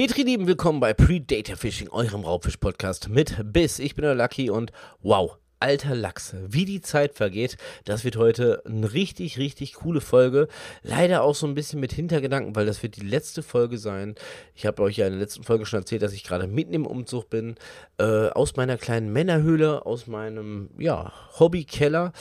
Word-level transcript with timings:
Petri, 0.00 0.22
lieben, 0.22 0.46
willkommen 0.46 0.80
bei 0.80 0.94
Predator 0.94 1.56
Fishing, 1.56 1.90
eurem 1.90 2.24
Raubfisch-Podcast 2.24 3.10
mit 3.10 3.36
Biss. 3.52 3.78
Ich 3.78 3.94
bin 3.94 4.02
der 4.04 4.14
Lucky 4.14 4.48
und 4.48 4.72
wow, 5.02 5.36
alter 5.58 5.94
Lachs, 5.94 6.34
wie 6.48 6.64
die 6.64 6.80
Zeit 6.80 7.12
vergeht. 7.12 7.58
Das 7.84 8.02
wird 8.02 8.16
heute 8.16 8.62
eine 8.64 8.94
richtig, 8.94 9.36
richtig 9.36 9.74
coole 9.74 10.00
Folge. 10.00 10.48
Leider 10.82 11.22
auch 11.22 11.34
so 11.34 11.46
ein 11.46 11.54
bisschen 11.54 11.80
mit 11.80 11.92
Hintergedanken, 11.92 12.56
weil 12.56 12.64
das 12.64 12.82
wird 12.82 12.96
die 12.96 13.06
letzte 13.06 13.42
Folge 13.42 13.76
sein. 13.76 14.14
Ich 14.54 14.64
habe 14.64 14.82
euch 14.82 14.96
ja 14.96 15.06
in 15.06 15.12
der 15.12 15.20
letzten 15.20 15.42
Folge 15.42 15.66
schon 15.66 15.80
erzählt, 15.80 16.00
dass 16.00 16.14
ich 16.14 16.24
gerade 16.24 16.46
mitten 16.46 16.72
im 16.72 16.86
Umzug 16.86 17.28
bin. 17.28 17.56
Äh, 17.98 18.30
aus 18.30 18.56
meiner 18.56 18.78
kleinen 18.78 19.12
Männerhöhle, 19.12 19.84
aus 19.84 20.06
meinem, 20.06 20.70
ja, 20.78 21.12
Hobbykeller. 21.38 22.14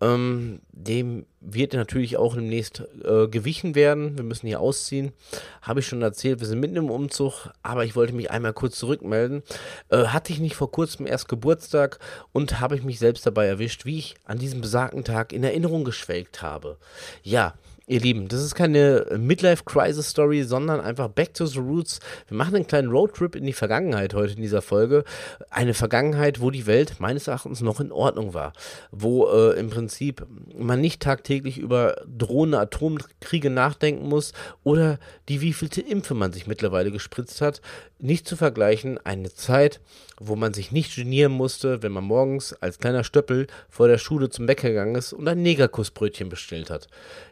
Ähm, 0.00 0.60
dem 0.70 1.26
wird 1.40 1.72
natürlich 1.72 2.16
auch 2.16 2.34
demnächst 2.34 2.84
äh, 3.04 3.26
gewichen 3.28 3.74
werden. 3.74 4.16
Wir 4.16 4.24
müssen 4.24 4.46
hier 4.46 4.60
ausziehen. 4.60 5.12
Habe 5.60 5.80
ich 5.80 5.86
schon 5.86 6.02
erzählt, 6.02 6.40
wir 6.40 6.46
sind 6.46 6.60
mitten 6.60 6.76
im 6.76 6.90
Umzug, 6.90 7.50
aber 7.62 7.84
ich 7.84 7.96
wollte 7.96 8.12
mich 8.12 8.30
einmal 8.30 8.52
kurz 8.52 8.78
zurückmelden. 8.78 9.42
Äh, 9.88 10.06
hatte 10.06 10.32
ich 10.32 10.38
nicht 10.38 10.54
vor 10.54 10.70
kurzem 10.70 11.06
erst 11.06 11.28
Geburtstag 11.28 11.98
und 12.32 12.60
habe 12.60 12.76
ich 12.76 12.84
mich 12.84 12.98
selbst 12.98 13.26
dabei 13.26 13.46
erwischt, 13.46 13.84
wie 13.84 13.98
ich 13.98 14.14
an 14.24 14.38
diesem 14.38 14.60
besagten 14.60 15.04
Tag 15.04 15.32
in 15.32 15.42
Erinnerung 15.42 15.84
geschwelgt 15.84 16.42
habe. 16.42 16.78
Ja, 17.22 17.54
Ihr 17.90 18.00
Lieben, 18.00 18.28
das 18.28 18.42
ist 18.42 18.54
keine 18.54 19.06
Midlife-Crisis-Story, 19.16 20.42
sondern 20.42 20.82
einfach 20.82 21.08
Back 21.08 21.32
to 21.32 21.46
the 21.46 21.58
Roots. 21.58 22.00
Wir 22.26 22.36
machen 22.36 22.54
einen 22.54 22.66
kleinen 22.66 22.90
Roadtrip 22.90 23.34
in 23.34 23.46
die 23.46 23.54
Vergangenheit 23.54 24.12
heute 24.12 24.34
in 24.34 24.42
dieser 24.42 24.60
Folge. 24.60 25.04
Eine 25.48 25.72
Vergangenheit, 25.72 26.42
wo 26.42 26.50
die 26.50 26.66
Welt 26.66 26.96
meines 26.98 27.28
Erachtens 27.28 27.62
noch 27.62 27.80
in 27.80 27.90
Ordnung 27.90 28.34
war. 28.34 28.52
Wo 28.90 29.26
äh, 29.28 29.58
im 29.58 29.70
Prinzip 29.70 30.26
man 30.54 30.82
nicht 30.82 31.00
tagtäglich 31.00 31.56
über 31.56 31.96
drohende 32.06 32.58
Atomkriege 32.58 33.48
nachdenken 33.48 34.06
muss 34.06 34.34
oder 34.64 34.98
die 35.30 35.40
wievielte 35.40 35.80
Impfe 35.80 36.12
man 36.12 36.34
sich 36.34 36.46
mittlerweile 36.46 36.90
gespritzt 36.90 37.40
hat. 37.40 37.62
Nicht 38.00 38.28
zu 38.28 38.36
vergleichen, 38.36 38.98
eine 39.04 39.32
Zeit, 39.34 39.80
wo 40.20 40.36
man 40.36 40.54
sich 40.54 40.70
nicht 40.70 40.94
genieren 40.94 41.32
musste, 41.32 41.82
wenn 41.82 41.90
man 41.90 42.04
morgens 42.04 42.52
als 42.52 42.78
kleiner 42.78 43.02
Stöppel 43.02 43.48
vor 43.68 43.88
der 43.88 43.98
Schule 43.98 44.30
zum 44.30 44.46
Bäcker 44.46 44.68
gegangen 44.68 44.94
ist 44.94 45.12
und 45.12 45.26
ein 45.26 45.42
Negerkussbrötchen 45.42 46.28
bestellt 46.28 46.70
hat. 46.70 46.86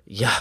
Ja, 0.07 0.33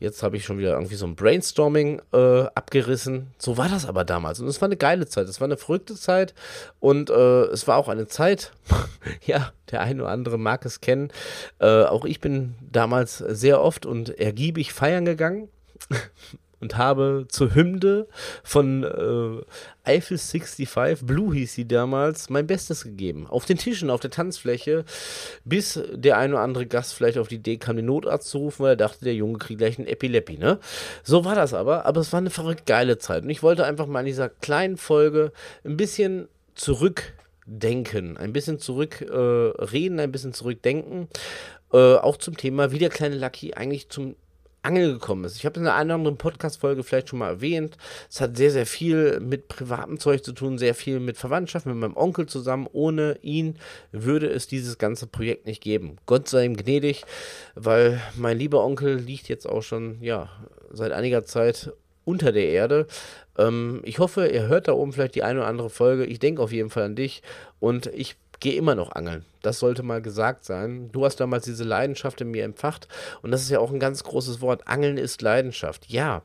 jetzt 0.00 0.22
habe 0.24 0.36
ich 0.36 0.44
schon 0.44 0.58
wieder 0.58 0.72
irgendwie 0.72 0.96
so 0.96 1.06
ein 1.06 1.14
Brainstorming 1.14 2.02
äh, 2.12 2.42
abgerissen. 2.54 3.28
So 3.38 3.58
war 3.58 3.68
das 3.68 3.86
aber 3.86 4.04
damals. 4.04 4.40
Und 4.40 4.48
es 4.48 4.60
war 4.60 4.66
eine 4.66 4.76
geile 4.76 5.06
Zeit. 5.06 5.28
Es 5.28 5.40
war 5.40 5.46
eine 5.46 5.56
verrückte 5.56 5.94
Zeit. 5.94 6.34
Und 6.80 7.10
äh, 7.10 7.42
es 7.44 7.68
war 7.68 7.76
auch 7.76 7.88
eine 7.88 8.08
Zeit, 8.08 8.52
ja, 9.24 9.52
der 9.70 9.82
eine 9.82 10.02
oder 10.02 10.10
andere 10.10 10.38
mag 10.38 10.64
es 10.64 10.80
kennen. 10.80 11.12
Äh, 11.60 11.84
auch 11.84 12.04
ich 12.04 12.20
bin 12.20 12.54
damals 12.72 13.18
sehr 13.18 13.60
oft 13.60 13.86
und 13.86 14.18
ergiebig 14.18 14.72
feiern 14.72 15.04
gegangen. 15.04 15.48
und 16.60 16.76
habe 16.76 17.26
zur 17.28 17.54
Hymne 17.54 18.06
von 18.42 18.84
äh, 18.84 19.42
Eiffel 19.82 20.18
65, 20.18 21.06
Blue 21.06 21.34
hieß 21.34 21.54
sie 21.54 21.66
damals, 21.66 22.30
mein 22.30 22.46
Bestes 22.46 22.84
gegeben. 22.84 23.26
Auf 23.26 23.46
den 23.46 23.56
Tischen, 23.56 23.90
auf 23.90 24.00
der 24.00 24.10
Tanzfläche, 24.10 24.84
bis 25.44 25.80
der 25.92 26.18
ein 26.18 26.32
oder 26.32 26.42
andere 26.42 26.66
Gast 26.66 26.94
vielleicht 26.94 27.18
auf 27.18 27.28
die 27.28 27.36
Idee 27.36 27.56
kam, 27.56 27.76
den 27.76 27.86
Notarzt 27.86 28.28
zu 28.28 28.38
rufen, 28.38 28.64
weil 28.64 28.72
er 28.72 28.76
dachte, 28.76 29.04
der 29.04 29.14
Junge 29.14 29.38
kriegt 29.38 29.58
gleich 29.58 29.78
einen 29.78 29.88
Epilepsie, 29.88 30.38
ne? 30.38 30.58
So 31.02 31.24
war 31.24 31.34
das 31.34 31.54
aber, 31.54 31.86
aber 31.86 32.00
es 32.00 32.12
war 32.12 32.18
eine 32.18 32.30
verrückt 32.30 32.66
geile 32.66 32.98
Zeit. 32.98 33.24
Und 33.24 33.30
ich 33.30 33.42
wollte 33.42 33.64
einfach 33.64 33.86
mal 33.86 34.00
in 34.00 34.06
dieser 34.06 34.28
kleinen 34.28 34.76
Folge 34.76 35.32
ein 35.64 35.76
bisschen 35.76 36.28
zurückdenken, 36.54 38.16
ein 38.16 38.32
bisschen 38.32 38.58
zurückreden, 38.58 39.98
äh, 39.98 40.02
ein 40.02 40.12
bisschen 40.12 40.34
zurückdenken. 40.34 41.08
Äh, 41.72 41.94
auch 41.94 42.16
zum 42.16 42.36
Thema, 42.36 42.72
wie 42.72 42.78
der 42.78 42.90
kleine 42.90 43.16
Lucky 43.16 43.54
eigentlich 43.54 43.88
zum 43.88 44.16
Angel 44.62 44.92
gekommen 44.92 45.24
ist. 45.24 45.36
Ich 45.36 45.46
habe 45.46 45.58
in 45.58 45.66
einer 45.66 45.94
anderen 45.94 46.16
Podcast-Folge 46.16 46.82
vielleicht 46.82 47.08
schon 47.08 47.18
mal 47.18 47.28
erwähnt. 47.28 47.76
Es 48.08 48.20
hat 48.20 48.36
sehr, 48.36 48.50
sehr 48.50 48.66
viel 48.66 49.20
mit 49.20 49.48
privatem 49.48 49.98
Zeug 49.98 50.24
zu 50.24 50.32
tun, 50.32 50.58
sehr 50.58 50.74
viel 50.74 51.00
mit 51.00 51.16
Verwandtschaft, 51.16 51.66
mit 51.66 51.76
meinem 51.76 51.96
Onkel 51.96 52.26
zusammen. 52.26 52.68
Ohne 52.72 53.18
ihn 53.22 53.56
würde 53.92 54.28
es 54.28 54.46
dieses 54.46 54.78
ganze 54.78 55.06
Projekt 55.06 55.46
nicht 55.46 55.62
geben. 55.62 55.96
Gott 56.06 56.28
sei 56.28 56.44
ihm 56.44 56.56
gnädig, 56.56 57.04
weil 57.54 58.00
mein 58.16 58.38
lieber 58.38 58.64
Onkel 58.64 58.96
liegt 58.96 59.28
jetzt 59.28 59.46
auch 59.48 59.62
schon, 59.62 59.98
ja, 60.02 60.28
seit 60.70 60.92
einiger 60.92 61.24
Zeit 61.24 61.72
unter 62.04 62.32
der 62.32 62.48
Erde. 62.48 62.86
Ähm, 63.38 63.80
ich 63.84 63.98
hoffe, 63.98 64.30
er 64.30 64.48
hört 64.48 64.68
da 64.68 64.72
oben 64.72 64.92
vielleicht 64.92 65.14
die 65.14 65.22
eine 65.22 65.40
oder 65.40 65.48
andere 65.48 65.70
Folge. 65.70 66.04
Ich 66.04 66.18
denke 66.18 66.42
auf 66.42 66.52
jeden 66.52 66.70
Fall 66.70 66.84
an 66.84 66.96
dich 66.96 67.22
und 67.60 67.86
ich 67.86 68.16
gehe 68.40 68.54
immer 68.54 68.74
noch 68.74 68.92
angeln. 68.92 69.24
Das 69.42 69.58
sollte 69.58 69.82
mal 69.82 70.02
gesagt 70.02 70.44
sein. 70.44 70.90
Du 70.92 71.04
hast 71.04 71.16
damals 71.16 71.44
diese 71.44 71.64
Leidenschaft 71.64 72.20
in 72.20 72.30
mir 72.30 72.44
empfacht 72.44 72.88
und 73.22 73.30
das 73.30 73.42
ist 73.42 73.50
ja 73.50 73.60
auch 73.60 73.70
ein 73.70 73.80
ganz 73.80 74.02
großes 74.02 74.40
Wort. 74.40 74.66
Angeln 74.66 74.96
ist 74.98 75.22
Leidenschaft. 75.22 75.88
Ja, 75.88 76.22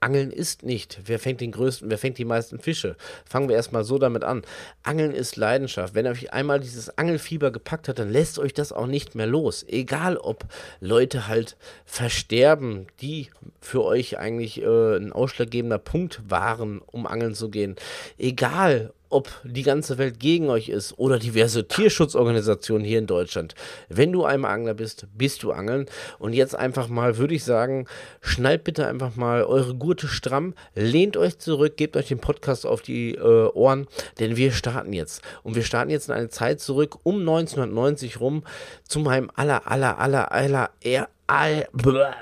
Angeln 0.00 0.30
ist 0.30 0.62
nicht, 0.62 0.98
wer 1.04 1.18
fängt 1.18 1.42
den 1.42 1.52
größten, 1.52 1.90
wer 1.90 1.98
fängt 1.98 2.16
die 2.16 2.24
meisten 2.24 2.58
Fische. 2.58 2.96
Fangen 3.26 3.50
wir 3.50 3.56
erstmal 3.56 3.84
so 3.84 3.98
damit 3.98 4.24
an. 4.24 4.42
Angeln 4.82 5.12
ist 5.12 5.36
Leidenschaft. 5.36 5.94
Wenn 5.94 6.06
euch 6.06 6.32
einmal 6.32 6.58
dieses 6.58 6.96
Angelfieber 6.96 7.50
gepackt 7.50 7.86
hat, 7.86 7.98
dann 7.98 8.10
lässt 8.10 8.38
euch 8.38 8.54
das 8.54 8.72
auch 8.72 8.86
nicht 8.86 9.14
mehr 9.14 9.26
los. 9.26 9.62
Egal, 9.68 10.16
ob 10.16 10.46
Leute 10.80 11.28
halt 11.28 11.58
versterben, 11.84 12.86
die 13.02 13.28
für 13.60 13.84
euch 13.84 14.18
eigentlich 14.18 14.62
äh, 14.62 14.96
ein 14.96 15.12
ausschlaggebender 15.12 15.78
Punkt 15.78 16.22
waren, 16.28 16.80
um 16.86 17.06
angeln 17.06 17.34
zu 17.34 17.50
gehen. 17.50 17.76
Egal, 18.16 18.94
ob 19.10 19.28
die 19.44 19.62
ganze 19.62 19.98
Welt 19.98 20.18
gegen 20.18 20.48
euch 20.48 20.68
ist 20.68 20.98
oder 20.98 21.18
diverse 21.18 21.68
Tierschutzorganisationen 21.68 22.86
hier 22.86 22.98
in 22.98 23.06
Deutschland. 23.06 23.54
Wenn 23.88 24.12
du 24.12 24.24
einmal 24.24 24.52
Angler 24.52 24.74
bist, 24.74 25.06
bist 25.12 25.42
du 25.42 25.52
Angeln. 25.52 25.86
Und 26.18 26.32
jetzt 26.32 26.54
einfach 26.54 26.88
mal, 26.88 27.18
würde 27.18 27.34
ich 27.34 27.44
sagen, 27.44 27.86
schnallt 28.20 28.64
bitte 28.64 28.86
einfach 28.86 29.16
mal 29.16 29.44
eure 29.44 29.74
Gurte 29.74 30.08
stramm, 30.08 30.54
lehnt 30.74 31.16
euch 31.16 31.38
zurück, 31.38 31.76
gebt 31.76 31.96
euch 31.96 32.08
den 32.08 32.20
Podcast 32.20 32.64
auf 32.64 32.82
die 32.82 33.14
äh, 33.14 33.50
Ohren, 33.52 33.86
denn 34.18 34.36
wir 34.36 34.52
starten 34.52 34.92
jetzt. 34.92 35.22
Und 35.42 35.56
wir 35.56 35.64
starten 35.64 35.90
jetzt 35.90 36.08
in 36.08 36.14
eine 36.14 36.28
Zeit 36.28 36.60
zurück, 36.60 36.98
um 37.02 37.20
1990 37.20 38.20
rum, 38.20 38.44
zu 38.86 39.00
meinem 39.00 39.30
aller, 39.34 39.70
aller, 39.70 39.98
aller, 39.98 40.32
aller, 40.32 40.70
aller, 40.80 41.08
aller, 41.26 42.14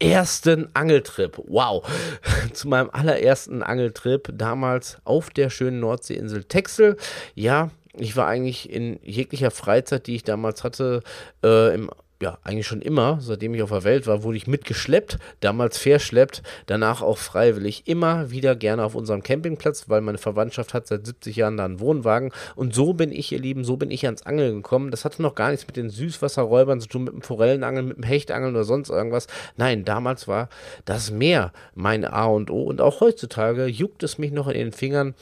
ersten 0.00 0.68
Angeltrip. 0.74 1.40
Wow. 1.46 1.86
Zu 2.52 2.68
meinem 2.68 2.90
allerersten 2.90 3.62
Angeltrip 3.62 4.30
damals 4.34 4.98
auf 5.04 5.30
der 5.30 5.50
schönen 5.50 5.80
Nordseeinsel 5.80 6.44
Texel. 6.44 6.96
Ja, 7.34 7.70
ich 7.94 8.16
war 8.16 8.26
eigentlich 8.26 8.70
in 8.70 8.98
jeglicher 9.02 9.50
Freizeit, 9.50 10.06
die 10.06 10.16
ich 10.16 10.24
damals 10.24 10.64
hatte, 10.64 11.02
äh, 11.44 11.74
im 11.74 11.90
ja, 12.22 12.38
eigentlich 12.44 12.66
schon 12.66 12.82
immer, 12.82 13.18
seitdem 13.20 13.54
ich 13.54 13.62
auf 13.62 13.70
der 13.70 13.84
Welt 13.84 14.06
war, 14.06 14.22
wurde 14.22 14.36
ich 14.36 14.46
mitgeschleppt, 14.46 15.18
damals 15.40 15.78
verschleppt, 15.78 16.42
danach 16.66 17.00
auch 17.00 17.16
freiwillig, 17.16 17.84
immer 17.86 18.30
wieder 18.30 18.54
gerne 18.54 18.84
auf 18.84 18.94
unserem 18.94 19.22
Campingplatz, 19.22 19.88
weil 19.88 20.02
meine 20.02 20.18
Verwandtschaft 20.18 20.74
hat 20.74 20.86
seit 20.86 21.06
70 21.06 21.36
Jahren 21.36 21.56
da 21.56 21.64
einen 21.64 21.80
Wohnwagen 21.80 22.30
und 22.56 22.74
so 22.74 22.92
bin 22.92 23.10
ich, 23.10 23.32
ihr 23.32 23.38
Lieben, 23.38 23.64
so 23.64 23.78
bin 23.78 23.90
ich 23.90 24.04
ans 24.04 24.22
Angeln 24.22 24.56
gekommen. 24.56 24.90
Das 24.90 25.04
hatte 25.04 25.22
noch 25.22 25.34
gar 25.34 25.50
nichts 25.50 25.66
mit 25.66 25.76
den 25.76 25.88
Süßwasserräubern 25.88 26.80
zu 26.80 26.88
tun, 26.88 27.04
mit 27.04 27.14
dem 27.14 27.22
Forellenangeln, 27.22 27.88
mit 27.88 27.96
dem 27.96 28.04
Hechtangeln 28.04 28.54
oder 28.54 28.64
sonst 28.64 28.90
irgendwas. 28.90 29.26
Nein, 29.56 29.86
damals 29.86 30.28
war 30.28 30.50
das 30.84 31.10
Meer 31.10 31.52
mein 31.74 32.04
A 32.04 32.26
und 32.26 32.50
O 32.50 32.64
und 32.64 32.82
auch 32.82 33.00
heutzutage 33.00 33.64
juckt 33.66 34.02
es 34.02 34.18
mich 34.18 34.30
noch 34.30 34.48
in 34.48 34.58
den 34.58 34.72
Fingern, 34.72 35.14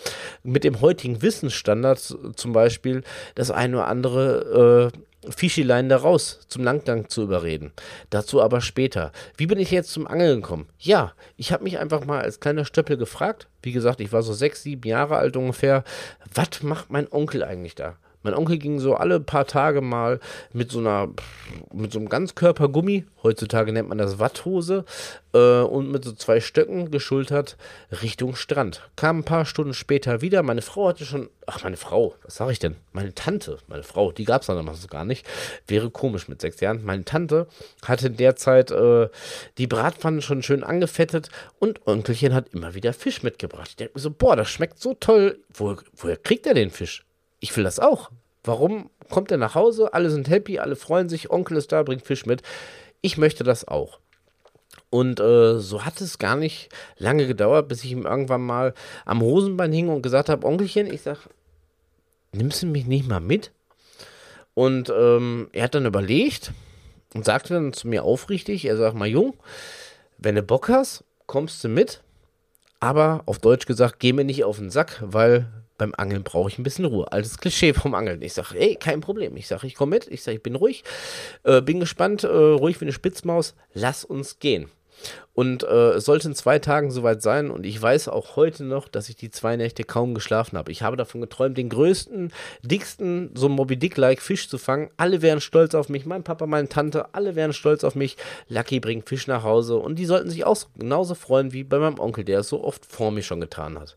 mit 0.43 0.65
dem 0.65 0.81
heutigen 0.81 1.23
Wissensstandard 1.23 1.99
zum 2.35 2.53
Beispiel 2.53 3.03
das 3.37 3.53
eine 3.53 3.77
oder 3.77 3.87
andere 3.87 4.91
äh, 4.93 4.99
Fischilein 5.31 5.89
da 5.89 5.97
raus 5.97 6.41
zum 6.49 6.65
Langgang 6.65 7.09
zu 7.09 7.23
überreden. 7.23 7.73
Dazu 8.11 8.43
aber 8.43 8.61
später. 8.61 9.13
Wie 9.37 9.47
bin 9.47 9.59
ich 9.59 9.71
jetzt 9.71 9.91
zum 9.91 10.07
Angeln 10.07 10.41
gekommen? 10.41 10.69
Ja, 10.79 11.13
ich 11.37 11.53
habe 11.53 11.65
mich 11.65 11.79
einfach 11.79 12.05
mal 12.05 12.21
als 12.21 12.41
kleiner 12.41 12.65
Stöppel 12.65 12.97
gefragt. 12.97 13.49
Wie 13.63 13.73
gesagt, 13.73 14.01
ich 14.01 14.13
war 14.13 14.23
so 14.23 14.33
sechs, 14.33 14.63
sieben 14.63 14.87
Jahre 14.87 15.17
alt 15.17 15.37
ungefähr. 15.37 15.85
Was 16.35 16.63
macht 16.63 16.91
mein 16.91 17.11
Onkel 17.11 17.43
eigentlich 17.45 17.75
da? 17.75 17.97
Mein 18.23 18.35
Onkel 18.35 18.59
ging 18.59 18.81
so 18.81 18.95
alle 18.95 19.21
paar 19.21 19.47
Tage 19.47 19.81
mal 19.81 20.21
mit 20.53 20.71
so 20.73 20.81
einer, 20.81 21.09
mit 21.73 21.93
so 21.93 21.99
einem 21.99 22.09
Ganzkörpergummi, 22.09 23.05
heutzutage 23.23 23.73
nennt 23.73 23.89
man 23.89 23.99
das 23.99 24.19
Watthose, 24.19 24.85
äh, 25.33 25.61
und 25.61 25.91
mit 25.91 26.05
so 26.05 26.13
zwei 26.13 26.41
Stöcken 26.41 26.91
geschultert 26.91 27.57
Richtung 28.03 28.35
Strand. 28.35 28.83
Kam 28.97 29.19
ein 29.21 29.25
paar 29.25 29.45
Stunden 29.45 29.75
später 29.75 30.21
wieder. 30.21 30.43
Meine 30.43 30.63
Frau 30.63 30.89
hatte 30.89 31.05
schon, 31.05 31.29
ach, 31.47 31.63
meine 31.63 31.77
Frau, 31.77 32.15
was 32.25 32.37
sage 32.37 32.53
ich 32.53 32.59
denn? 32.59 32.77
Meine 32.93 33.15
Tante, 33.15 33.59
meine 33.69 33.83
Frau, 33.83 34.13
die 34.13 34.25
gab 34.25 34.43
es 34.43 34.49
damals 34.49 34.89
gar 34.89 35.05
nicht. 35.05 35.27
Wäre 35.67 35.91
komisch 35.91 36.29
mit 36.29 36.41
sechs 36.41 36.61
Jahren. 36.61 36.85
Meine 36.85 37.05
Tante 37.05 37.47
hatte 37.85 38.09
in 38.09 38.17
der 38.17 38.37
Zeit 38.37 38.71
äh, 38.71 39.09
die 39.59 39.67
Bratpfanne 39.67 40.23
schon 40.23 40.43
schön 40.43 40.65
angefettet 40.65 41.31
und 41.59 41.87
Onkelchen 41.87 42.35
hat 42.35 42.49
immer 42.53 42.75
wieder 42.75 42.93
Fisch 42.93 43.23
mitgebracht. 43.23 43.69
Ich 43.71 43.77
denke 43.77 43.95
mir 43.95 44.01
so, 44.01 44.11
boah, 44.11 44.37
das 44.37 44.49
schmeckt 44.49 44.81
so 44.81 44.95
toll. 44.95 45.39
Wo, 45.53 45.77
woher 45.95 46.17
kriegt 46.17 46.47
er 46.47 46.55
den 46.55 46.71
Fisch? 46.71 47.05
Ich 47.41 47.57
will 47.57 47.65
das 47.65 47.79
auch. 47.79 48.11
Warum 48.45 48.91
kommt 49.11 49.31
er 49.31 49.39
nach 49.39 49.55
Hause? 49.55 49.93
Alle 49.95 50.11
sind 50.11 50.29
happy, 50.29 50.59
alle 50.59 50.77
freuen 50.77 51.09
sich, 51.09 51.31
Onkel 51.31 51.57
ist 51.57 51.73
da, 51.73 51.83
bringt 51.83 52.07
Fisch 52.07 52.27
mit. 52.27 52.43
Ich 53.01 53.19
möchte 53.19 53.45
das 53.45 53.67
auch. 53.67 54.01
Und 54.91 55.21
äh, 55.21 55.59
so 55.59 55.85
hat 55.85 56.01
es 56.01 56.19
gar 56.19 56.37
nicht 56.37 56.71
lange 56.97 57.27
gedauert, 57.27 57.69
bis 57.69 57.85
ich 57.85 57.93
ihm 57.93 58.07
irgendwann 58.07 58.41
mal 58.41 58.75
am 59.05 59.21
Hosenbein 59.21 59.73
hing 59.73 59.89
und 59.89 60.03
gesagt 60.03 60.29
habe, 60.29 60.47
Onkelchen, 60.47 60.93
ich 60.93 61.03
sag, 61.03 61.29
nimmst 62.33 62.63
du 62.63 62.67
mich 62.67 62.87
nicht 62.87 63.07
mal 63.07 63.21
mit? 63.21 63.53
Und 64.55 64.91
ähm, 64.91 65.49
er 65.53 65.65
hat 65.65 65.75
dann 65.75 65.87
überlegt 65.87 66.53
und 67.15 67.25
sagte 67.25 67.55
dann 67.55 67.73
zu 67.73 67.87
mir 67.87 68.03
aufrichtig, 68.03 68.65
er 68.65 68.77
sagt 68.77 68.97
mal, 68.97 69.07
Jung, 69.07 69.35
wenn 70.17 70.35
du 70.35 70.43
Bock 70.43 70.69
hast, 70.69 71.05
kommst 71.27 71.63
du 71.63 71.69
mit, 71.69 72.03
Aber 72.81 73.23
auf 73.27 73.39
Deutsch 73.39 73.67
gesagt, 73.67 73.99
geh 73.99 74.13
mir 74.13 74.25
nicht 74.25 74.45
auf 74.45 74.59
den 74.59 74.71
Sack, 74.71 75.03
weil 75.05 75.49
beim 75.79 75.95
Angeln 75.97 76.25
brauche 76.25 76.51
ich 76.51 76.59
ein 76.59 76.65
bisschen 76.65 76.85
Ruhe. 76.85 77.11
Altes 77.11 77.39
Klischee 77.39 77.73
vom 77.73 77.95
Angeln. 77.95 78.21
Ich 78.21 78.35
sage, 78.35 78.59
ey, 78.59 78.75
kein 78.75 79.01
Problem. 79.01 79.37
Ich 79.37 79.47
sage, 79.47 79.67
ich 79.67 79.75
komme 79.75 79.91
mit. 79.91 80.09
Ich 80.09 80.23
sage, 80.23 80.37
ich 80.37 80.43
bin 80.43 80.57
ruhig, 80.57 80.85
äh, 81.45 81.63
bin 81.63 81.81
gespannt, 81.81 82.25
äh, 82.25 82.29
ruhig 82.29 82.81
wie 82.81 82.85
eine 82.85 82.93
Spitzmaus. 82.93 83.55
Lass 83.73 84.05
uns 84.05 84.39
gehen. 84.39 84.71
Und 85.33 85.63
äh, 85.63 85.91
es 85.93 86.07
sollte 86.07 86.27
in 86.27 86.35
zwei 86.35 86.59
Tagen 86.59 86.91
soweit 86.91 87.23
sein. 87.23 87.53
Und 87.53 87.65
ich 87.65 87.81
weiß 87.81 88.09
auch 88.09 88.35
heute 88.35 88.65
noch, 88.65 88.89
dass 88.89 89.09
ich 89.09 89.15
die 89.15 89.31
zwei 89.31 89.57
Nächte 89.57 89.85
kaum 89.85 90.15
geschlafen 90.15 90.59
habe. 90.59 90.73
Ich 90.73 90.83
habe 90.83 90.97
davon 90.97 91.21
geträumt, 91.21 91.57
den 91.57 91.69
größten, 91.69 92.33
dicksten, 92.63 93.31
so 93.35 93.49
Moby 93.49 93.77
Dick-like 93.77 94.21
Fisch 94.21 94.49
zu 94.49 94.59
fangen. 94.59 94.91
Alle 94.97 95.23
wären 95.23 95.41
stolz 95.41 95.77
auf 95.77 95.89
mich. 95.89 96.07
Mein 96.07 96.25
Papa, 96.25 96.47
meine 96.47 96.69
Tante, 96.69 97.15
alle 97.15 97.37
wären 97.37 97.53
stolz 97.53 97.85
auf 97.85 97.95
mich. 97.95 98.17
Lucky 98.49 98.81
bringt 98.81 99.09
Fisch 99.09 99.29
nach 99.29 99.45
Hause. 99.45 99.77
Und 99.77 99.97
die 100.01 100.07
sollten 100.07 100.31
sich 100.31 100.45
auch 100.45 100.59
genauso 100.77 101.15
freuen 101.15 101.53
wie 101.53 101.63
bei 101.63 101.79
meinem 101.79 102.01
Onkel, 102.01 102.25
der 102.25 102.41
es 102.41 102.49
so 102.49 102.65
oft 102.65 102.85
vor 102.85 103.13
mir 103.13 103.23
schon 103.23 103.41
getan 103.41 103.79
hat. 103.79 103.97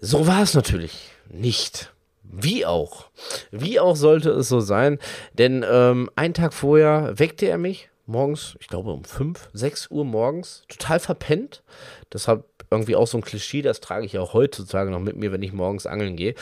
So 0.00 0.26
war 0.26 0.42
es 0.42 0.54
natürlich 0.54 1.10
nicht. 1.28 1.92
Wie 2.22 2.66
auch. 2.66 3.06
Wie 3.50 3.80
auch 3.80 3.96
sollte 3.96 4.30
es 4.30 4.48
so 4.48 4.60
sein. 4.60 4.98
Denn 5.34 5.64
ähm, 5.68 6.10
einen 6.16 6.34
Tag 6.34 6.52
vorher 6.52 7.18
weckte 7.18 7.46
er 7.46 7.58
mich 7.58 7.88
morgens, 8.06 8.56
ich 8.60 8.68
glaube 8.68 8.92
um 8.92 9.04
5, 9.04 9.50
6 9.52 9.90
Uhr 9.90 10.04
morgens, 10.04 10.64
total 10.68 11.00
verpennt. 11.00 11.62
Das 12.10 12.28
hat 12.28 12.44
irgendwie 12.70 12.96
auch 12.96 13.06
so 13.06 13.18
ein 13.18 13.22
Klischee, 13.22 13.62
das 13.62 13.80
trage 13.80 14.06
ich 14.06 14.18
auch 14.18 14.32
heutzutage 14.32 14.90
noch 14.90 15.00
mit 15.00 15.16
mir, 15.16 15.32
wenn 15.32 15.42
ich 15.42 15.52
morgens 15.52 15.86
angeln 15.86 16.16
gehe. 16.16 16.34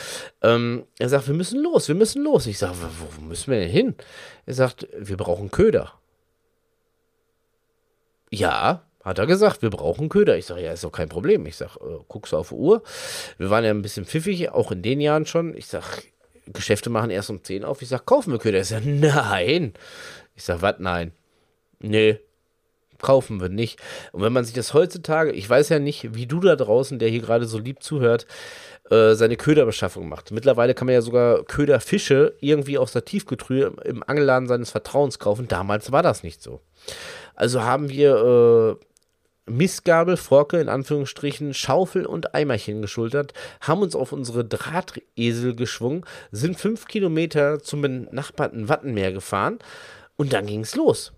Ähm, 0.42 0.84
er 0.98 1.08
sagt, 1.08 1.26
wir 1.26 1.34
müssen 1.34 1.60
los, 1.62 1.88
wir 1.88 1.94
müssen 1.94 2.22
los. 2.22 2.46
Ich 2.46 2.58
sage, 2.58 2.74
wo, 2.78 3.22
müssen 3.22 3.50
wir 3.50 3.60
denn 3.60 3.70
hin? 3.70 3.94
Er 4.46 4.54
sagt, 4.54 4.86
wir 4.96 5.16
brauchen 5.16 5.50
Köder. 5.50 5.92
Ja, 8.30 8.82
hat 9.04 9.18
er 9.18 9.26
gesagt, 9.26 9.62
wir 9.62 9.70
brauchen 9.70 10.08
Köder. 10.08 10.36
Ich 10.36 10.46
sage, 10.46 10.62
ja, 10.62 10.72
ist 10.72 10.84
doch 10.84 10.92
kein 10.92 11.08
Problem. 11.08 11.44
Ich 11.46 11.56
sage, 11.56 11.78
äh, 11.80 12.02
guckst 12.08 12.32
du 12.32 12.38
auf 12.38 12.48
die 12.48 12.54
Uhr? 12.54 12.82
Wir 13.38 13.50
waren 13.50 13.64
ja 13.64 13.70
ein 13.70 13.82
bisschen 13.82 14.06
pfiffig, 14.06 14.50
auch 14.50 14.72
in 14.72 14.82
den 14.82 15.00
Jahren 15.00 15.26
schon. 15.26 15.54
Ich 15.56 15.66
sage, 15.66 15.84
Geschäfte 16.46 16.90
machen 16.90 17.10
erst 17.10 17.30
um 17.30 17.42
10 17.42 17.64
auf. 17.64 17.82
Ich 17.82 17.88
sage, 17.88 18.04
kaufen 18.04 18.32
wir 18.32 18.38
Köder. 18.38 18.60
Ich 18.60 18.68
sage, 18.68 18.88
nein. 18.88 19.74
Ich 20.34 20.44
sage, 20.44 20.62
was, 20.62 20.76
nein? 20.78 21.12
Nee, 21.80 22.18
kaufen 23.00 23.40
wir 23.40 23.50
nicht. 23.50 23.78
Und 24.12 24.22
wenn 24.22 24.32
man 24.32 24.44
sich 24.44 24.54
das 24.54 24.72
heutzutage, 24.72 25.32
ich 25.32 25.48
weiß 25.48 25.68
ja 25.68 25.78
nicht, 25.78 26.14
wie 26.14 26.26
du 26.26 26.40
da 26.40 26.56
draußen, 26.56 26.98
der 26.98 27.10
hier 27.10 27.20
gerade 27.20 27.46
so 27.46 27.58
lieb 27.58 27.82
zuhört, 27.82 28.26
äh, 28.90 29.14
seine 29.14 29.36
Köderbeschaffung 29.36 30.08
macht. 30.08 30.30
Mittlerweile 30.30 30.74
kann 30.74 30.86
man 30.86 30.94
ja 30.94 31.02
sogar 31.02 31.44
Köderfische 31.44 32.34
irgendwie 32.40 32.78
aus 32.78 32.92
der 32.92 33.04
Tiefgetrühe 33.04 33.74
im 33.84 34.02
Angelladen 34.06 34.48
seines 34.48 34.70
Vertrauens 34.70 35.18
kaufen. 35.18 35.48
Damals 35.48 35.92
war 35.92 36.02
das 36.02 36.22
nicht 36.22 36.42
so. 36.42 36.60
Also 37.34 37.62
haben 37.62 37.88
wir 37.88 38.78
äh, 38.80 38.84
Missgabel, 39.46 40.16
Forke 40.16 40.60
in 40.60 40.68
Anführungsstrichen, 40.68 41.54
Schaufel 41.54 42.06
und 42.06 42.34
Eimerchen 42.34 42.80
geschultert, 42.80 43.34
haben 43.60 43.82
uns 43.82 43.94
auf 43.94 44.12
unsere 44.12 44.44
Drahtesel 44.44 45.54
geschwungen, 45.54 46.04
sind 46.32 46.58
fünf 46.58 46.86
Kilometer 46.86 47.60
zum 47.60 47.82
benachbarten 47.82 48.68
Wattenmeer 48.68 49.12
gefahren 49.12 49.58
und 50.16 50.32
dann 50.32 50.46
ging 50.46 50.60
es 50.60 50.76
los. 50.76 51.12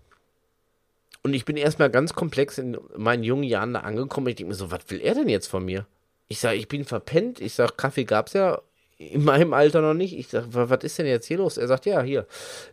Und 1.23 1.33
ich 1.33 1.45
bin 1.45 1.57
erstmal 1.57 1.89
ganz 1.89 2.13
komplex 2.13 2.57
in 2.57 2.77
meinen 2.95 3.23
jungen 3.23 3.43
Jahren 3.43 3.73
da 3.73 3.81
angekommen. 3.81 4.27
Ich 4.27 4.35
denke 4.35 4.49
mir 4.49 4.55
so, 4.55 4.71
was 4.71 4.89
will 4.89 5.01
er 5.01 5.13
denn 5.13 5.29
jetzt 5.29 5.47
von 5.47 5.65
mir? 5.65 5.85
Ich 6.29 6.39
sage, 6.39 6.57
ich 6.57 6.67
bin 6.67 6.85
verpennt. 6.85 7.41
Ich 7.41 7.53
sage, 7.53 7.73
Kaffee 7.75 8.05
gab 8.05 8.27
es 8.27 8.33
ja 8.33 8.61
in 8.97 9.23
meinem 9.23 9.53
Alter 9.53 9.81
noch 9.81 9.93
nicht. 9.93 10.17
Ich 10.17 10.29
sage, 10.29 10.47
was 10.49 10.83
ist 10.83 10.97
denn 10.97 11.05
jetzt 11.05 11.27
hier 11.27 11.37
los? 11.37 11.57
Er 11.57 11.67
sagt, 11.67 11.85
ja, 11.85 12.01
hier, 12.01 12.25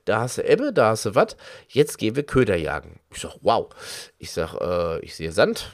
da 0.05 0.21
hast 0.21 0.39
du 0.39 0.43
Ebbe, 0.43 0.73
da 0.73 0.91
hast 0.91 1.07
du 1.07 1.15
was. 1.15 1.37
Jetzt 1.69 1.99
gehen 1.99 2.17
wir 2.17 2.23
Köder 2.23 2.57
jagen. 2.57 3.01
Ich 3.13 3.21
sage, 3.21 3.35
wow. 3.43 3.69
Ich 4.19 4.31
sage, 4.31 4.59
äh, 4.61 5.05
ich 5.05 5.15
sehe 5.15 5.33
Sand. 5.33 5.73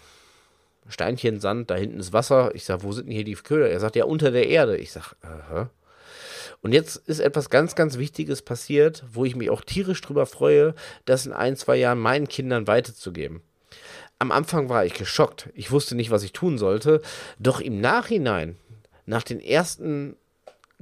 Steinchen, 0.88 1.38
Sand, 1.38 1.70
da 1.70 1.76
hinten 1.76 2.00
ist 2.00 2.12
Wasser. 2.12 2.52
Ich 2.54 2.64
sage, 2.64 2.82
wo 2.82 2.90
sind 2.92 3.06
denn 3.06 3.14
hier 3.14 3.24
die 3.24 3.34
Köder? 3.34 3.70
Er 3.70 3.78
sagt, 3.78 3.94
ja, 3.94 4.04
unter 4.04 4.32
der 4.32 4.48
Erde. 4.48 4.76
Ich 4.76 4.90
sage, 4.90 5.14
aha. 5.22 5.70
Und 6.62 6.72
jetzt 6.72 6.96
ist 7.08 7.20
etwas 7.20 7.48
ganz, 7.48 7.74
ganz 7.74 7.96
Wichtiges 7.96 8.42
passiert, 8.42 9.04
wo 9.12 9.24
ich 9.24 9.36
mich 9.36 9.50
auch 9.50 9.62
tierisch 9.62 10.00
drüber 10.00 10.26
freue, 10.26 10.74
das 11.04 11.26
in 11.26 11.32
ein, 11.32 11.56
zwei 11.56 11.76
Jahren 11.76 12.00
meinen 12.00 12.28
Kindern 12.28 12.66
weiterzugeben. 12.66 13.40
Am 14.18 14.32
Anfang 14.32 14.68
war 14.68 14.84
ich 14.84 14.94
geschockt. 14.94 15.48
Ich 15.54 15.70
wusste 15.70 15.94
nicht, 15.94 16.10
was 16.10 16.22
ich 16.24 16.32
tun 16.32 16.58
sollte. 16.58 17.00
Doch 17.38 17.60
im 17.60 17.80
Nachhinein, 17.80 18.56
nach 19.06 19.22
den 19.22 19.40
ersten 19.40 20.16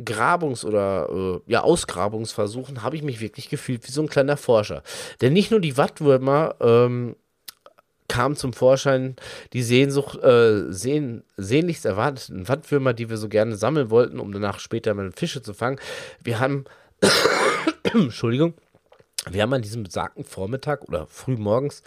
Grabungs- 0.05 0.65
oder 0.65 1.09
äh, 1.11 1.53
ja, 1.53 1.63
Ausgrabungsversuchen, 1.63 2.83
habe 2.83 2.97
ich 2.97 3.03
mich 3.03 3.21
wirklich 3.21 3.49
gefühlt 3.49 3.87
wie 3.87 3.93
so 3.93 4.03
ein 4.03 4.09
kleiner 4.09 4.37
Forscher. 4.37 4.83
Denn 5.21 5.33
nicht 5.33 5.51
nur 5.51 5.61
die 5.61 5.77
Wattwürmer 5.77 6.55
ähm, 6.61 7.17
kam 8.09 8.37
zum 8.37 8.53
Vorschein 8.53 9.17
die 9.53 9.63
Sehnsucht, 9.63 10.23
äh, 10.23 10.73
sehn, 10.73 11.23
sehnlichst 11.37 11.85
erwarteten 11.85 12.49
Wattwürmer, 12.49 12.95
die 12.95 13.11
wir 13.11 13.19
so 13.19 13.29
gerne 13.29 13.57
sammeln 13.57 13.91
wollten, 13.91 14.19
um 14.19 14.33
danach 14.33 14.61
später 14.61 14.95
mal 14.95 15.13
Fische 15.13 15.43
zu 15.43 15.53
fangen. 15.53 15.79
Wir 16.23 16.41
haben, 16.41 16.65
Entschuldigung, 17.83 18.55
wir 19.31 19.43
haben 19.43 19.53
an 19.53 19.63
diesem 19.63 19.83
besagten 19.83 20.25
Vormittag 20.25 20.89
oder 20.89 21.07
frühmorgens 21.07 21.83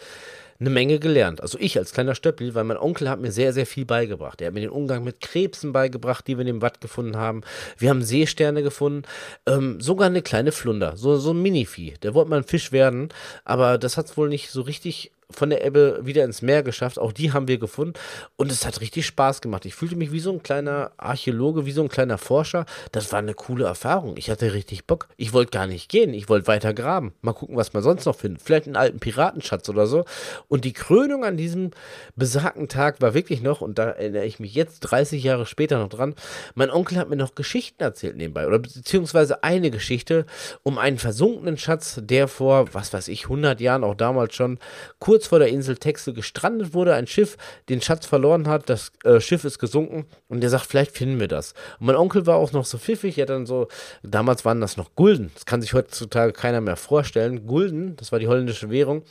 eine 0.61 0.69
Menge 0.69 0.99
gelernt. 0.99 1.41
Also 1.41 1.57
ich 1.59 1.77
als 1.77 1.91
kleiner 1.91 2.15
Stöppel, 2.15 2.53
weil 2.53 2.63
mein 2.63 2.77
Onkel 2.77 3.09
hat 3.09 3.19
mir 3.19 3.31
sehr, 3.31 3.51
sehr 3.51 3.65
viel 3.65 3.83
beigebracht. 3.83 4.39
Er 4.39 4.47
hat 4.47 4.53
mir 4.53 4.61
den 4.61 4.69
Umgang 4.69 5.03
mit 5.03 5.19
Krebsen 5.19 5.73
beigebracht, 5.73 6.27
die 6.27 6.37
wir 6.37 6.41
in 6.41 6.47
dem 6.47 6.61
Watt 6.61 6.79
gefunden 6.79 7.17
haben. 7.17 7.41
Wir 7.77 7.89
haben 7.89 8.03
Seesterne 8.03 8.61
gefunden, 8.61 9.03
ähm, 9.47 9.81
sogar 9.81 10.07
eine 10.07 10.21
kleine 10.21 10.51
Flunder, 10.51 10.95
so, 10.95 11.17
so 11.17 11.31
ein 11.33 11.41
Minivieh. 11.41 11.95
Der 12.03 12.13
wollte 12.13 12.29
mal 12.29 12.37
ein 12.37 12.43
Fisch 12.43 12.71
werden, 12.71 13.09
aber 13.43 13.79
das 13.79 13.97
hat 13.97 14.05
es 14.05 14.17
wohl 14.17 14.29
nicht 14.29 14.51
so 14.51 14.61
richtig 14.61 15.11
von 15.31 15.49
der 15.49 15.65
Ebbe 15.65 15.99
wieder 16.03 16.23
ins 16.23 16.41
Meer 16.41 16.63
geschafft. 16.63 16.99
Auch 16.99 17.11
die 17.11 17.33
haben 17.33 17.47
wir 17.47 17.57
gefunden. 17.57 17.93
Und 18.35 18.51
es 18.51 18.65
hat 18.65 18.81
richtig 18.81 19.05
Spaß 19.05 19.41
gemacht. 19.41 19.65
Ich 19.65 19.75
fühlte 19.75 19.95
mich 19.95 20.11
wie 20.11 20.19
so 20.19 20.31
ein 20.31 20.43
kleiner 20.43 20.91
Archäologe, 20.97 21.65
wie 21.65 21.71
so 21.71 21.81
ein 21.81 21.89
kleiner 21.89 22.17
Forscher. 22.17 22.65
Das 22.91 23.11
war 23.11 23.19
eine 23.19 23.33
coole 23.33 23.65
Erfahrung. 23.65 24.17
Ich 24.17 24.29
hatte 24.29 24.53
richtig 24.53 24.85
Bock. 24.85 25.07
Ich 25.17 25.33
wollte 25.33 25.51
gar 25.51 25.67
nicht 25.67 25.89
gehen. 25.89 26.13
Ich 26.13 26.29
wollte 26.29 26.47
weiter 26.47 26.73
graben. 26.73 27.13
Mal 27.21 27.33
gucken, 27.33 27.55
was 27.55 27.73
man 27.73 27.83
sonst 27.83 28.05
noch 28.05 28.15
findet. 28.15 28.41
Vielleicht 28.41 28.67
einen 28.67 28.75
alten 28.75 28.99
Piratenschatz 28.99 29.69
oder 29.69 29.87
so. 29.87 30.05
Und 30.47 30.65
die 30.65 30.73
Krönung 30.73 31.25
an 31.25 31.37
diesem 31.37 31.71
besagten 32.15 32.67
Tag 32.67 33.01
war 33.01 33.13
wirklich 33.13 33.41
noch, 33.41 33.61
und 33.61 33.77
da 33.77 33.89
erinnere 33.89 34.25
ich 34.25 34.39
mich 34.39 34.53
jetzt 34.55 34.81
30 34.81 35.23
Jahre 35.23 35.45
später 35.45 35.79
noch 35.79 35.89
dran, 35.89 36.15
mein 36.55 36.69
Onkel 36.69 36.97
hat 36.97 37.09
mir 37.09 37.15
noch 37.15 37.35
Geschichten 37.35 37.81
erzählt 37.83 38.15
nebenbei. 38.15 38.47
Oder 38.47 38.59
beziehungsweise 38.59 39.43
eine 39.43 39.71
Geschichte 39.71 40.25
um 40.63 40.77
einen 40.77 40.97
versunkenen 40.97 41.57
Schatz, 41.57 41.99
der 42.01 42.27
vor, 42.27 42.73
was 42.73 42.93
weiß 42.93 43.07
ich, 43.07 43.23
100 43.23 43.61
Jahren, 43.61 43.83
auch 43.83 43.95
damals 43.95 44.35
schon, 44.35 44.59
kurz 44.99 45.20
kurz 45.21 45.27
vor 45.27 45.39
der 45.39 45.49
Insel 45.49 45.77
Texel 45.77 46.15
gestrandet 46.15 46.73
wurde, 46.73 46.95
ein 46.95 47.05
Schiff 47.05 47.37
den 47.69 47.79
Schatz 47.79 48.07
verloren 48.07 48.47
hat, 48.47 48.69
das 48.69 48.91
äh, 49.03 49.19
Schiff 49.19 49.43
ist 49.43 49.59
gesunken 49.59 50.07
und 50.29 50.41
der 50.41 50.49
sagt, 50.49 50.65
vielleicht 50.65 50.97
finden 50.97 51.19
wir 51.19 51.27
das. 51.27 51.53
Und 51.79 51.85
mein 51.85 51.95
Onkel 51.95 52.25
war 52.25 52.37
auch 52.37 52.53
noch 52.53 52.65
so 52.65 52.79
pfiffig, 52.79 53.19
er 53.19 53.27
dann 53.27 53.45
so, 53.45 53.67
damals 54.01 54.45
waren 54.45 54.61
das 54.61 54.77
noch 54.77 54.95
Gulden, 54.95 55.29
das 55.35 55.45
kann 55.45 55.61
sich 55.61 55.75
heutzutage 55.75 56.33
keiner 56.33 56.59
mehr 56.59 56.75
vorstellen. 56.75 57.45
Gulden, 57.45 57.95
das 57.97 58.11
war 58.11 58.17
die 58.17 58.27
holländische 58.27 58.71
Währung 58.71 59.03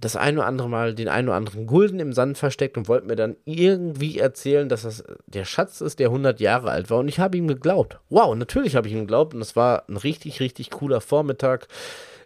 das 0.00 0.16
ein 0.16 0.36
oder 0.36 0.46
andere 0.46 0.68
Mal 0.68 0.92
den 0.92 1.08
einen 1.08 1.28
oder 1.28 1.36
anderen 1.36 1.66
Gulden 1.66 1.98
im 2.00 2.12
Sand 2.12 2.36
versteckt 2.36 2.76
und 2.76 2.88
wollte 2.88 3.06
mir 3.06 3.16
dann 3.16 3.36
irgendwie 3.46 4.18
erzählen, 4.18 4.68
dass 4.68 4.82
das 4.82 5.04
der 5.26 5.46
Schatz 5.46 5.80
ist, 5.80 5.98
der 5.98 6.08
100 6.08 6.40
Jahre 6.40 6.70
alt 6.70 6.90
war. 6.90 6.98
Und 6.98 7.08
ich 7.08 7.20
habe 7.20 7.38
ihm 7.38 7.48
geglaubt. 7.48 8.00
Wow, 8.10 8.34
natürlich 8.34 8.76
habe 8.76 8.88
ich 8.88 8.92
ihm 8.92 9.00
geglaubt. 9.00 9.34
Und 9.34 9.40
es 9.40 9.56
war 9.56 9.84
ein 9.88 9.96
richtig, 9.96 10.40
richtig 10.40 10.70
cooler 10.70 11.00
Vormittag. 11.00 11.68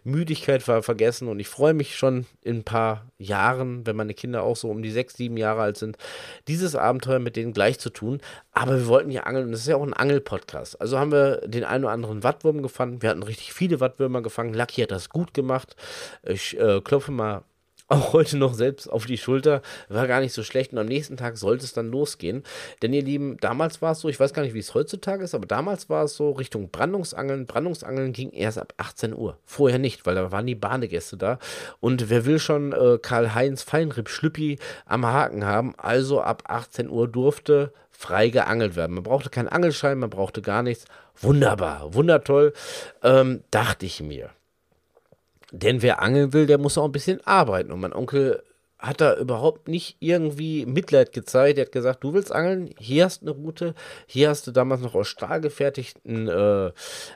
Müdigkeit 0.03 0.67
war 0.67 0.83
vergessen 0.83 1.27
und 1.27 1.39
ich 1.39 1.47
freue 1.47 1.73
mich 1.73 1.95
schon 1.95 2.25
in 2.41 2.57
ein 2.57 2.63
paar 2.63 3.05
Jahren, 3.17 3.85
wenn 3.85 3.95
meine 3.95 4.13
Kinder 4.13 4.43
auch 4.43 4.55
so 4.55 4.69
um 4.69 4.81
die 4.81 4.91
sechs, 4.91 5.15
sieben 5.15 5.37
Jahre 5.37 5.61
alt 5.61 5.77
sind, 5.77 5.97
dieses 6.47 6.75
Abenteuer 6.75 7.19
mit 7.19 7.35
denen 7.35 7.53
gleich 7.53 7.79
zu 7.79 7.89
tun. 7.89 8.19
Aber 8.51 8.77
wir 8.77 8.87
wollten 8.87 9.11
ja 9.11 9.23
angeln 9.23 9.45
und 9.45 9.51
das 9.51 9.61
ist 9.61 9.67
ja 9.67 9.75
auch 9.75 9.83
ein 9.83 9.93
Angelpodcast. 9.93 10.79
Also 10.81 10.99
haben 10.99 11.11
wir 11.11 11.41
den 11.47 11.63
einen 11.63 11.83
oder 11.85 11.93
anderen 11.93 12.23
Wattwurm 12.23 12.61
gefangen. 12.61 13.01
Wir 13.01 13.09
hatten 13.09 13.23
richtig 13.23 13.53
viele 13.53 13.79
Wattwürmer 13.79 14.21
gefangen. 14.21 14.53
Lucky 14.53 14.81
hat 14.81 14.91
das 14.91 15.09
gut 15.09 15.33
gemacht. 15.33 15.75
Ich 16.23 16.59
äh, 16.59 16.81
klopfe 16.81 17.11
mal 17.11 17.43
auch 17.89 18.13
heute 18.13 18.37
noch 18.37 18.53
selbst 18.53 18.87
auf 18.87 19.05
die 19.05 19.17
Schulter. 19.17 19.61
War 19.89 20.07
gar 20.07 20.21
nicht 20.21 20.33
so 20.33 20.43
schlecht. 20.43 20.71
Und 20.71 20.77
am 20.77 20.85
nächsten 20.85 21.17
Tag 21.17 21.37
sollte 21.37 21.65
es 21.65 21.73
dann 21.73 21.89
losgehen. 21.89 22.43
Denn 22.81 22.93
ihr 22.93 23.01
Lieben, 23.01 23.37
damals 23.41 23.81
war 23.81 23.91
es 23.93 23.99
so, 23.99 24.09
ich 24.09 24.19
weiß 24.19 24.33
gar 24.33 24.43
nicht, 24.43 24.53
wie 24.53 24.59
es 24.59 24.73
heutzutage 24.73 25.23
ist, 25.23 25.35
aber 25.35 25.47
damals 25.47 25.89
war 25.89 26.03
es 26.03 26.15
so 26.15 26.31
Richtung 26.31 26.69
Brandungsangeln. 26.69 27.47
Brandungsangeln 27.47 28.13
ging 28.13 28.31
erst 28.31 28.59
ab 28.59 28.73
18 28.77 29.15
Uhr. 29.15 29.37
Vorher 29.43 29.79
nicht, 29.79 30.05
weil 30.05 30.15
da 30.15 30.31
waren 30.31 30.45
die 30.45 30.55
Badegäste 30.55 31.17
da. 31.17 31.39
Und 31.79 32.09
wer 32.09 32.25
will 32.25 32.39
schon 32.39 32.73
äh, 32.73 32.99
Karl-Heinz 33.01 33.63
Feinripp 33.63 34.09
Schlüppi 34.09 34.59
am 34.85 35.05
Haken 35.05 35.45
haben? 35.45 35.73
Also 35.77 36.21
ab 36.21 36.43
18 36.47 36.89
Uhr 36.89 37.07
durfte 37.07 37.73
frei 37.89 38.29
geangelt 38.29 38.75
werden. 38.75 38.93
Man 38.93 39.03
brauchte 39.03 39.29
keinen 39.29 39.49
Angelschein, 39.49 39.99
man 39.99 40.09
brauchte 40.09 40.41
gar 40.41 40.63
nichts. 40.63 40.85
Wunderbar, 41.21 41.93
wundertoll, 41.93 42.53
ähm, 43.03 43.43
dachte 43.51 43.85
ich 43.85 44.01
mir. 44.01 44.29
Denn 45.51 45.81
wer 45.81 46.01
angeln 46.01 46.33
will, 46.33 46.45
der 46.45 46.57
muss 46.57 46.77
auch 46.77 46.85
ein 46.85 46.91
bisschen 46.91 47.21
arbeiten. 47.25 47.71
Und 47.71 47.79
mein 47.79 47.93
Onkel 47.93 48.43
hat 48.79 49.01
da 49.01 49.15
überhaupt 49.17 49.67
nicht 49.67 49.97
irgendwie 49.99 50.65
Mitleid 50.65 51.11
gezeigt. 51.11 51.57
Er 51.57 51.65
hat 51.65 51.71
gesagt, 51.73 52.03
du 52.03 52.13
willst 52.13 52.31
angeln, 52.31 52.73
hier 52.79 53.05
hast 53.05 53.21
du 53.21 53.25
eine 53.25 53.35
Route, 53.35 53.75
hier 54.07 54.29
hast 54.29 54.47
du 54.47 54.51
damals 54.51 54.81
noch 54.81 54.95
aus 54.95 55.07
Stahl 55.07 55.41
gefertigten 55.41 56.29
äh, 56.29 56.71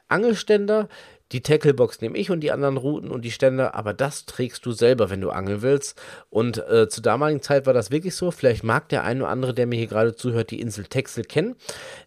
Angelständer. 0.10 0.90
Die 1.32 1.42
Tacklebox 1.42 2.02
nehme 2.02 2.18
ich 2.18 2.30
und 2.30 2.42
die 2.42 2.52
anderen 2.52 2.78
Routen 2.78 3.10
und 3.10 3.24
die 3.24 3.32
Ständer, 3.32 3.74
aber 3.74 3.94
das 3.94 4.26
trägst 4.26 4.66
du 4.66 4.72
selber, 4.72 5.10
wenn 5.10 5.22
du 5.22 5.32
angeln 5.32 5.64
willst. 5.64 6.00
Und 6.30 6.58
äh, 6.70 6.90
zur 6.90 7.02
damaligen 7.02 7.42
Zeit 7.42 7.66
war 7.66 7.74
das 7.74 7.90
wirklich 7.90 8.14
so. 8.14 8.30
Vielleicht 8.30 8.64
mag 8.64 8.90
der 8.90 9.04
eine 9.04 9.22
oder 9.22 9.32
andere, 9.32 9.54
der 9.56 9.66
mir 9.66 9.78
hier 9.78 9.88
gerade 9.88 10.16
zuhört, 10.16 10.52
die 10.52 10.60
Insel 10.60 10.84
Texel 10.86 11.24
kennen. 11.24 11.56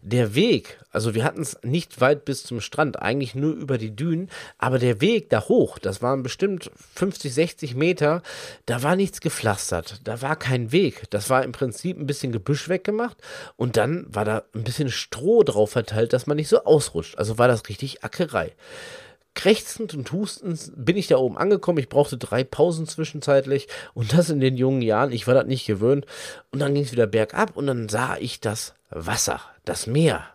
Der 0.01 0.33
Weg, 0.33 0.79
also 0.91 1.13
wir 1.13 1.23
hatten 1.23 1.41
es 1.41 1.57
nicht 1.63 1.99
weit 2.01 2.25
bis 2.25 2.43
zum 2.43 2.61
Strand, 2.61 2.99
eigentlich 3.01 3.35
nur 3.35 3.53
über 3.53 3.77
die 3.77 3.95
Dünen, 3.95 4.29
aber 4.57 4.79
der 4.79 5.01
Weg 5.01 5.29
da 5.29 5.47
hoch, 5.47 5.79
das 5.79 6.01
waren 6.01 6.23
bestimmt 6.23 6.71
50, 6.95 7.33
60 7.33 7.75
Meter, 7.75 8.21
da 8.65 8.83
war 8.83 8.95
nichts 8.95 9.21
gepflastert, 9.21 10.01
da 10.05 10.21
war 10.21 10.35
kein 10.35 10.71
Weg. 10.71 11.03
Das 11.09 11.29
war 11.29 11.43
im 11.43 11.51
Prinzip 11.51 11.97
ein 11.97 12.07
bisschen 12.07 12.31
Gebüsch 12.31 12.69
weggemacht 12.69 13.17
und 13.55 13.77
dann 13.77 14.05
war 14.09 14.25
da 14.25 14.43
ein 14.55 14.63
bisschen 14.63 14.89
Stroh 14.89 15.43
drauf 15.43 15.71
verteilt, 15.71 16.13
dass 16.13 16.27
man 16.27 16.37
nicht 16.37 16.49
so 16.49 16.63
ausrutscht. 16.63 17.17
Also 17.17 17.37
war 17.37 17.47
das 17.47 17.67
richtig 17.69 18.03
Ackerei. 18.03 18.53
Krächzend 19.35 19.93
und 19.93 20.11
hustend 20.11 20.71
bin 20.75 20.97
ich 20.97 21.05
da 21.05 21.17
oben 21.17 21.37
angekommen. 21.37 21.77
Ich 21.77 21.89
brauchte 21.89 22.17
drei 22.17 22.43
Pausen 22.43 22.87
zwischenzeitlich 22.87 23.67
und 23.93 24.13
das 24.13 24.31
in 24.31 24.39
den 24.39 24.57
jungen 24.57 24.81
Jahren. 24.81 25.11
Ich 25.11 25.27
war 25.27 25.35
das 25.35 25.45
nicht 25.45 25.67
gewöhnt. 25.67 26.07
Und 26.49 26.57
dann 26.59 26.73
ging 26.73 26.83
es 26.83 26.91
wieder 26.91 27.05
bergab 27.05 27.55
und 27.55 27.67
dann 27.67 27.87
sah 27.87 28.17
ich 28.17 28.39
das 28.39 28.73
Wasser, 28.89 29.39
das 29.63 29.85
Meer. 29.85 30.25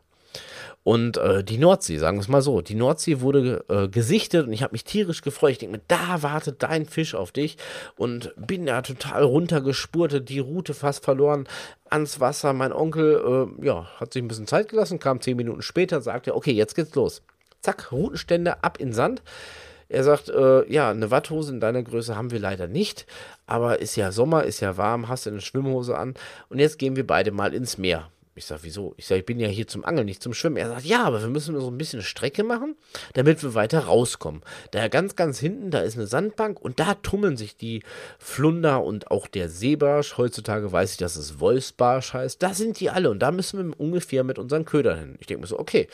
Und 0.84 1.16
äh, 1.16 1.44
die 1.44 1.58
Nordsee, 1.58 1.98
sagen 1.98 2.16
wir 2.16 2.22
es 2.22 2.28
mal 2.28 2.42
so. 2.42 2.60
Die 2.60 2.74
Nordsee 2.74 3.20
wurde 3.20 3.64
äh, 3.68 3.88
gesichtet 3.88 4.46
und 4.46 4.52
ich 4.52 4.62
habe 4.62 4.72
mich 4.72 4.84
tierisch 4.84 5.22
gefreut. 5.22 5.52
Ich 5.52 5.58
denke 5.58 5.76
mir, 5.76 5.82
da 5.86 6.22
wartet 6.22 6.62
dein 6.62 6.86
Fisch 6.86 7.14
auf 7.14 7.30
dich. 7.30 7.56
Und 7.96 8.34
bin 8.36 8.66
da 8.66 8.82
total 8.82 9.22
runtergespurtet, 9.22 10.28
die 10.28 10.40
Route 10.40 10.74
fast 10.74 11.04
verloren 11.04 11.46
ans 11.88 12.18
Wasser. 12.18 12.52
Mein 12.52 12.72
Onkel, 12.72 13.48
äh, 13.60 13.64
ja, 13.64 13.86
hat 14.00 14.12
sich 14.12 14.22
ein 14.22 14.28
bisschen 14.28 14.48
Zeit 14.48 14.68
gelassen, 14.68 14.98
kam 14.98 15.20
zehn 15.20 15.36
Minuten 15.36 15.62
später, 15.62 16.00
sagte, 16.00 16.34
okay, 16.34 16.52
jetzt 16.52 16.74
geht's 16.74 16.94
los. 16.94 17.22
Zack, 17.60 17.92
Routenstände 17.92 18.64
ab 18.64 18.78
in 18.80 18.92
Sand. 18.92 19.22
Er 19.88 20.04
sagt, 20.04 20.30
äh, 20.30 20.66
ja, 20.72 20.90
eine 20.90 21.10
Watthose 21.10 21.52
in 21.52 21.60
deiner 21.60 21.82
Größe 21.82 22.16
haben 22.16 22.30
wir 22.30 22.40
leider 22.40 22.66
nicht, 22.66 23.06
aber 23.46 23.78
ist 23.78 23.94
ja 23.96 24.10
Sommer, 24.10 24.44
ist 24.44 24.60
ja 24.60 24.78
warm, 24.78 25.08
hast 25.08 25.26
du 25.26 25.30
eine 25.30 25.42
Schwimmhose 25.42 25.98
an 25.98 26.14
und 26.48 26.60
jetzt 26.60 26.78
gehen 26.78 26.96
wir 26.96 27.06
beide 27.06 27.30
mal 27.30 27.52
ins 27.52 27.76
Meer. 27.76 28.08
Ich 28.34 28.46
sage, 28.46 28.62
wieso? 28.64 28.94
Ich 28.96 29.06
sage, 29.06 29.20
ich 29.20 29.26
bin 29.26 29.38
ja 29.38 29.48
hier 29.48 29.66
zum 29.68 29.84
Angeln, 29.84 30.06
nicht 30.06 30.22
zum 30.22 30.32
Schwimmen. 30.32 30.56
Er 30.56 30.68
sagt, 30.68 30.86
ja, 30.86 31.04
aber 31.04 31.20
wir 31.20 31.28
müssen 31.28 31.58
so 31.60 31.70
ein 31.70 31.76
bisschen 31.76 32.00
Strecke 32.00 32.44
machen, 32.44 32.76
damit 33.12 33.42
wir 33.42 33.52
weiter 33.52 33.80
rauskommen. 33.80 34.40
Da 34.70 34.88
ganz, 34.88 35.16
ganz 35.16 35.38
hinten, 35.38 35.70
da 35.70 35.80
ist 35.80 35.98
eine 35.98 36.06
Sandbank 36.06 36.58
und 36.58 36.80
da 36.80 36.94
tummeln 36.94 37.36
sich 37.36 37.58
die 37.58 37.82
Flunder 38.18 38.82
und 38.82 39.10
auch 39.10 39.26
der 39.26 39.50
Seebarsch. 39.50 40.16
Heutzutage 40.16 40.72
weiß 40.72 40.92
ich, 40.92 40.96
dass 40.96 41.16
es 41.16 41.40
Wolfsbarsch 41.40 42.14
heißt. 42.14 42.42
Da 42.42 42.54
sind 42.54 42.80
die 42.80 42.88
alle 42.88 43.10
und 43.10 43.18
da 43.18 43.32
müssen 43.32 43.68
wir 43.68 43.78
ungefähr 43.78 44.24
mit 44.24 44.38
unseren 44.38 44.64
Ködern 44.64 44.98
hin. 44.98 45.16
Ich 45.20 45.26
denke 45.26 45.42
mir 45.42 45.46
so, 45.46 45.58
okay. 45.58 45.86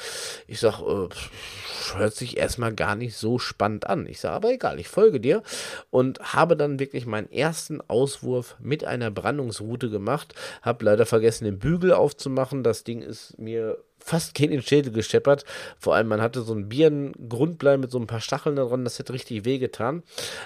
Ich 0.46 0.60
sage, 0.60 1.10
äh, 1.10 1.98
hört 1.98 2.14
sich 2.14 2.36
erstmal 2.36 2.72
gar 2.72 2.94
nicht 2.94 3.16
so 3.16 3.40
spannend 3.40 3.88
an. 3.88 4.06
Ich 4.06 4.20
sage, 4.20 4.36
aber 4.36 4.52
egal, 4.52 4.78
ich 4.78 4.86
folge 4.86 5.18
dir 5.18 5.42
und 5.90 6.20
habe 6.20 6.56
dann 6.56 6.78
wirklich 6.78 7.04
meinen 7.04 7.32
ersten 7.32 7.80
Auswurf 7.80 8.54
mit 8.60 8.84
einer 8.84 9.10
Brandungsroute 9.10 9.90
gemacht. 9.90 10.34
Habe 10.62 10.84
leider 10.84 11.04
vergessen, 11.04 11.44
den 11.44 11.58
Bügel 11.58 11.92
aufzunehmen 11.92 12.27
zu 12.28 12.30
machen. 12.30 12.62
Das 12.62 12.84
Ding 12.84 13.00
ist 13.02 13.38
mir 13.38 13.78
fast 14.08 14.38
in 14.40 14.50
den 14.50 14.62
Schädel 14.62 14.92
gescheppert. 14.92 15.44
Vor 15.78 15.94
allem, 15.94 16.08
man 16.08 16.22
hatte 16.22 16.42
so 16.42 16.54
ein 16.54 16.68
Birnengrundblei 16.68 17.76
mit 17.76 17.90
so 17.90 17.98
ein 17.98 18.06
paar 18.06 18.20
Stacheln 18.20 18.56
da 18.56 18.64
dran, 18.64 18.84
das 18.84 18.98
hätte 18.98 19.12
richtig 19.12 19.44
wehgetan. 19.44 20.02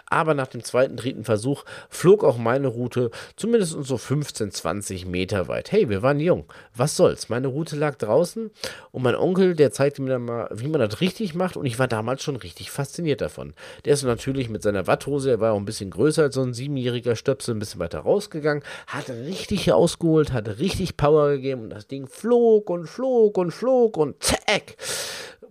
Aber 0.07 0.35
nach 0.35 0.49
dem 0.49 0.65
zweiten, 0.65 0.97
dritten 0.97 1.25
Versuch 1.25 1.65
flog 1.89 2.25
auch 2.25 2.39
meine 2.39 2.69
Route 2.69 3.11
zumindest 3.37 3.77
so 3.81 3.97
15, 3.97 4.51
20 4.51 5.07
Meter 5.07 5.49
weit. 5.49 5.71
Hey, 5.73 5.89
wir 5.89 6.03
waren 6.03 6.19
jung. 6.19 6.45
Was 6.75 6.97
soll's? 6.97 7.29
Meine 7.29 7.47
Route 7.47 7.77
lag 7.77 7.95
draußen 7.97 8.51
und 8.91 9.03
mein 9.03 9.15
Onkel, 9.15 9.55
der 9.55 9.73
zeigte 9.73 10.03
mir 10.03 10.11
dann 10.11 10.25
mal, 10.25 10.49
wie 10.53 10.69
man 10.69 10.81
das 10.81 11.01
richtig 11.01 11.35
macht 11.35 11.57
und 11.57 11.67
ich 11.67 11.79
war 11.79 11.89
damals 11.89 12.23
schon 12.23 12.37
richtig 12.37 12.71
fasziniert 12.71 13.21
davon. 13.21 13.55
Der 13.85 13.95
ist 13.95 14.03
natürlich 14.03 14.49
mit 14.49 14.63
seiner 14.63 14.87
Watthose, 14.87 15.31
er 15.31 15.41
war 15.41 15.53
auch 15.53 15.59
ein 15.59 15.65
bisschen 15.65 15.91
größer 15.91 16.25
als 16.25 16.35
so 16.35 16.43
ein 16.43 16.55
siebenjähriger 16.55 17.15
Stöpsel, 17.15 17.55
ein 17.55 17.59
bisschen 17.61 17.81
weiter 17.81 18.01
rausgegangen, 18.01 18.65
hat 18.89 19.09
richtig 19.09 19.73
ausgeholt, 19.73 20.33
hat 20.33 20.59
richtig 20.59 20.97
Power 20.97 21.31
gegeben 21.31 21.63
und 21.63 21.71
das 21.71 21.87
Ding 21.87 22.09
flog 22.09 22.69
und 22.69 22.89
flog 22.89 23.39
und 23.39 23.52
flog 23.53 23.97
und 23.97 24.23
zack. 24.23 24.77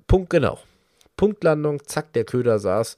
Punkt 0.07 0.29
genau. 0.29 0.59
Punktlandung, 1.21 1.85
zack, 1.85 2.13
der 2.13 2.23
Köder 2.23 2.57
saß, 2.57 2.97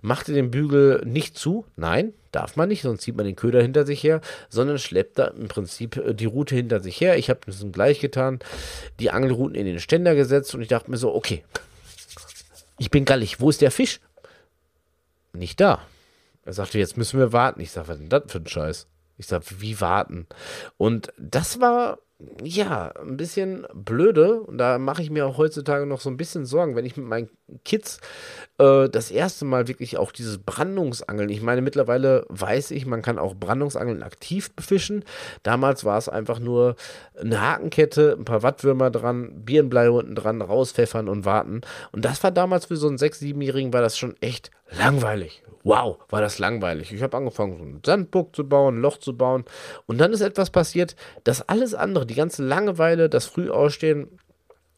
machte 0.00 0.32
den 0.32 0.52
Bügel 0.52 1.02
nicht 1.04 1.36
zu, 1.36 1.66
nein, 1.74 2.12
darf 2.30 2.54
man 2.54 2.68
nicht, 2.68 2.82
sonst 2.82 3.02
zieht 3.02 3.16
man 3.16 3.26
den 3.26 3.34
Köder 3.34 3.60
hinter 3.60 3.84
sich 3.84 4.00
her, 4.04 4.20
sondern 4.48 4.78
schleppt 4.78 5.18
da 5.18 5.26
im 5.26 5.48
Prinzip 5.48 5.96
äh, 5.96 6.14
die 6.14 6.26
Route 6.26 6.54
hinter 6.54 6.78
sich 6.78 7.00
her. 7.00 7.18
Ich 7.18 7.30
habe 7.30 7.40
das 7.46 7.66
gleich 7.72 7.98
getan, 7.98 8.38
die 9.00 9.10
Angelrouten 9.10 9.56
in 9.56 9.66
den 9.66 9.80
Ständer 9.80 10.14
gesetzt 10.14 10.54
und 10.54 10.62
ich 10.62 10.68
dachte 10.68 10.88
mir 10.88 10.98
so, 10.98 11.12
okay, 11.12 11.42
ich 12.78 12.92
bin 12.92 13.04
gallig, 13.04 13.40
wo 13.40 13.50
ist 13.50 13.60
der 13.60 13.72
Fisch? 13.72 14.00
Nicht 15.32 15.60
da. 15.60 15.80
Er 16.44 16.52
sagte, 16.52 16.78
jetzt 16.78 16.96
müssen 16.96 17.18
wir 17.18 17.32
warten. 17.32 17.60
Ich 17.60 17.72
sage, 17.72 17.88
was 17.88 17.96
ist 17.96 18.02
denn 18.02 18.08
das 18.08 18.22
für 18.30 18.38
ein 18.38 18.46
Scheiß? 18.46 18.86
Ich 19.16 19.26
sage, 19.26 19.46
wie 19.58 19.80
warten? 19.80 20.28
Und 20.76 21.12
das 21.18 21.60
war 21.60 21.98
ja, 22.42 22.92
ein 23.00 23.16
bisschen 23.16 23.66
blöde. 23.74 24.40
Und 24.40 24.58
da 24.58 24.78
mache 24.78 25.02
ich 25.02 25.10
mir 25.10 25.26
auch 25.26 25.38
heutzutage 25.38 25.86
noch 25.86 26.00
so 26.00 26.10
ein 26.10 26.16
bisschen 26.16 26.46
Sorgen, 26.46 26.76
wenn 26.76 26.84
ich 26.84 26.96
mit 26.96 27.06
meinen 27.06 27.28
Kids 27.64 28.00
äh, 28.58 28.88
das 28.88 29.10
erste 29.10 29.44
Mal 29.44 29.68
wirklich 29.68 29.96
auch 29.96 30.12
dieses 30.12 30.38
Brandungsangeln. 30.38 31.28
Ich 31.30 31.42
meine, 31.42 31.62
mittlerweile 31.62 32.24
weiß 32.28 32.70
ich, 32.70 32.86
man 32.86 33.02
kann 33.02 33.18
auch 33.18 33.34
Brandungsangeln 33.34 34.02
aktiv 34.02 34.50
befischen. 34.52 35.04
Damals 35.42 35.84
war 35.84 35.98
es 35.98 36.08
einfach 36.08 36.38
nur 36.38 36.76
eine 37.20 37.40
Hakenkette, 37.40 38.16
ein 38.18 38.24
paar 38.24 38.42
Wattwürmer 38.42 38.90
dran, 38.90 39.44
Birnblei 39.44 39.90
unten 39.90 40.14
dran, 40.14 40.42
rauspfeffern 40.42 41.08
und 41.08 41.24
warten. 41.24 41.62
Und 41.92 42.04
das 42.04 42.22
war 42.22 42.30
damals 42.30 42.66
für 42.66 42.76
so 42.76 42.88
einen 42.88 42.98
6-, 42.98 43.22
7-Jährigen 43.22 43.72
war 43.72 43.82
das 43.82 43.98
schon 43.98 44.16
echt 44.20 44.50
langweilig. 44.78 45.42
Wow, 45.64 45.98
war 46.10 46.20
das 46.20 46.38
langweilig. 46.38 46.92
Ich 46.92 47.02
habe 47.02 47.16
angefangen, 47.16 47.56
so 47.56 47.62
einen 47.62 47.80
Sandburg 47.84 48.36
zu 48.36 48.46
bauen, 48.46 48.76
ein 48.76 48.82
Loch 48.82 48.98
zu 48.98 49.16
bauen. 49.16 49.44
Und 49.86 49.98
dann 49.98 50.12
ist 50.12 50.20
etwas 50.20 50.50
passiert, 50.50 50.94
dass 51.24 51.48
alles 51.48 51.74
andere, 51.74 52.04
die 52.04 52.14
ganze 52.14 52.44
Langeweile, 52.44 53.08
das 53.08 53.24
Frühausstehen, 53.24 54.18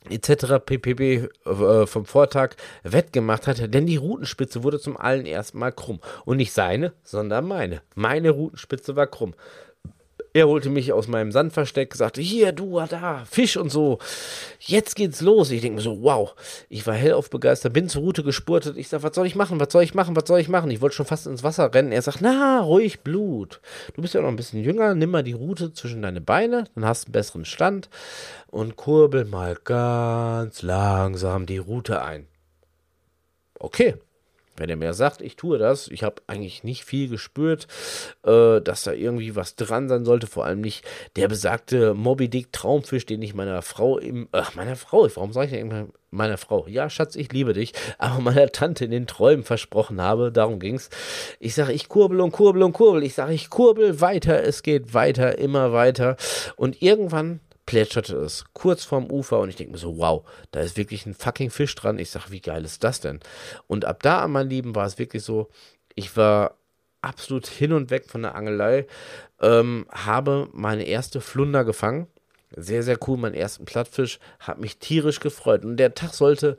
etc. 0.08 0.64
ppb 0.64 1.28
äh, 1.44 1.86
vom 1.86 2.04
Vortag 2.04 2.50
wettgemacht 2.84 3.48
hat, 3.48 3.74
denn 3.74 3.86
die 3.86 3.96
Routenspitze 3.96 4.62
wurde 4.62 4.78
zum 4.78 4.96
allerersten 4.96 5.58
Mal 5.58 5.72
krumm. 5.72 6.00
Und 6.24 6.36
nicht 6.36 6.52
seine, 6.52 6.92
sondern 7.02 7.48
meine. 7.48 7.82
Meine 7.96 8.30
Routenspitze 8.30 8.94
war 8.94 9.08
krumm. 9.08 9.34
Er 10.36 10.48
holte 10.48 10.68
mich 10.68 10.92
aus 10.92 11.08
meinem 11.08 11.32
Sandversteck, 11.32 11.94
sagte, 11.94 12.20
hier, 12.20 12.52
du, 12.52 12.78
da, 12.90 13.24
Fisch 13.24 13.56
und 13.56 13.70
so. 13.70 14.00
Jetzt 14.60 14.94
geht's 14.94 15.22
los. 15.22 15.50
Ich 15.50 15.62
denke 15.62 15.76
mir 15.76 15.80
so, 15.80 16.02
wow. 16.02 16.34
Ich 16.68 16.86
war 16.86 16.92
hellauf 16.92 17.30
begeistert, 17.30 17.72
bin 17.72 17.88
zur 17.88 18.02
Route 18.02 18.22
gespurtet. 18.22 18.76
Ich 18.76 18.88
sag, 18.88 19.02
was 19.02 19.14
soll 19.14 19.26
ich 19.26 19.34
machen? 19.34 19.58
Was 19.60 19.72
soll 19.72 19.82
ich 19.82 19.94
machen? 19.94 20.14
Was 20.14 20.24
soll 20.28 20.38
ich 20.38 20.50
machen? 20.50 20.70
Ich 20.70 20.82
wollte 20.82 20.94
schon 20.94 21.06
fast 21.06 21.26
ins 21.26 21.42
Wasser 21.42 21.72
rennen. 21.72 21.90
Er 21.90 22.02
sagt, 22.02 22.20
na, 22.20 22.60
ruhig 22.60 23.00
Blut. 23.00 23.62
Du 23.94 24.02
bist 24.02 24.12
ja 24.12 24.20
noch 24.20 24.28
ein 24.28 24.36
bisschen 24.36 24.62
jünger. 24.62 24.94
Nimm 24.94 25.10
mal 25.10 25.22
die 25.22 25.32
Route 25.32 25.72
zwischen 25.72 26.02
deine 26.02 26.20
Beine, 26.20 26.64
dann 26.74 26.84
hast 26.84 27.04
du 27.04 27.06
einen 27.06 27.12
besseren 27.12 27.46
Stand 27.46 27.88
und 28.48 28.76
kurbel 28.76 29.24
mal 29.24 29.56
ganz 29.64 30.60
langsam 30.60 31.46
die 31.46 31.56
Route 31.56 32.02
ein. 32.02 32.26
Okay, 33.58 33.94
wenn 34.56 34.70
er 34.70 34.76
mir 34.76 34.94
sagt, 34.94 35.22
ich 35.22 35.36
tue 35.36 35.58
das, 35.58 35.88
ich 35.88 36.02
habe 36.02 36.22
eigentlich 36.26 36.64
nicht 36.64 36.84
viel 36.84 37.08
gespürt, 37.08 37.66
äh, 38.24 38.60
dass 38.60 38.84
da 38.84 38.92
irgendwie 38.92 39.36
was 39.36 39.56
dran 39.56 39.88
sein 39.88 40.04
sollte, 40.04 40.26
vor 40.26 40.44
allem 40.44 40.60
nicht 40.60 40.84
der 41.16 41.28
besagte 41.28 41.94
Moby 41.94 42.28
Dick 42.28 42.52
Traumfisch, 42.52 43.06
den 43.06 43.22
ich 43.22 43.34
meiner 43.34 43.62
Frau 43.62 43.98
im, 43.98 44.28
ach, 44.32 44.54
meiner 44.54 44.76
Frau, 44.76 45.08
warum 45.14 45.32
sage 45.32 45.46
ich 45.46 45.52
denn 45.52 45.70
immer 45.70 45.88
meiner 46.10 46.38
Frau, 46.38 46.66
ja, 46.66 46.88
Schatz, 46.88 47.14
ich 47.14 47.32
liebe 47.32 47.52
dich, 47.52 47.72
aber 47.98 48.20
meiner 48.20 48.50
Tante 48.50 48.84
in 48.84 48.90
den 48.90 49.06
Träumen 49.06 49.44
versprochen 49.44 50.00
habe, 50.00 50.32
darum 50.32 50.58
ging's. 50.58 50.88
Ich 51.40 51.54
sage, 51.54 51.72
ich 51.72 51.88
kurbel 51.88 52.20
und 52.20 52.32
kurbel 52.32 52.62
und 52.62 52.72
kurbel, 52.72 53.02
ich 53.02 53.14
sage, 53.14 53.34
ich 53.34 53.50
kurbel 53.50 54.00
weiter, 54.00 54.42
es 54.42 54.62
geht 54.62 54.94
weiter, 54.94 55.38
immer 55.38 55.72
weiter. 55.72 56.16
Und 56.56 56.82
irgendwann 56.82 57.40
plätscherte 57.66 58.16
es 58.16 58.44
kurz 58.54 58.84
vorm 58.84 59.10
Ufer 59.10 59.40
und 59.40 59.48
ich 59.48 59.56
denke 59.56 59.72
mir 59.72 59.78
so, 59.78 59.98
wow, 59.98 60.24
da 60.52 60.60
ist 60.60 60.76
wirklich 60.76 61.04
ein 61.04 61.14
fucking 61.14 61.50
Fisch 61.50 61.74
dran. 61.74 61.98
Ich 61.98 62.10
sage, 62.10 62.30
wie 62.30 62.40
geil 62.40 62.64
ist 62.64 62.84
das 62.84 63.00
denn? 63.00 63.20
Und 63.66 63.84
ab 63.84 64.02
da, 64.02 64.26
mein 64.28 64.48
Lieben, 64.48 64.74
war 64.74 64.86
es 64.86 64.98
wirklich 64.98 65.24
so, 65.24 65.50
ich 65.94 66.16
war 66.16 66.56
absolut 67.02 67.46
hin 67.46 67.72
und 67.72 67.90
weg 67.90 68.08
von 68.08 68.22
der 68.22 68.34
Angelei, 68.34 68.86
ähm, 69.40 69.86
habe 69.90 70.48
meine 70.52 70.84
erste 70.84 71.20
Flunder 71.20 71.64
gefangen. 71.64 72.06
Sehr, 72.54 72.84
sehr 72.84 72.98
cool, 73.06 73.18
meinen 73.18 73.34
ersten 73.34 73.64
Plattfisch, 73.64 74.20
hat 74.38 74.60
mich 74.60 74.78
tierisch 74.78 75.20
gefreut. 75.20 75.64
Und 75.64 75.76
der 75.76 75.94
Tag 75.94 76.14
sollte 76.14 76.56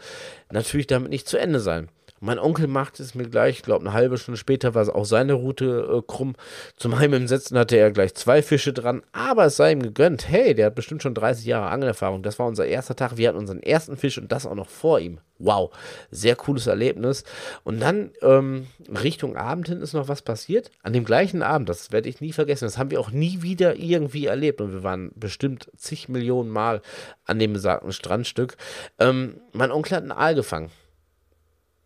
natürlich 0.51 0.87
damit 0.87 1.09
nicht 1.09 1.27
zu 1.27 1.37
Ende 1.37 1.59
sein. 1.61 1.89
Mein 2.19 2.39
Onkel 2.39 2.67
machte 2.67 3.03
es 3.03 3.15
mir 3.15 3.29
gleich, 3.29 3.57
ich 3.57 3.63
glaube, 3.63 3.85
eine 3.85 3.93
halbe 3.93 4.17
Stunde 4.17 4.37
später 4.37 4.73
war 4.73 4.95
auch 4.95 5.05
seine 5.05 5.33
Route 5.33 5.97
äh, 5.97 6.01
krumm. 6.05 6.35
Zum 6.75 6.97
Heimsetzen 6.97 7.57
hatte 7.57 7.77
er 7.77 7.91
gleich 7.91 8.15
zwei 8.15 8.41
Fische 8.41 8.73
dran, 8.73 9.03
aber 9.11 9.45
es 9.45 9.57
sei 9.57 9.71
ihm 9.71 9.83
gegönnt. 9.83 10.27
Hey, 10.27 10.55
der 10.55 10.67
hat 10.67 10.75
bestimmt 10.75 11.03
schon 11.03 11.13
30 11.13 11.45
Jahre 11.45 11.69
Angelerfahrung. 11.69 12.23
Das 12.23 12.39
war 12.39 12.47
unser 12.47 12.65
erster 12.65 12.95
Tag. 12.95 13.17
Wir 13.17 13.29
hatten 13.29 13.37
unseren 13.37 13.61
ersten 13.61 13.97
Fisch 13.97 14.17
und 14.17 14.31
das 14.31 14.45
auch 14.45 14.55
noch 14.55 14.69
vor 14.69 14.99
ihm. 14.99 15.19
Wow, 15.39 15.71
sehr 16.09 16.35
cooles 16.35 16.65
Erlebnis. 16.65 17.23
Und 17.63 17.79
dann 17.79 18.11
ähm, 18.23 18.67
Richtung 18.89 19.37
Abend 19.37 19.67
hin 19.67 19.81
ist 19.81 19.93
noch 19.93 20.07
was 20.07 20.23
passiert. 20.23 20.71
An 20.81 20.93
dem 20.93 21.05
gleichen 21.05 21.43
Abend, 21.43 21.69
das 21.69 21.91
werde 21.91 22.09
ich 22.09 22.21
nie 22.21 22.33
vergessen, 22.33 22.65
das 22.65 22.77
haben 22.79 22.89
wir 22.89 22.99
auch 22.99 23.11
nie 23.11 23.43
wieder 23.43 23.75
irgendwie 23.75 24.25
erlebt. 24.25 24.61
Und 24.61 24.73
wir 24.73 24.83
waren 24.83 25.11
bestimmt 25.15 25.69
zig 25.77 26.09
Millionen 26.09 26.49
Mal 26.49 26.81
an 27.25 27.37
dem 27.37 27.53
besagten 27.53 27.93
Strandstück. 27.93 28.57
Ähm, 28.97 29.35
mein 29.53 29.71
Onkel 29.71 29.95
hat 29.95 30.03
einen 30.03 30.11
Aal 30.11 30.33
gefangen. 30.33 30.71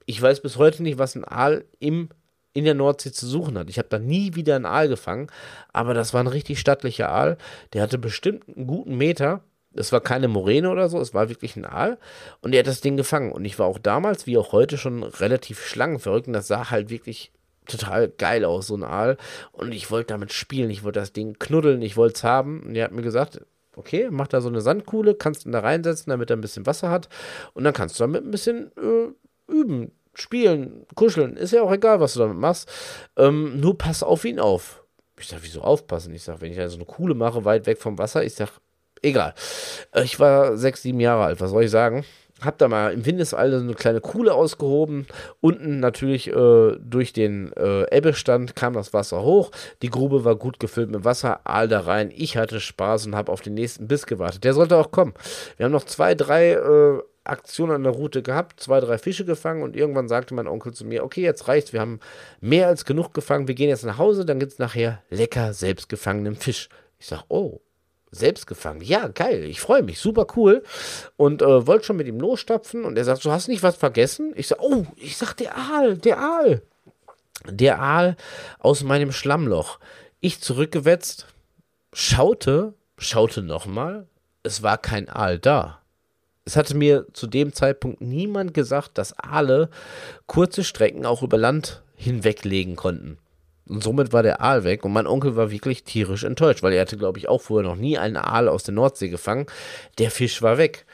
Ich 0.05 0.21
weiß 0.21 0.41
bis 0.41 0.57
heute 0.57 0.83
nicht, 0.83 0.97
was 0.97 1.15
ein 1.15 1.25
Aal 1.25 1.65
im, 1.79 2.09
in 2.53 2.65
der 2.65 2.73
Nordsee 2.73 3.11
zu 3.11 3.27
suchen 3.27 3.57
hat. 3.57 3.69
Ich 3.69 3.77
habe 3.77 3.89
da 3.89 3.99
nie 3.99 4.35
wieder 4.35 4.55
einen 4.55 4.65
Aal 4.65 4.87
gefangen, 4.87 5.27
aber 5.73 5.93
das 5.93 6.13
war 6.13 6.21
ein 6.21 6.27
richtig 6.27 6.59
stattlicher 6.59 7.09
Aal. 7.09 7.37
Der 7.73 7.81
hatte 7.81 7.97
bestimmt 7.97 8.47
einen 8.47 8.67
guten 8.67 8.97
Meter. 8.97 9.41
Es 9.73 9.91
war 9.93 10.01
keine 10.01 10.27
Moräne 10.27 10.69
oder 10.69 10.89
so, 10.89 10.99
es 10.99 11.13
war 11.13 11.29
wirklich 11.29 11.55
ein 11.55 11.65
Aal. 11.65 11.97
Und 12.41 12.53
er 12.53 12.59
hat 12.59 12.67
das 12.67 12.81
Ding 12.81 12.97
gefangen. 12.97 13.31
Und 13.31 13.45
ich 13.45 13.57
war 13.57 13.67
auch 13.67 13.79
damals, 13.79 14.27
wie 14.27 14.37
auch 14.37 14.51
heute, 14.51 14.77
schon 14.77 15.03
relativ 15.03 15.65
schlangenverrückt. 15.65 16.27
Und 16.27 16.33
das 16.33 16.47
sah 16.47 16.69
halt 16.71 16.89
wirklich 16.89 17.31
total 17.67 18.09
geil 18.09 18.43
aus, 18.43 18.67
so 18.67 18.75
ein 18.75 18.83
Aal. 18.83 19.17
Und 19.53 19.73
ich 19.73 19.89
wollte 19.89 20.07
damit 20.07 20.33
spielen, 20.33 20.69
ich 20.69 20.83
wollte 20.83 20.99
das 20.99 21.13
Ding 21.13 21.37
knuddeln, 21.39 21.81
ich 21.81 21.95
wollte 21.95 22.15
es 22.15 22.23
haben. 22.23 22.63
Und 22.63 22.75
er 22.75 22.85
hat 22.85 22.91
mir 22.91 23.01
gesagt, 23.01 23.39
okay, 23.75 24.09
mach 24.11 24.27
da 24.27 24.41
so 24.41 24.49
eine 24.49 24.61
Sandkuhle, 24.61 25.15
kannst 25.15 25.45
ihn 25.45 25.51
da 25.51 25.59
reinsetzen, 25.59 26.09
damit 26.09 26.29
er 26.29 26.37
ein 26.37 26.41
bisschen 26.41 26.65
Wasser 26.65 26.89
hat. 26.89 27.09
Und 27.53 27.63
dann 27.63 27.73
kannst 27.73 27.99
du 27.99 28.03
damit 28.03 28.25
ein 28.25 28.31
bisschen 28.31 28.71
äh, 28.77 29.13
üben, 29.51 29.91
spielen, 30.13 30.85
kuscheln. 30.95 31.37
Ist 31.37 31.53
ja 31.53 31.61
auch 31.61 31.71
egal, 31.71 31.99
was 31.99 32.13
du 32.13 32.19
damit 32.19 32.37
machst. 32.37 32.69
Ähm, 33.17 33.59
nur 33.59 33.77
pass 33.77 34.03
auf 34.03 34.25
ihn 34.25 34.39
auf. 34.39 34.83
Ich 35.19 35.27
sag, 35.27 35.39
wieso 35.41 35.61
aufpassen? 35.61 36.13
Ich 36.13 36.23
sag, 36.23 36.41
wenn 36.41 36.51
ich 36.51 36.57
da 36.57 36.67
so 36.69 36.77
eine 36.77 36.85
Kuhle 36.85 37.13
mache, 37.13 37.45
weit 37.45 37.65
weg 37.67 37.77
vom 37.77 37.97
Wasser, 37.97 38.23
ich 38.23 38.33
sag, 38.33 38.49
egal. 39.01 39.33
Äh, 39.91 40.03
ich 40.03 40.19
war 40.19 40.57
sechs, 40.57 40.81
sieben 40.81 40.99
Jahre 40.99 41.25
alt, 41.25 41.41
was 41.41 41.51
soll 41.51 41.63
ich 41.63 41.71
sagen? 41.71 42.05
Hab 42.41 42.57
da 42.57 42.67
mal 42.67 42.91
im 42.91 43.05
Windesalter 43.05 43.59
so 43.59 43.63
eine 43.63 43.75
kleine 43.75 44.01
Kuhle 44.01 44.33
ausgehoben. 44.33 45.05
Unten 45.41 45.79
natürlich 45.79 46.27
äh, 46.27 46.75
durch 46.79 47.13
den 47.13 47.53
äh, 47.53 47.95
Ebbestand 47.95 48.55
kam 48.55 48.73
das 48.73 48.93
Wasser 48.93 49.21
hoch. 49.21 49.51
Die 49.83 49.91
Grube 49.91 50.25
war 50.25 50.35
gut 50.35 50.59
gefüllt 50.59 50.89
mit 50.89 51.05
Wasser. 51.05 51.41
All 51.43 51.67
da 51.67 51.81
rein. 51.81 52.11
Ich 52.11 52.37
hatte 52.37 52.59
Spaß 52.59 53.05
und 53.05 53.15
habe 53.15 53.31
auf 53.31 53.41
den 53.41 53.53
nächsten 53.53 53.87
Biss 53.87 54.07
gewartet. 54.07 54.43
Der 54.43 54.55
sollte 54.55 54.77
auch 54.77 54.89
kommen. 54.89 55.13
Wir 55.57 55.65
haben 55.65 55.71
noch 55.71 55.83
zwei, 55.83 56.15
drei 56.15 56.53
äh, 56.53 57.03
Aktionen 57.23 57.73
an 57.73 57.83
der 57.83 57.91
Route 57.91 58.23
gehabt, 58.23 58.59
zwei, 58.59 58.79
drei 58.79 58.97
Fische 58.97 59.25
gefangen 59.25 59.61
und 59.61 59.75
irgendwann 59.75 60.07
sagte 60.07 60.33
mein 60.33 60.47
Onkel 60.47 60.73
zu 60.73 60.85
mir, 60.85 61.03
okay, 61.03 61.21
jetzt 61.21 61.47
reicht's, 61.47 61.71
wir 61.71 61.79
haben 61.79 61.99
mehr 62.39 62.67
als 62.67 62.85
genug 62.85 63.13
gefangen, 63.13 63.47
wir 63.47 63.55
gehen 63.55 63.69
jetzt 63.69 63.85
nach 63.85 63.97
Hause, 63.97 64.25
dann 64.25 64.39
gibt's 64.39 64.59
nachher 64.59 65.03
lecker 65.09 65.53
selbstgefangenen 65.53 66.35
Fisch. 66.35 66.69
Ich 66.97 67.07
sag, 67.07 67.23
oh, 67.29 67.61
selbst 68.11 68.47
gefangen. 68.47 68.81
Ja, 68.81 69.07
geil, 69.07 69.43
ich 69.45 69.61
freue 69.61 69.83
mich, 69.83 69.99
super 69.99 70.27
cool. 70.35 70.63
Und 71.15 71.41
äh, 71.41 71.67
wollte 71.67 71.85
schon 71.85 71.97
mit 71.97 72.07
ihm 72.07 72.19
losstapfen 72.19 72.85
und 72.85 72.97
er 72.97 73.05
sagt, 73.05 73.23
du 73.23 73.31
hast 73.31 73.47
nicht 73.47 73.63
was 73.63 73.75
vergessen? 73.75 74.33
Ich 74.35 74.47
sag, 74.47 74.59
oh, 74.59 74.85
ich 74.97 75.17
sag, 75.17 75.33
der 75.35 75.55
Aal, 75.55 75.97
der 75.97 76.19
Aal. 76.19 76.61
Der 77.49 77.79
Aal 77.79 78.17
aus 78.59 78.83
meinem 78.83 79.11
Schlammloch. 79.11 79.79
Ich 80.19 80.41
zurückgewetzt, 80.41 81.27
schaute, 81.93 82.73
schaute 82.97 83.41
nochmal, 83.41 84.07
es 84.43 84.61
war 84.61 84.77
kein 84.77 85.09
Aal 85.09 85.39
da. 85.39 85.80
Es 86.45 86.55
hatte 86.55 86.75
mir 86.75 87.05
zu 87.13 87.27
dem 87.27 87.53
Zeitpunkt 87.53 88.01
niemand 88.01 88.53
gesagt, 88.53 88.97
dass 88.97 89.17
Aale 89.17 89.69
kurze 90.25 90.63
Strecken 90.63 91.05
auch 91.05 91.21
über 91.21 91.37
Land 91.37 91.83
hinweglegen 91.95 92.75
konnten. 92.75 93.17
Und 93.67 93.83
somit 93.83 94.11
war 94.11 94.23
der 94.23 94.41
Aal 94.41 94.63
weg 94.63 94.83
und 94.83 94.91
mein 94.91 95.07
Onkel 95.07 95.35
war 95.35 95.51
wirklich 95.51 95.83
tierisch 95.83 96.23
enttäuscht, 96.23 96.63
weil 96.63 96.73
er 96.73 96.81
hatte, 96.81 96.97
glaube 96.97 97.19
ich, 97.19 97.29
auch 97.29 97.41
vorher 97.41 97.69
noch 97.69 97.77
nie 97.77 97.97
einen 97.97 98.17
Aal 98.17 98.49
aus 98.49 98.63
der 98.63 98.73
Nordsee 98.73 99.09
gefangen. 99.09 99.45
Der 99.97 100.11
Fisch 100.11 100.41
war 100.41 100.57
weg. 100.57 100.85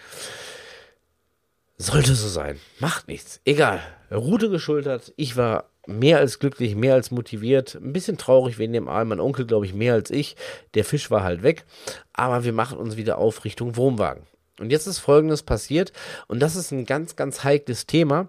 Sollte 1.78 2.14
so 2.14 2.28
sein. 2.28 2.60
Macht 2.80 3.08
nichts. 3.08 3.40
Egal. 3.46 3.82
Route 4.12 4.50
geschultert. 4.50 5.14
Ich 5.16 5.38
war 5.38 5.70
mehr 5.88 6.18
als 6.18 6.40
glücklich, 6.40 6.76
mehr 6.76 6.94
als 6.94 7.10
motiviert. 7.10 7.76
Ein 7.76 7.94
bisschen 7.94 8.18
traurig 8.18 8.60
wegen 8.60 8.74
dem 8.74 8.88
Aal. 8.88 9.06
Mein 9.06 9.20
Onkel, 9.20 9.46
glaube 9.46 9.66
ich, 9.66 9.74
mehr 9.74 9.94
als 9.94 10.12
ich. 10.12 10.36
Der 10.74 10.86
Fisch 10.86 11.10
war 11.10 11.24
halt 11.24 11.44
weg. 11.44 11.66
Aber 12.14 12.44
wir 12.44 12.54
machen 12.54 12.78
uns 12.78 12.98
wieder 12.98 13.18
auf 13.18 13.46
Richtung 13.46 13.76
Wurmwagen. 13.76 14.24
Und 14.60 14.72
jetzt 14.72 14.88
ist 14.88 15.00
Folgendes 15.00 15.44
passiert, 15.44 15.94
und 16.28 16.40
das 16.40 16.56
ist 16.56 16.72
ein 16.72 16.86
ganz, 16.86 17.16
ganz 17.16 17.44
heikles 17.44 17.86
Thema, 17.86 18.28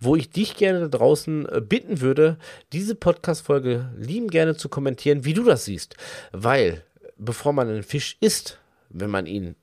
wo 0.00 0.16
ich 0.16 0.30
dich 0.30 0.56
gerne 0.56 0.80
da 0.80 0.98
draußen 0.98 1.48
äh, 1.48 1.60
bitten 1.60 2.00
würde, 2.00 2.36
diese 2.72 2.94
Podcast-Folge 2.94 3.90
lieben 3.96 4.28
gerne 4.28 4.56
zu 4.56 4.68
kommentieren, 4.68 5.24
wie 5.24 5.34
du 5.34 5.44
das 5.44 5.64
siehst. 5.64 5.96
Weil, 6.32 6.84
bevor 7.16 7.52
man 7.52 7.68
einen 7.68 7.82
Fisch 7.82 8.16
isst, 8.20 8.58
wenn 8.90 9.10
man 9.10 9.26
ihn 9.26 9.56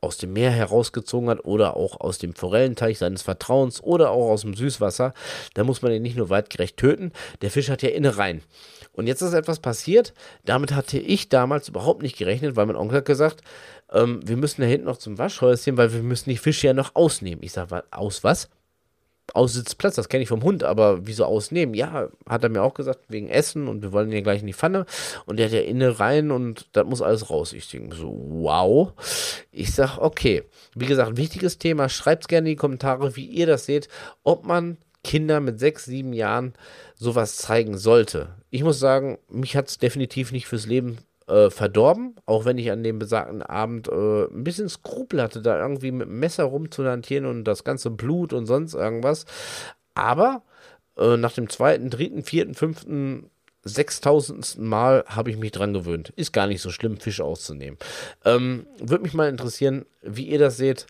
aus 0.00 0.18
dem 0.18 0.32
Meer 0.32 0.50
herausgezogen 0.50 1.28
hat 1.28 1.44
oder 1.44 1.76
auch 1.76 2.00
aus 2.00 2.18
dem 2.18 2.34
Forellenteich 2.34 2.98
seines 2.98 3.22
Vertrauens 3.22 3.82
oder 3.82 4.10
auch 4.10 4.30
aus 4.30 4.42
dem 4.42 4.54
Süßwasser, 4.54 5.14
dann 5.54 5.66
muss 5.66 5.82
man 5.82 5.92
ihn 5.92 6.02
nicht 6.02 6.16
nur 6.16 6.30
weitgerecht 6.30 6.76
töten. 6.76 7.12
Der 7.42 7.50
Fisch 7.50 7.70
hat 7.70 7.82
ja 7.82 7.88
Innereien. 7.88 8.42
Und 8.96 9.06
jetzt 9.06 9.20
ist 9.20 9.34
etwas 9.34 9.60
passiert, 9.60 10.14
damit 10.44 10.74
hatte 10.74 10.98
ich 10.98 11.28
damals 11.28 11.68
überhaupt 11.68 12.02
nicht 12.02 12.16
gerechnet, 12.16 12.56
weil 12.56 12.66
mein 12.66 12.76
Onkel 12.76 12.98
hat 12.98 13.04
gesagt, 13.04 13.42
ähm, 13.92 14.20
wir 14.24 14.36
müssen 14.36 14.62
da 14.62 14.66
hinten 14.66 14.86
noch 14.86 14.96
zum 14.96 15.18
Waschhäuschen, 15.18 15.76
weil 15.76 15.92
wir 15.92 16.02
müssen 16.02 16.30
die 16.30 16.38
Fische 16.38 16.68
ja 16.68 16.72
noch 16.74 16.94
ausnehmen. 16.94 17.42
Ich 17.42 17.52
sage, 17.52 17.84
aus 17.90 18.24
was? 18.24 18.48
Aus 19.34 19.54
Sitzplatz, 19.54 19.96
das 19.96 20.08
kenne 20.08 20.22
ich 20.22 20.28
vom 20.28 20.44
Hund, 20.44 20.62
aber 20.62 21.04
wieso 21.06 21.24
ausnehmen? 21.24 21.74
Ja, 21.74 22.08
hat 22.28 22.44
er 22.44 22.48
mir 22.48 22.62
auch 22.62 22.74
gesagt, 22.74 23.00
wegen 23.08 23.28
Essen 23.28 23.66
und 23.66 23.82
wir 23.82 23.92
wollen 23.92 24.10
den 24.10 24.22
gleich 24.22 24.40
in 24.40 24.46
die 24.46 24.52
Pfanne 24.52 24.86
und 25.26 25.38
der 25.38 25.46
hat 25.46 25.52
ja 25.52 25.62
inne 25.62 25.98
rein 25.98 26.30
und 26.30 26.68
das 26.72 26.86
muss 26.86 27.02
alles 27.02 27.28
raus. 27.28 27.52
Ich 27.52 27.68
denke 27.68 27.96
so, 27.96 28.16
wow. 28.28 28.92
Ich 29.50 29.74
sage, 29.74 30.00
okay. 30.00 30.44
Wie 30.76 30.86
gesagt, 30.86 31.16
wichtiges 31.16 31.58
Thema, 31.58 31.88
schreibt 31.88 32.28
gerne 32.28 32.48
in 32.48 32.52
die 32.52 32.56
Kommentare, 32.56 33.16
wie 33.16 33.26
ihr 33.26 33.46
das 33.46 33.66
seht, 33.66 33.88
ob 34.22 34.46
man 34.46 34.78
Kinder 35.06 35.38
mit 35.38 35.60
sechs, 35.60 35.84
sieben 35.84 36.12
Jahren 36.12 36.54
sowas 36.96 37.36
zeigen 37.36 37.78
sollte. 37.78 38.30
Ich 38.50 38.64
muss 38.64 38.80
sagen, 38.80 39.18
mich 39.28 39.56
hat 39.56 39.68
es 39.68 39.78
definitiv 39.78 40.32
nicht 40.32 40.48
fürs 40.48 40.66
Leben 40.66 40.98
äh, 41.28 41.48
verdorben, 41.48 42.16
auch 42.26 42.44
wenn 42.44 42.58
ich 42.58 42.72
an 42.72 42.82
dem 42.82 42.98
besagten 42.98 43.40
Abend 43.40 43.86
äh, 43.86 44.24
ein 44.24 44.42
bisschen 44.42 44.68
Skrupel 44.68 45.22
hatte, 45.22 45.42
da 45.42 45.60
irgendwie 45.60 45.92
mit 45.92 46.08
dem 46.08 46.18
Messer 46.18 46.42
rumzulantieren 46.44 47.24
und 47.24 47.44
das 47.44 47.62
ganze 47.62 47.90
Blut 47.90 48.32
und 48.32 48.46
sonst 48.46 48.74
irgendwas. 48.74 49.26
Aber 49.94 50.42
äh, 50.98 51.16
nach 51.16 51.32
dem 51.32 51.48
zweiten, 51.48 51.88
dritten, 51.88 52.24
vierten, 52.24 52.54
fünften, 52.54 53.30
sechstausendsten 53.62 54.66
Mal 54.66 55.04
habe 55.06 55.30
ich 55.30 55.36
mich 55.36 55.52
dran 55.52 55.72
gewöhnt. 55.72 56.12
Ist 56.16 56.32
gar 56.32 56.48
nicht 56.48 56.62
so 56.62 56.70
schlimm, 56.70 56.98
Fisch 56.98 57.20
auszunehmen. 57.20 57.78
Ähm, 58.24 58.66
Würde 58.80 59.04
mich 59.04 59.14
mal 59.14 59.28
interessieren, 59.28 59.86
wie 60.02 60.26
ihr 60.26 60.40
das 60.40 60.56
seht. 60.56 60.86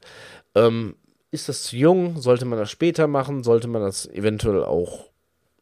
Ähm, 0.55 0.97
ist 1.31 1.49
das 1.49 1.65
zu 1.65 1.77
jung? 1.77 2.21
Sollte 2.21 2.45
man 2.45 2.59
das 2.59 2.71
später 2.71 3.07
machen? 3.07 3.43
Sollte 3.43 3.69
man 3.69 3.83
das 3.83 4.07
eventuell 4.07 4.65
auch 4.65 5.07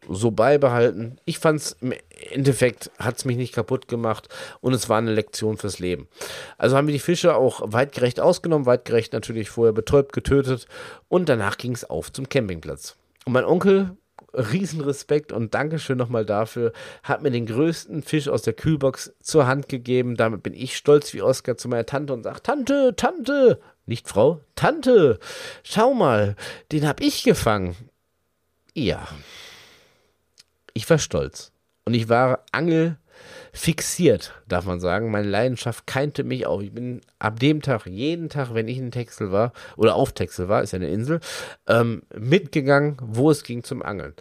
so 0.08 0.30
beibehalten. 0.30 1.18
Ich 1.24 1.38
fand 1.38 1.60
es 1.60 1.76
im 1.80 1.94
Endeffekt, 2.30 2.90
hat 2.98 3.16
es 3.16 3.24
mich 3.24 3.36
nicht 3.36 3.54
kaputt 3.54 3.88
gemacht 3.88 4.28
und 4.60 4.74
es 4.74 4.88
war 4.88 4.98
eine 4.98 5.12
Lektion 5.12 5.56
fürs 5.56 5.78
Leben. 5.78 6.08
Also 6.58 6.76
haben 6.76 6.86
wir 6.86 6.92
die 6.92 6.98
Fische 6.98 7.36
auch 7.36 7.62
weitgerecht 7.64 8.20
ausgenommen, 8.20 8.66
weitgerecht 8.66 9.12
natürlich 9.12 9.50
vorher 9.50 9.72
betäubt, 9.72 10.12
getötet 10.12 10.66
und 11.08 11.28
danach 11.28 11.56
ging 11.56 11.72
es 11.72 11.88
auf 11.88 12.12
zum 12.12 12.28
Campingplatz. 12.28 12.96
Und 13.24 13.32
mein 13.32 13.44
Onkel, 13.44 13.96
Riesenrespekt 14.34 15.32
und 15.32 15.54
Dankeschön 15.54 15.96
nochmal 15.96 16.24
dafür, 16.24 16.72
hat 17.02 17.22
mir 17.22 17.30
den 17.30 17.46
größten 17.46 18.02
Fisch 18.02 18.28
aus 18.28 18.42
der 18.42 18.52
Kühlbox 18.52 19.14
zur 19.20 19.46
Hand 19.46 19.68
gegeben. 19.68 20.16
Damit 20.16 20.42
bin 20.42 20.54
ich 20.54 20.76
stolz 20.76 21.14
wie 21.14 21.22
Oskar 21.22 21.56
zu 21.56 21.68
meiner 21.68 21.86
Tante 21.86 22.12
und 22.12 22.24
sagt, 22.24 22.44
Tante, 22.44 22.94
Tante, 22.96 23.60
nicht 23.86 24.08
Frau, 24.08 24.40
Tante, 24.54 25.18
schau 25.62 25.94
mal, 25.94 26.36
den 26.72 26.86
hab 26.86 27.00
ich 27.00 27.22
gefangen. 27.22 27.76
Ja, 28.74 29.06
ich 30.72 30.88
war 30.90 30.98
stolz. 30.98 31.52
Und 31.86 31.94
ich 31.94 32.08
war 32.08 32.44
angelfixiert, 32.50 34.32
darf 34.48 34.64
man 34.64 34.80
sagen. 34.80 35.10
Meine 35.10 35.28
Leidenschaft 35.28 35.86
keinte 35.86 36.24
mich 36.24 36.46
auf. 36.46 36.62
Ich 36.62 36.72
bin 36.72 37.02
ab 37.18 37.38
dem 37.38 37.60
Tag, 37.60 37.86
jeden 37.86 38.30
Tag, 38.30 38.54
wenn 38.54 38.68
ich 38.68 38.78
in 38.78 38.90
Texel 38.90 39.30
war, 39.30 39.52
oder 39.76 39.94
auf 39.94 40.12
Texel 40.12 40.48
war, 40.48 40.62
ist 40.62 40.72
ja 40.72 40.78
eine 40.78 40.88
Insel, 40.88 41.20
ähm, 41.68 42.02
mitgegangen, 42.16 42.96
wo 43.02 43.30
es 43.30 43.44
ging 43.44 43.62
zum 43.62 43.82
Angeln. 43.82 44.14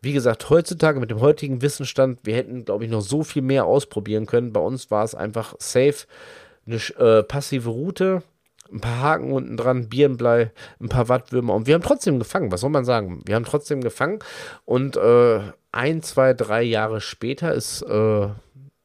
Wie 0.00 0.12
gesagt, 0.12 0.48
heutzutage 0.48 0.98
mit 0.98 1.10
dem 1.10 1.20
heutigen 1.20 1.62
Wissensstand, 1.62 2.20
wir 2.24 2.34
hätten, 2.34 2.64
glaube 2.64 2.86
ich, 2.86 2.90
noch 2.90 3.02
so 3.02 3.22
viel 3.22 3.42
mehr 3.42 3.66
ausprobieren 3.66 4.26
können. 4.26 4.52
Bei 4.52 4.60
uns 4.60 4.90
war 4.90 5.04
es 5.04 5.14
einfach 5.14 5.54
safe, 5.58 6.06
eine 6.66 6.76
äh, 6.76 7.22
passive 7.22 7.68
Route, 7.68 8.22
ein 8.72 8.80
paar 8.80 9.00
Haken 9.00 9.32
unten 9.32 9.56
dran, 9.56 9.88
Birnblei, 9.88 10.52
ein 10.80 10.88
paar 10.88 11.08
Wattwürmer 11.08 11.54
und 11.54 11.66
wir 11.66 11.74
haben 11.74 11.82
trotzdem 11.82 12.18
gefangen. 12.18 12.52
Was 12.52 12.60
soll 12.60 12.70
man 12.70 12.84
sagen? 12.84 13.22
Wir 13.26 13.34
haben 13.34 13.44
trotzdem 13.44 13.80
gefangen 13.80 14.20
und 14.64 14.96
äh, 14.96 15.40
ein, 15.72 16.02
zwei, 16.02 16.34
drei 16.34 16.62
Jahre 16.62 17.00
später 17.00 17.52
ist 17.52 17.82
äh, 17.82 18.28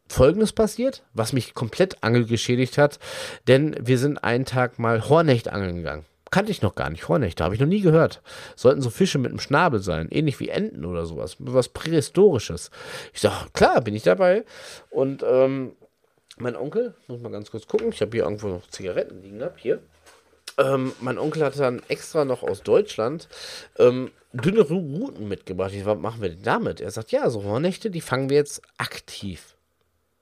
Folgendes 0.07 0.53
passiert, 0.53 1.03
was 1.13 1.33
mich 1.33 1.53
komplett 1.53 2.03
angelgeschädigt 2.03 2.77
hat, 2.77 2.99
denn 3.47 3.75
wir 3.79 3.97
sind 3.97 4.23
einen 4.23 4.45
Tag 4.45 4.77
mal 4.77 5.09
Hornecht 5.09 5.49
angeln 5.49 5.77
gegangen. 5.77 6.05
Kannte 6.31 6.51
ich 6.51 6.61
noch 6.61 6.75
gar 6.75 6.89
nicht, 6.89 7.07
Hornechte, 7.07 7.43
habe 7.43 7.55
ich 7.55 7.61
noch 7.61 7.67
nie 7.67 7.81
gehört. 7.81 8.21
Sollten 8.55 8.81
so 8.81 8.89
Fische 8.89 9.19
mit 9.19 9.31
einem 9.31 9.39
Schnabel 9.39 9.79
sein, 9.79 10.09
ähnlich 10.11 10.39
wie 10.39 10.49
Enten 10.49 10.85
oder 10.85 11.05
sowas, 11.05 11.37
was 11.39 11.69
Prähistorisches. 11.69 12.71
Ich 13.13 13.21
sage, 13.21 13.35
klar, 13.53 13.81
bin 13.81 13.95
ich 13.95 14.03
dabei. 14.03 14.43
Und 14.89 15.23
ähm, 15.27 15.73
mein 16.37 16.55
Onkel, 16.55 16.93
muss 17.07 17.21
mal 17.21 17.31
ganz 17.31 17.51
kurz 17.51 17.67
gucken, 17.67 17.89
ich 17.89 18.01
habe 18.01 18.11
hier 18.11 18.23
irgendwo 18.23 18.47
noch 18.47 18.67
Zigaretten 18.67 19.21
liegen 19.21 19.39
gehabt, 19.39 19.59
hier. 19.59 19.79
Ähm, 20.57 20.93
mein 21.01 21.17
Onkel 21.17 21.43
hatte 21.43 21.59
dann 21.59 21.81
extra 21.89 22.23
noch 22.23 22.43
aus 22.43 22.63
Deutschland 22.63 23.27
ähm, 23.77 24.11
dünne 24.31 24.61
Routen 24.61 25.27
mitgebracht. 25.27 25.73
Ich, 25.73 25.85
was 25.85 25.97
machen 25.97 26.21
wir 26.21 26.29
denn 26.29 26.43
damit? 26.43 26.79
Er 26.79 26.91
sagt, 26.91 27.11
ja, 27.11 27.29
so 27.29 27.43
Hornächte, 27.43 27.89
die 27.89 28.01
fangen 28.01 28.29
wir 28.29 28.37
jetzt 28.37 28.61
aktiv. 28.77 29.55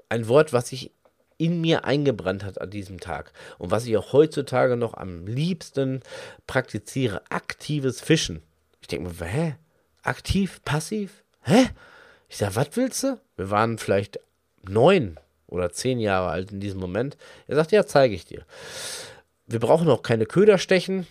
Ein 0.10 0.28
Wort, 0.28 0.54
was 0.54 0.70
sich 0.70 0.92
in 1.38 1.62
mir 1.62 1.86
eingebrannt 1.86 2.44
hat 2.44 2.62
an 2.62 2.70
diesem 2.70 3.00
Tag 3.00 3.34
und 3.58 3.72
was 3.72 3.86
ich 3.86 3.98
auch 3.98 4.14
heutzutage 4.14 4.78
noch 4.78 4.94
am 4.94 5.28
liebsten 5.28 6.02
praktiziere, 6.48 7.22
aktives 7.30 8.02
Fischen. 8.02 8.42
Ich 8.82 8.88
denke 8.88 9.10
mir, 9.10 9.26
hä? 9.26 9.56
aktiv, 10.04 10.62
passiv? 10.64 11.24
Hä? 11.42 11.70
Ich 12.30 12.38
sag, 12.38 12.56
was 12.56 12.70
willst 12.74 13.04
du? 13.04 13.20
Wir 13.36 13.50
waren 13.50 13.78
vielleicht 13.78 14.20
neun 14.64 15.20
oder 15.54 15.72
zehn 15.72 16.00
Jahre 16.00 16.30
alt 16.30 16.52
in 16.52 16.60
diesem 16.60 16.80
Moment. 16.80 17.18
Er 17.48 17.56
sagt, 17.56 17.72
ja, 17.72 17.86
zeige 17.86 18.16
ich 18.16 18.26
dir. 18.26 18.44
Wir 19.46 19.60
brauchen 19.60 19.90
auch 19.90 20.02
keine 20.02 20.26
Köder 20.26 20.58
stechen. 20.58 21.08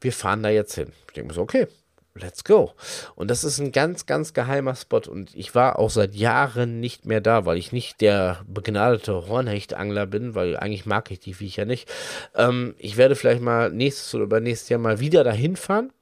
Wir 0.00 0.12
fahren 0.12 0.42
da 0.42 0.48
jetzt 0.50 0.74
hin. 0.74 0.92
Ich 1.08 1.14
denke 1.14 1.28
mir 1.28 1.34
so, 1.34 1.42
okay, 1.42 1.68
let's 2.14 2.44
go. 2.44 2.72
Und 3.14 3.30
das 3.30 3.44
ist 3.44 3.58
ein 3.58 3.72
ganz, 3.72 4.06
ganz 4.06 4.32
geheimer 4.32 4.74
Spot. 4.74 5.02
Und 5.08 5.34
ich 5.34 5.54
war 5.54 5.78
auch 5.78 5.90
seit 5.90 6.14
Jahren 6.14 6.80
nicht 6.80 7.06
mehr 7.06 7.20
da, 7.20 7.46
weil 7.46 7.56
ich 7.56 7.72
nicht 7.72 8.00
der 8.00 8.40
begnadete 8.46 9.28
Hornhechtangler 9.28 10.06
bin, 10.06 10.34
weil 10.34 10.56
eigentlich 10.56 10.86
mag 10.86 11.10
ich 11.10 11.20
die 11.20 11.34
Viecher 11.34 11.64
nicht. 11.64 11.90
Ähm, 12.34 12.74
ich 12.78 12.96
werde 12.96 13.14
vielleicht 13.14 13.42
mal 13.42 13.70
nächstes 13.70 14.14
oder 14.14 14.24
übernächstes 14.24 14.68
Jahr 14.68 14.80
mal 14.80 15.00
wieder 15.00 15.24
dahin 15.24 15.56
fahren 15.56 15.92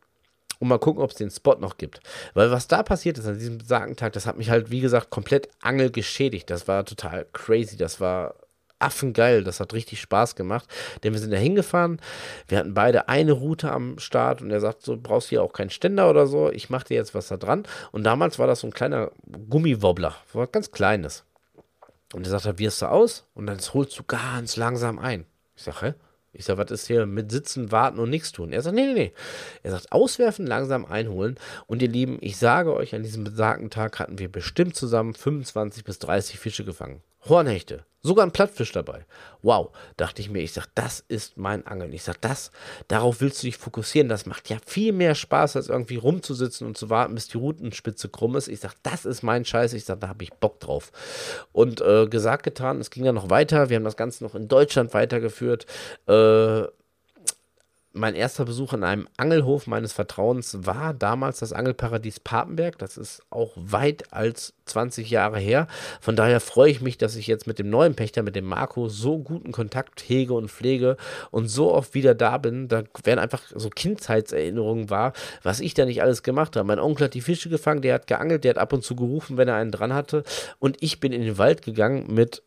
und 0.63 0.69
mal 0.69 0.79
gucken, 0.79 1.03
ob 1.03 1.11
es 1.11 1.17
den 1.17 1.29
Spot 1.29 1.57
noch 1.57 1.77
gibt. 1.77 2.01
Weil 2.35 2.53
was 2.53 2.69
da 2.69 2.85
passiert 2.85 3.19
ist 3.19 3.27
an 3.27 3.37
diesem 3.37 3.59
besagten 3.59 3.97
Tag, 3.97 4.13
das 4.13 4.27
hat 4.27 4.39
mich 4.39 4.49
halt, 4.49 4.71
wie 4.71 4.79
gesagt, 4.79 5.11
komplett 5.11 5.49
angelgeschädigt. 5.61 6.49
Das 6.49 6.69
war 6.69 6.85
total 6.85 7.27
crazy. 7.33 7.77
Das 7.77 8.01
war 8.01 8.37
affengeil. 8.79 9.43
Das 9.43 9.59
hat 9.59 9.75
richtig 9.75 10.01
Spaß 10.01 10.37
gemacht. 10.37 10.69
Denn 11.03 11.15
wir 11.15 11.21
sind 11.21 11.33
da 11.33 11.37
hingefahren. 11.37 12.01
Wir 12.47 12.59
hatten 12.59 12.75
beide 12.75 13.09
eine 13.09 13.33
Route 13.33 13.73
am 13.73 13.99
Start 13.99 14.41
und 14.41 14.53
er 14.53 14.61
sagt 14.61 14.83
so, 14.83 14.97
brauchst 14.97 15.31
hier 15.31 15.43
auch 15.43 15.53
keinen 15.53 15.71
Ständer 15.71 16.09
oder 16.09 16.29
so. 16.29 16.53
Ich 16.53 16.71
mache 16.71 16.85
dir 16.85 16.95
jetzt 16.95 17.13
was 17.13 17.27
da 17.27 17.37
dran. 17.37 17.65
Und 17.91 18.05
damals 18.05 18.39
war 18.39 18.47
das 18.47 18.61
so 18.61 18.69
ein 18.69 18.73
kleiner 18.73 19.11
Gummiwobbler. 19.51 20.15
So 20.33 20.39
was 20.39 20.53
ganz 20.53 20.71
kleines. 20.71 21.25
Und 22.15 22.25
er 22.25 22.31
sagt, 22.31 22.45
da 22.45 22.57
wirst 22.61 22.81
du 22.83 22.87
aus 22.87 23.27
und 23.35 23.47
dann 23.47 23.59
holst 23.59 23.99
du 23.99 24.05
ganz 24.05 24.55
langsam 24.57 25.01
ein. 25.01 25.27
Ich 25.57 25.65
sage, 25.65 25.87
hä? 25.87 25.95
Ich 26.35 26.47
sage, 26.47 26.59
was 26.59 26.71
ist 26.71 26.87
hier 26.87 27.05
mit 27.05 27.31
Sitzen, 27.31 27.73
Warten 27.73 27.99
und 27.99 28.09
nichts 28.09 28.33
tun? 28.33 28.53
Er 28.53 28.63
sagt, 28.63 28.75
nee, 28.75 28.87
nee, 28.87 28.95
nee. 28.95 29.13
Er 29.63 29.73
sagt, 29.73 29.93
auswerfen, 29.93 30.47
langsam 30.47 30.87
einholen. 30.87 31.39
Und 31.67 31.83
ihr 31.83 31.89
Lieben, 31.89 32.19
ich 32.21 32.39
sage 32.39 32.75
euch, 32.75 32.95
an 32.95 33.03
diesem 33.03 33.25
besagten 33.25 33.69
Tag 33.69 33.99
hatten 33.99 34.19
wir 34.19 34.33
bestimmt 34.33 34.75
zusammen 34.75 35.13
25 35.13 35.85
bis 35.85 35.99
30 35.99 36.39
Fische 36.39 36.65
gefangen. 36.65 37.03
Hornhechte, 37.29 37.85
sogar 38.03 38.27
ein 38.27 38.33
Plattfisch 38.33 38.73
dabei. 38.73 39.07
Wow, 39.43 39.71
dachte 39.97 40.23
ich 40.23 40.31
mir, 40.31 40.41
ich 40.41 40.53
sag, 40.53 40.67
das 40.75 41.05
ist 41.09 41.37
mein 41.37 41.67
Angeln. 41.67 41.93
Ich 41.93 42.03
sag, 42.03 42.21
das, 42.21 42.51
darauf 42.89 43.21
willst 43.21 43.43
du 43.43 43.47
dich 43.47 43.57
fokussieren. 43.57 44.09
Das 44.09 44.27
macht 44.27 44.49
ja 44.49 44.59
viel 44.65 44.93
mehr 44.93 45.15
Spaß, 45.15 45.57
als 45.57 45.69
irgendwie 45.69 45.97
rumzusitzen 45.97 46.67
und 46.67 46.77
zu 46.77 46.91
warten, 46.91 47.15
bis 47.15 47.29
die 47.29 47.39
Routenspitze 47.39 48.09
krumm 48.09 48.37
ist. 48.37 48.49
Ich 48.49 48.61
sag, 48.61 48.75
das 48.83 49.05
ist 49.05 49.23
mein 49.23 49.45
Scheiß. 49.45 49.73
Ich 49.73 49.85
sag, 49.85 50.01
da 50.01 50.09
habe 50.09 50.25
ich 50.25 50.33
Bock 50.33 50.61
drauf. 50.61 50.91
Und 51.53 51.81
äh, 51.81 52.07
gesagt, 52.07 52.43
getan, 52.43 52.81
es 52.81 52.91
ging 52.91 53.05
ja 53.05 53.13
noch 53.13 53.31
weiter. 53.31 53.69
Wir 53.71 53.77
haben 53.77 53.85
das 53.85 53.97
Ganze 53.97 54.25
noch 54.25 54.35
in 54.35 54.49
Deutschland 54.49 54.95
weitergeführt. 54.95 55.67
Äh, 56.07 56.65
mein 57.93 58.15
erster 58.15 58.45
Besuch 58.45 58.73
an 58.73 58.85
einem 58.85 59.09
Angelhof 59.17 59.67
meines 59.67 59.93
Vertrauens 59.93 60.67
war 60.67 60.95
damals 60.95 61.41
das 61.41 61.53
Angelparadies 61.53 62.21
Papenberg. 62.21 62.79
Das 62.79 62.97
ist 62.97 63.23
auch 63.31 63.53
weit 63.57 64.13
als 64.13 64.55
20 64.67 65.11
Jahre 65.11 65.39
her. 65.39 65.67
Von 66.01 66.17
daher 66.17 66.41
freue 66.41 66.71
ich 66.71 66.81
mich, 66.81 66.97
dass 66.97 67.17
ich 67.17 67.27
jetzt 67.27 67.47
mit 67.47 67.59
dem 67.59 67.69
neuen 67.69 67.95
Pächter, 67.95 68.23
mit 68.23 68.37
dem 68.37 68.47
Marco, 68.47 68.89
so 68.89 69.19
guten 69.19 69.53
Kontakt 69.53 70.01
hege 70.09 70.33
und 70.33 70.51
pflege 70.51 70.97
und 71.31 71.49
so 71.49 71.73
oft 71.73 71.95
wieder 71.95 72.15
da 72.15 72.39
bin. 72.39 72.69
Da 72.69 72.85
werden 73.05 73.19
einfach 73.19 73.43
so 73.55 73.69
Kindheitserinnerungen 73.69 74.89
wahr, 74.89 75.13
was 75.43 75.61
ich 75.61 75.75
da 75.75 75.85
nicht 75.85 76.03
alles 76.03 76.23
gemacht 76.23 76.57
habe. 76.57 76.67
Mein 76.67 76.79
Onkel 76.79 77.07
hat 77.07 77.15
die 77.15 77.21
Fische 77.21 77.49
gefangen, 77.49 77.83
der 77.83 77.95
hat 77.95 78.07
geangelt, 78.07 78.45
der 78.45 78.51
hat 78.51 78.59
ab 78.59 78.73
und 78.73 78.85
zu 78.85 78.97
gerufen, 78.97 79.37
wenn 79.37 79.49
er 79.49 79.57
einen 79.57 79.71
dran 79.71 79.93
hatte. 79.93 80.25
Und 80.59 80.77
ich 80.81 81.01
bin 81.01 81.13
in 81.13 81.23
den 81.23 81.39
Wald 81.39 81.63
gegangen 81.63 82.07
mit 82.13 82.43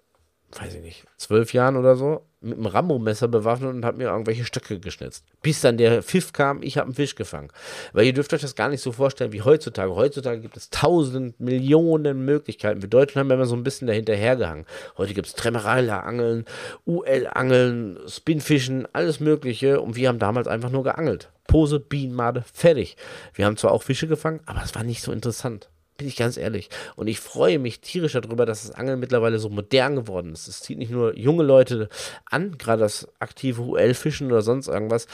weiß 0.59 0.75
ich 0.75 0.81
nicht, 0.81 1.05
zwölf 1.17 1.53
Jahren 1.53 1.75
oder 1.75 1.95
so, 1.95 2.25
mit 2.41 2.57
einem 2.57 2.67
Rambo-Messer 2.67 3.27
bewaffnet 3.27 3.73
und 3.73 3.85
habe 3.85 3.97
mir 3.97 4.09
irgendwelche 4.09 4.45
Stöcke 4.45 4.79
geschnitzt. 4.79 5.25
Bis 5.41 5.61
dann 5.61 5.77
der 5.77 6.03
Pfiff 6.03 6.31
kam, 6.31 6.61
ich 6.61 6.77
habe 6.77 6.85
einen 6.85 6.95
Fisch 6.95 7.15
gefangen. 7.15 7.49
Weil 7.93 8.05
ihr 8.05 8.13
dürft 8.13 8.33
euch 8.33 8.41
das 8.41 8.55
gar 8.55 8.69
nicht 8.69 8.81
so 8.81 8.91
vorstellen 8.91 9.33
wie 9.33 9.41
heutzutage. 9.41 9.95
Heutzutage 9.95 10.41
gibt 10.41 10.55
es 10.55 10.69
tausend 10.69 11.39
Millionen 11.39 12.23
Möglichkeiten. 12.23 12.81
Wir 12.81 12.89
Deutschen 12.89 13.19
haben 13.19 13.31
immer 13.31 13.45
so 13.45 13.55
ein 13.55 13.63
bisschen 13.63 13.87
dahinter 13.87 14.15
gehangen. 14.15 14.65
Heute 14.97 15.13
gibt 15.13 15.27
es 15.27 15.33
Tremeraila-Angeln, 15.35 16.45
UL-Angeln, 16.85 17.99
Spinfischen, 18.07 18.87
alles 18.93 19.19
Mögliche. 19.19 19.81
Und 19.81 19.95
wir 19.95 20.07
haben 20.07 20.19
damals 20.19 20.47
einfach 20.47 20.69
nur 20.69 20.83
geangelt. 20.83 21.31
Pose, 21.47 21.79
Bienenmade, 21.79 22.43
fertig. 22.53 22.97
Wir 23.33 23.45
haben 23.45 23.57
zwar 23.57 23.71
auch 23.71 23.83
Fische 23.83 24.07
gefangen, 24.07 24.41
aber 24.45 24.63
es 24.63 24.75
war 24.75 24.83
nicht 24.83 25.01
so 25.01 25.11
interessant. 25.11 25.69
Bin 25.97 26.07
ich 26.07 26.17
ganz 26.17 26.35
ehrlich. 26.35 26.69
Und 26.95 27.07
ich 27.07 27.19
freue 27.19 27.57
mich 27.57 27.79
tierisch 27.79 28.13
darüber, 28.13 28.45
dass 28.45 28.63
das 28.63 28.75
Angeln 28.75 28.99
mittlerweile 28.99 29.39
so 29.39 29.49
modern 29.49 29.95
geworden 29.95 30.33
ist. 30.33 30.47
Es 30.47 30.59
zieht 30.59 30.77
nicht 30.77 30.91
nur 30.91 31.17
junge 31.17 31.43
Leute 31.43 31.87
an, 32.25 32.57
gerade 32.57 32.81
das 32.81 33.07
aktive 33.19 33.61
UL-Fischen 33.61 34.27
oder 34.27 34.41
sonst 34.41 34.67
irgendwas. 34.67 35.07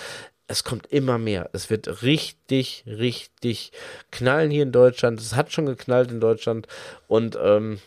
Es 0.47 0.63
kommt 0.63 0.87
immer 0.87 1.17
mehr. 1.17 1.49
Es 1.53 1.69
wird 1.69 2.01
richtig, 2.01 2.83
richtig 2.87 3.71
knallen 4.11 4.49
hier 4.49 4.63
in 4.63 4.71
Deutschland. 4.71 5.19
Es 5.19 5.35
hat 5.35 5.51
schon 5.51 5.67
geknallt 5.67 6.11
in 6.11 6.19
Deutschland. 6.19 6.67
Und 7.07 7.37
ähm, 7.41 7.79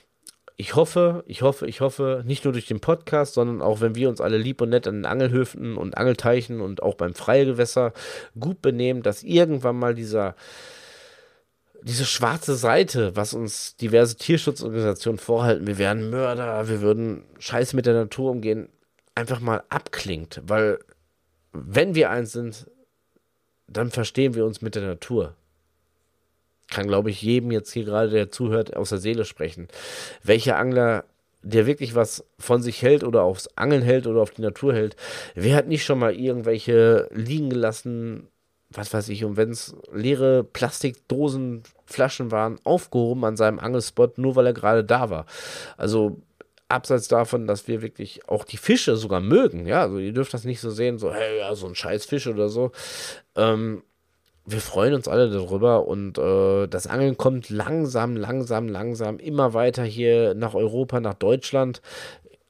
ich 0.57 0.76
hoffe, 0.76 1.24
ich 1.26 1.42
hoffe, 1.42 1.66
ich 1.66 1.80
hoffe, 1.80 2.22
nicht 2.24 2.44
nur 2.44 2.52
durch 2.52 2.66
den 2.66 2.78
Podcast, 2.78 3.35
sondern 3.35 3.61
auch, 3.61 3.80
wenn 3.80 3.96
wir 3.96 4.09
uns 4.09 4.20
alle 4.20 4.38
lieb 4.38 4.61
und 4.61 4.68
nett 4.70 4.87
an 4.87 4.94
den 4.94 5.07
Angelhöfen 5.07 5.76
und 5.76 5.98
Angelteichen 5.98 6.61
und 6.61 6.80
auch 6.80 6.94
beim 6.94 7.14
Freigewässer 7.14 7.92
gut 8.38 8.62
benehmen, 8.62 9.02
dass 9.02 9.24
irgendwann 9.24 9.76
mal 9.76 9.96
dieser 9.96 10.37
diese 11.85 12.07
schwarze 12.07 12.57
Seite, 12.57 13.14
was 13.14 13.35
uns 13.35 13.77
diverse 13.77 14.16
Tierschutzorganisationen 14.16 15.18
vorhalten, 15.18 15.66
wir 15.66 15.77
wären 15.77 16.09
Mörder, 16.09 16.66
wir 16.66 16.81
würden 16.81 17.25
scheiße 17.38 17.77
mit 17.77 17.85
der 17.85 17.92
Natur 17.92 18.31
umgehen, 18.31 18.70
einfach 19.14 19.38
mal 19.40 19.62
abklingt. 19.68 20.40
Weil, 20.47 20.79
wenn 21.53 21.94
wir 21.94 22.09
eins 22.09 22.33
sind, 22.33 22.70
dann 23.66 23.90
verstehen 23.90 24.35
wir 24.35 24.47
uns 24.47 24.62
mit 24.62 24.77
der 24.77 24.87
Natur. 24.87 25.35
Kann, 26.68 26.87
glaube 26.87 27.11
ich, 27.11 27.20
jedem 27.20 27.51
jetzt 27.51 27.70
hier 27.70 27.85
gerade, 27.85 28.09
der 28.09 28.31
zuhört, 28.31 28.75
aus 28.75 28.88
der 28.88 28.99
Seele 28.99 29.27
sprechen. 29.27 29.68
Welcher 30.23 30.57
Angler 30.57 31.05
der 31.42 31.66
wirklich 31.66 31.94
was 31.94 32.25
von 32.38 32.62
sich 32.62 32.81
hält 32.81 33.05
oder 33.05 33.23
aufs 33.23 33.49
Angeln 33.57 33.83
hält 33.83 34.07
oder 34.07 34.23
auf 34.23 34.31
die 34.31 34.40
Natur 34.40 34.73
hält, 34.73 34.97
wer 35.35 35.55
hat 35.55 35.68
nicht 35.68 35.85
schon 35.85 35.99
mal 35.99 36.14
irgendwelche 36.14 37.11
liegen 37.12 37.51
gelassen 37.51 38.29
was 38.75 38.93
weiß 38.93 39.09
ich, 39.09 39.25
und 39.25 39.37
wenn 39.37 39.51
es 39.51 39.75
leere 39.93 40.45
Plastikdosen, 40.45 41.63
Flaschen 41.87 42.31
waren, 42.31 42.59
aufgehoben 42.65 43.25
an 43.25 43.37
seinem 43.37 43.59
Angelspot, 43.59 44.19
nur 44.19 44.37
weil 44.37 44.47
er 44.47 44.53
gerade 44.53 44.85
da 44.85 45.11
war. 45.11 45.27
Also 45.77 46.21
abseits 46.69 47.09
davon, 47.09 47.47
dass 47.47 47.69
wir 47.69 47.83
wirklich 47.83 48.29
auch 48.29 48.45
die 48.45 48.57
Fische 48.57 48.97
sogar 48.97 49.21
mögen, 49.21 49.67
ja, 49.67 49.83
also 49.83 49.99
ihr 49.99 50.13
dürft 50.13 50.35
das 50.35 50.45
nicht 50.45 50.61
so 50.61 50.71
sehen, 50.71 50.99
so, 50.99 51.13
hey, 51.13 51.39
ja, 51.39 51.55
so 51.55 51.67
ein 51.67 51.75
scheiß 51.75 52.07
Fisch 52.07 52.27
oder 52.27 52.49
so. 52.49 52.73
Ähm, 53.37 53.83
wir 54.47 54.61
freuen 54.61 54.95
uns 54.95 55.09
alle 55.09 55.31
darüber 55.31 55.87
und 55.87 56.19
äh, 56.19 56.67
das 56.67 56.87
Angeln 56.87 57.17
kommt 57.17 57.49
langsam, 57.49 58.17
langsam, 58.17 58.69
langsam 58.69 59.19
immer 59.19 59.55
weiter 59.55 59.85
hier 59.85 60.35
nach 60.35 60.55
Europa, 60.55 61.01
nach 61.01 61.15
Deutschland. 61.15 61.81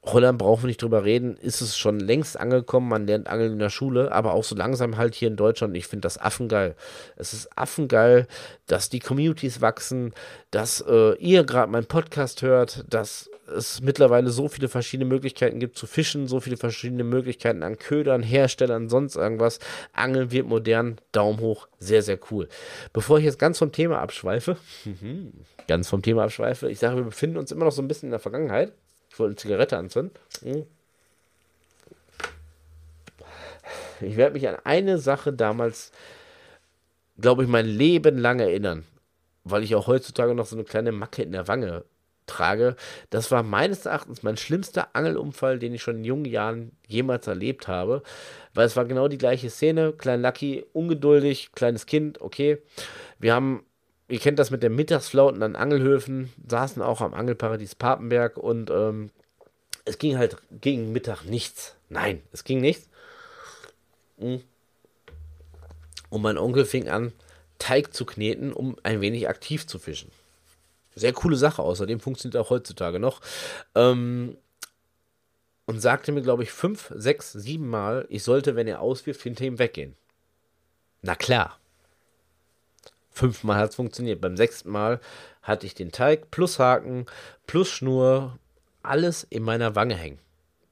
Holland 0.07 0.39
brauchen 0.39 0.65
wir 0.65 0.69
nicht 0.69 0.83
drüber 0.83 1.05
reden, 1.05 1.37
ist 1.37 1.61
es 1.61 1.79
schon 1.79 1.99
längst 1.99 2.39
angekommen. 2.39 2.89
Man 2.89 3.07
lernt 3.07 3.27
Angeln 3.27 3.53
in 3.53 3.59
der 3.59 3.71
Schule, 3.71 4.13
aber 4.13 4.35
auch 4.35 4.45
so 4.45 4.55
langsam 4.55 4.97
halt 4.97 5.15
hier 5.15 5.29
in 5.29 5.37
Deutschland. 5.37 5.77
Ich 5.77 5.87
finde 5.87 6.03
das 6.03 6.19
affengeil. 6.19 6.77
Es 7.17 7.33
ist 7.33 7.57
affengeil, 7.57 8.27
dass 8.67 8.91
die 8.91 9.01
Communities 9.01 9.61
wachsen, 9.61 10.13
dass 10.51 10.83
äh, 10.83 11.15
ihr 11.15 11.45
gerade 11.45 11.73
meinen 11.73 11.87
Podcast 11.87 12.43
hört, 12.43 12.85
dass 12.89 13.31
es 13.47 13.81
mittlerweile 13.81 14.31
so 14.31 14.49
viele 14.49 14.69
verschiedene 14.69 15.09
Möglichkeiten 15.09 15.59
gibt 15.59 15.77
zu 15.77 15.87
fischen, 15.87 16.29
so 16.29 16.41
viele 16.41 16.57
verschiedene 16.57 17.05
Möglichkeiten 17.05 17.63
an 17.63 17.79
Ködern, 17.79 18.23
Herstellern, 18.23 18.89
sonst 18.89 19.17
irgendwas. 19.17 19.59
Angeln 19.93 20.31
wird 20.31 20.47
modern, 20.47 20.99
Daumen 21.13 21.41
hoch, 21.41 21.69
sehr, 21.79 22.03
sehr 22.03 22.19
cool. 22.31 22.49
Bevor 22.93 23.19
ich 23.19 23.25
jetzt 23.25 23.39
ganz 23.39 23.59
vom 23.59 23.73
Thema 23.73 24.01
abschweife, 24.01 24.57
ganz 25.69 25.89
vom 25.89 26.03
Thema 26.03 26.25
abschweife, 26.25 26.71
ich 26.71 26.79
sage, 26.79 26.97
wir 26.97 27.05
befinden 27.05 27.37
uns 27.39 27.53
immer 27.53 27.65
noch 27.65 27.73
so 27.73 27.83
ein 27.83 27.89
bisschen 27.89 28.09
in 28.09 28.13
der 28.13 28.21
Vergangenheit. 28.21 28.73
Ich 29.15 29.21
wollte 29.21 29.31
eine 29.31 29.37
Zigarette 29.37 29.77
anzünden. 29.79 30.19
Hm. 30.43 30.67
Ich 34.01 34.17
werde 34.17 34.35
mich 34.35 34.49
an 34.49 34.57
eine 34.65 34.99
Sache 34.99 35.33
damals, 35.33 35.93
glaube 37.17 37.45
ich, 37.45 37.49
mein 37.49 37.67
Leben 37.67 38.19
lang 38.19 38.41
erinnern, 38.41 38.85
weil 39.45 39.63
ich 39.63 39.77
auch 39.77 39.87
heutzutage 39.87 40.35
noch 40.35 40.47
so 40.47 40.57
eine 40.57 40.65
kleine 40.65 40.91
Macke 40.91 41.23
in 41.23 41.31
der 41.31 41.47
Wange 41.47 41.85
trage. 42.27 42.75
Das 43.11 43.31
war 43.31 43.45
meines 43.45 43.87
Erachtens 43.87 44.25
mein 44.25 44.37
schlimmster 44.37 44.89
Angelunfall, 44.97 45.61
den 45.61 45.75
ich 45.75 45.83
schon 45.83 45.99
in 45.99 46.05
jungen 46.05 46.25
Jahren 46.25 46.73
jemals 46.89 47.29
erlebt 47.29 47.69
habe, 47.69 48.03
weil 48.53 48.67
es 48.67 48.75
war 48.75 48.85
genau 48.85 49.07
die 49.07 49.19
gleiche 49.19 49.49
Szene. 49.49 49.93
Klein 49.93 50.23
Lucky, 50.23 50.67
ungeduldig, 50.73 51.53
kleines 51.53 51.87
Kind, 51.87 52.21
okay. 52.21 52.59
Wir 53.21 53.33
haben 53.33 53.65
ihr 54.09 54.19
kennt 54.19 54.39
das 54.39 54.51
mit 54.51 54.63
den 54.63 54.75
Mittagsflauten 54.75 55.43
an 55.43 55.57
Angelhöfen, 55.57 56.33
saßen 56.49 56.83
auch 56.83 57.01
am 57.01 57.15
Angelparadies 57.15 57.75
Papenberg 57.75 58.37
und 58.37 58.71
ähm, 58.71 59.11
es 59.85 59.99
ging 59.99 60.19
halt 60.19 60.37
gegen 60.61 60.93
Mittag 60.93 61.25
nichts. 61.25 61.77
Nein, 61.89 62.23
es 62.33 62.45
ging 62.45 62.61
nichts. 62.61 62.89
Hm. 64.19 64.43
Und 66.11 66.23
mein 66.23 66.39
Onkel 66.39 66.65
fing 66.65 66.89
an, 66.89 67.13
Teig 67.59 67.95
zu 67.95 68.05
kneten, 68.05 68.53
um 68.53 68.77
ein 68.83 69.01
wenig 69.01 69.29
aktiv 69.29 69.67
zu 69.67 69.79
fischen. 69.79 70.11
Sehr 70.95 71.13
coole 71.13 71.37
Sache, 71.37 71.63
außerdem 71.63 71.99
funktioniert 72.01 72.37
auch 72.37 72.51
heutzutage 72.51 72.99
noch. 72.99 73.21
Ähm, 73.75 74.37
und 75.67 75.81
sagte 75.81 76.13
mir, 76.13 76.23
glaube 76.23 76.43
ich, 76.43 76.53
fünf, 76.53 76.93
sechs, 76.95 77.33
sieben 77.33 77.69
Mal, 77.69 78.07
ich 78.11 78.23
sollte, 78.23 78.55
wenn 78.55 78.69
er 78.69 78.81
auswirft, 78.81 79.23
hinter 79.23 79.45
ihm 79.45 79.59
weggehen. 79.59 79.97
Na 81.03 81.15
klar, 81.15 81.59
Fünfmal 83.15 83.57
hat 83.59 83.71
es 83.71 83.77
funktioniert. 83.77 84.21
Beim 84.21 84.37
sechsten 84.37 84.71
Mal 84.71 85.01
hatte 85.41 85.67
ich 85.67 85.75
den 85.75 85.93
Teig 85.93 86.31
plus 86.33 86.59
Haken, 86.59 87.07
plus 87.47 87.69
Schnur, 87.69 88.39
alles 88.83 89.25
in 89.31 89.45
meiner 89.45 89.77
Wange 89.77 89.95
hängen. 89.95 90.19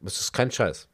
Das 0.01 0.21
ist 0.21 0.33
kein 0.33 0.51
Scheiß. 0.51 0.89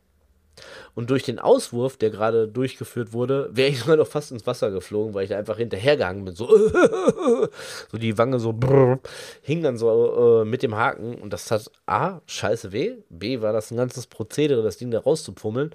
Und 0.95 1.09
durch 1.09 1.23
den 1.23 1.39
Auswurf, 1.39 1.97
der 1.97 2.11
gerade 2.11 2.49
durchgeführt 2.49 3.15
wurde, 3.15 3.49
wäre 3.53 3.71
ich 3.71 3.79
sogar 3.81 3.97
noch 3.97 4.07
fast 4.07 4.31
ins 4.31 4.47
Wasser 4.47 4.71
geflogen, 4.71 5.15
weil 5.15 5.25
ich 5.25 5.31
da 5.31 5.39
einfach 5.39 5.57
hinterhergehangen 5.57 6.27
bin. 6.27 6.35
So, 6.35 6.49
so 7.91 7.99
die 7.99 8.19
Wange 8.19 8.39
so 8.39 8.53
brrr, 8.53 9.01
hing 9.41 9.63
dann 9.63 9.79
so 9.79 10.43
äh, 10.43 10.45
mit 10.45 10.63
dem 10.63 10.75
Haken. 10.75 11.15
Und 11.15 11.33
das 11.33 11.47
tat 11.47 11.71
A, 11.87 12.21
scheiße 12.27 12.73
weh. 12.73 12.97
B, 13.09 13.41
war 13.41 13.55
das 13.55 13.71
ein 13.71 13.79
ganzes 13.79 14.07
Prozedere, 14.07 14.63
das 14.63 14.77
Ding 14.77 14.91
da 14.91 15.01
rauszupummeln. 15.01 15.71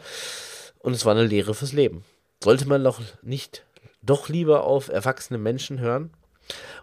Und 0.80 0.94
es 0.94 1.04
war 1.04 1.14
eine 1.14 1.26
Lehre 1.26 1.56
fürs 1.56 1.74
Leben. 1.74 2.04
Sollte 2.44 2.68
man 2.68 2.84
doch 2.84 3.02
nicht, 3.24 3.66
doch 4.04 4.30
lieber 4.30 4.64
auf 4.64 4.90
erwachsene 4.90 5.40
Menschen 5.40 5.80
hören? 5.80 6.12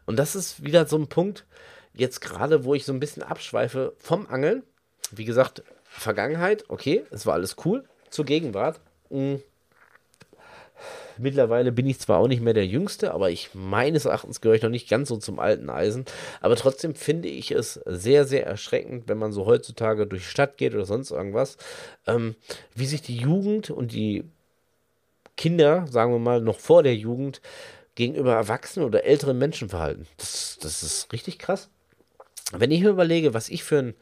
Und 0.07 0.17
das 0.17 0.35
ist 0.35 0.65
wieder 0.65 0.87
so 0.87 0.97
ein 0.97 1.09
Punkt, 1.09 1.45
jetzt 1.93 2.21
gerade, 2.21 2.65
wo 2.65 2.75
ich 2.75 2.85
so 2.85 2.93
ein 2.93 3.01
bisschen 3.01 3.23
abschweife 3.23 3.93
vom 3.99 4.27
Angeln. 4.27 4.63
Wie 5.11 5.25
gesagt, 5.25 5.63
Vergangenheit, 5.85 6.65
okay, 6.69 7.05
es 7.11 7.27
war 7.27 7.35
alles 7.35 7.57
cool. 7.65 7.85
Zur 8.11 8.25
Gegenwart. 8.25 8.81
Mh. 9.11 9.19
Hm. 9.19 9.43
Mittlerweile 11.19 11.73
bin 11.73 11.87
ich 11.87 11.99
zwar 11.99 12.19
auch 12.19 12.29
nicht 12.29 12.41
mehr 12.41 12.55
der 12.55 12.67
Jüngste, 12.67 13.13
aber 13.13 13.31
ich 13.31 13.51
meines 13.53 14.07
Erachtens 14.07 14.41
gehöre 14.41 14.57
ich 14.57 14.63
noch 14.63 14.71
nicht 14.71 14.89
ganz 14.89 15.11
so 15.11 15.19
zum 15.19 15.39
alten 15.39 15.69
Eisen. 15.69 16.07
Aber 16.41 16.57
trotzdem 16.57 16.95
finde 16.95 17.29
ich 17.29 17.51
es 17.51 17.75
sehr, 17.85 18.25
sehr 18.25 18.47
erschreckend, 18.47 19.07
wenn 19.07 19.19
man 19.19 19.33
so 19.33 19.45
heutzutage 19.45 20.07
durch 20.07 20.27
Stadt 20.27 20.57
geht 20.57 20.75
oder 20.75 20.87
sonst 20.87 21.11
irgendwas, 21.11 21.59
ähm, 22.07 22.37
wie 22.75 22.87
sich 22.87 23.03
die 23.03 23.17
Jugend 23.17 23.69
und 23.69 23.93
die 23.93 24.25
Kinder, 25.41 25.87
sagen 25.89 26.13
wir 26.13 26.19
mal, 26.19 26.43
noch 26.43 26.61
vor 26.61 26.83
der 26.83 26.95
Jugend 26.95 27.41
gegenüber 27.95 28.35
erwachsenen 28.35 28.85
oder 28.85 29.05
älteren 29.05 29.39
Menschen 29.39 29.71
verhalten. 29.71 30.07
Das, 30.19 30.59
das 30.61 30.83
ist 30.83 31.11
richtig 31.15 31.39
krass. 31.39 31.71
Wenn 32.53 32.71
ich 32.71 32.83
mir 32.83 32.91
überlege, 32.91 33.33
was 33.33 33.49
ich 33.49 33.65
für 33.65 33.79
einen 33.79 33.95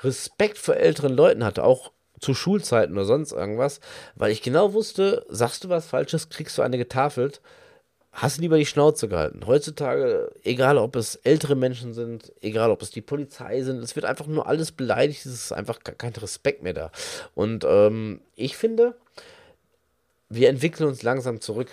Respekt 0.00 0.58
vor 0.58 0.76
älteren 0.76 1.16
Leuten 1.16 1.42
hatte, 1.42 1.64
auch 1.64 1.90
zu 2.20 2.34
Schulzeiten 2.34 2.92
oder 2.92 3.06
sonst 3.06 3.32
irgendwas, 3.32 3.80
weil 4.14 4.30
ich 4.30 4.42
genau 4.42 4.74
wusste, 4.74 5.24
sagst 5.30 5.64
du 5.64 5.70
was 5.70 5.86
Falsches, 5.86 6.28
kriegst 6.28 6.58
du 6.58 6.62
eine 6.62 6.76
getafelt, 6.76 7.40
hast 8.12 8.42
lieber 8.42 8.58
die 8.58 8.66
Schnauze 8.66 9.08
gehalten. 9.08 9.46
Heutzutage, 9.46 10.32
egal 10.42 10.76
ob 10.76 10.96
es 10.96 11.16
ältere 11.16 11.54
Menschen 11.54 11.94
sind, 11.94 12.30
egal 12.42 12.70
ob 12.70 12.82
es 12.82 12.90
die 12.90 13.00
Polizei 13.00 13.62
sind, 13.62 13.78
es 13.78 13.96
wird 13.96 14.04
einfach 14.04 14.26
nur 14.26 14.46
alles 14.46 14.70
beleidigt, 14.70 15.24
es 15.24 15.32
ist 15.32 15.52
einfach 15.52 15.80
kein 15.82 16.12
Respekt 16.12 16.62
mehr 16.62 16.74
da. 16.74 16.90
Und 17.34 17.64
ähm, 17.66 18.20
ich 18.36 18.54
finde, 18.58 18.96
wir 20.28 20.48
entwickeln 20.48 20.88
uns 20.88 21.02
langsam 21.02 21.40
zurück. 21.40 21.68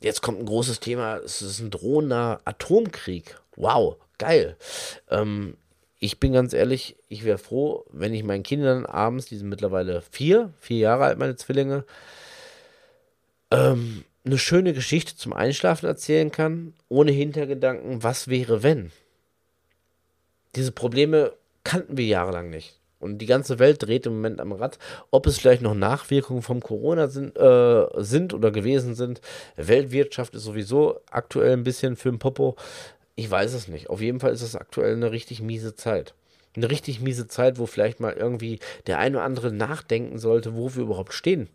Jetzt 0.00 0.22
kommt 0.22 0.38
ein 0.38 0.46
großes 0.46 0.80
Thema, 0.80 1.16
es 1.18 1.42
ist 1.42 1.60
ein 1.60 1.70
drohender 1.70 2.40
Atomkrieg. 2.44 3.40
Wow, 3.56 3.96
geil. 4.18 4.56
Ähm, 5.10 5.56
ich 5.98 6.20
bin 6.20 6.32
ganz 6.32 6.52
ehrlich, 6.52 6.96
ich 7.08 7.24
wäre 7.24 7.38
froh, 7.38 7.84
wenn 7.90 8.12
ich 8.12 8.22
meinen 8.22 8.42
Kindern 8.42 8.84
abends, 8.84 9.26
die 9.26 9.36
sind 9.36 9.48
mittlerweile 9.48 10.02
vier, 10.02 10.52
vier 10.60 10.78
Jahre 10.78 11.04
alt, 11.04 11.18
meine 11.18 11.36
Zwillinge, 11.36 11.84
ähm, 13.50 14.04
eine 14.24 14.38
schöne 14.38 14.74
Geschichte 14.74 15.16
zum 15.16 15.32
Einschlafen 15.32 15.86
erzählen 15.86 16.30
kann, 16.30 16.74
ohne 16.88 17.12
Hintergedanken, 17.12 18.02
was 18.02 18.28
wäre, 18.28 18.62
wenn. 18.62 18.92
Diese 20.54 20.72
Probleme 20.72 21.32
kannten 21.64 21.96
wir 21.96 22.06
jahrelang 22.06 22.50
nicht. 22.50 22.75
Und 22.98 23.18
die 23.18 23.26
ganze 23.26 23.58
Welt 23.58 23.82
dreht 23.82 24.06
im 24.06 24.14
Moment 24.14 24.40
am 24.40 24.52
Rad. 24.52 24.78
Ob 25.10 25.26
es 25.26 25.38
vielleicht 25.38 25.62
noch 25.62 25.74
Nachwirkungen 25.74 26.42
vom 26.42 26.60
Corona 26.60 27.08
sind, 27.08 27.36
äh, 27.36 27.86
sind 27.96 28.32
oder 28.32 28.50
gewesen 28.50 28.94
sind. 28.94 29.20
Weltwirtschaft 29.56 30.34
ist 30.34 30.44
sowieso 30.44 31.00
aktuell 31.10 31.52
ein 31.52 31.64
bisschen 31.64 31.96
für 31.96 32.10
den 32.10 32.18
Popo. 32.18 32.56
Ich 33.14 33.30
weiß 33.30 33.52
es 33.54 33.68
nicht. 33.68 33.90
Auf 33.90 34.00
jeden 34.00 34.20
Fall 34.20 34.32
ist 34.32 34.42
es 34.42 34.56
aktuell 34.56 34.94
eine 34.94 35.12
richtig 35.12 35.42
miese 35.42 35.74
Zeit. 35.74 36.14
Eine 36.56 36.70
richtig 36.70 37.00
miese 37.00 37.28
Zeit, 37.28 37.58
wo 37.58 37.66
vielleicht 37.66 38.00
mal 38.00 38.14
irgendwie 38.14 38.60
der 38.86 38.98
ein 38.98 39.14
oder 39.14 39.24
andere 39.24 39.52
nachdenken 39.52 40.18
sollte, 40.18 40.56
wo 40.56 40.74
wir 40.74 40.82
überhaupt 40.82 41.12
stehen. 41.12 41.48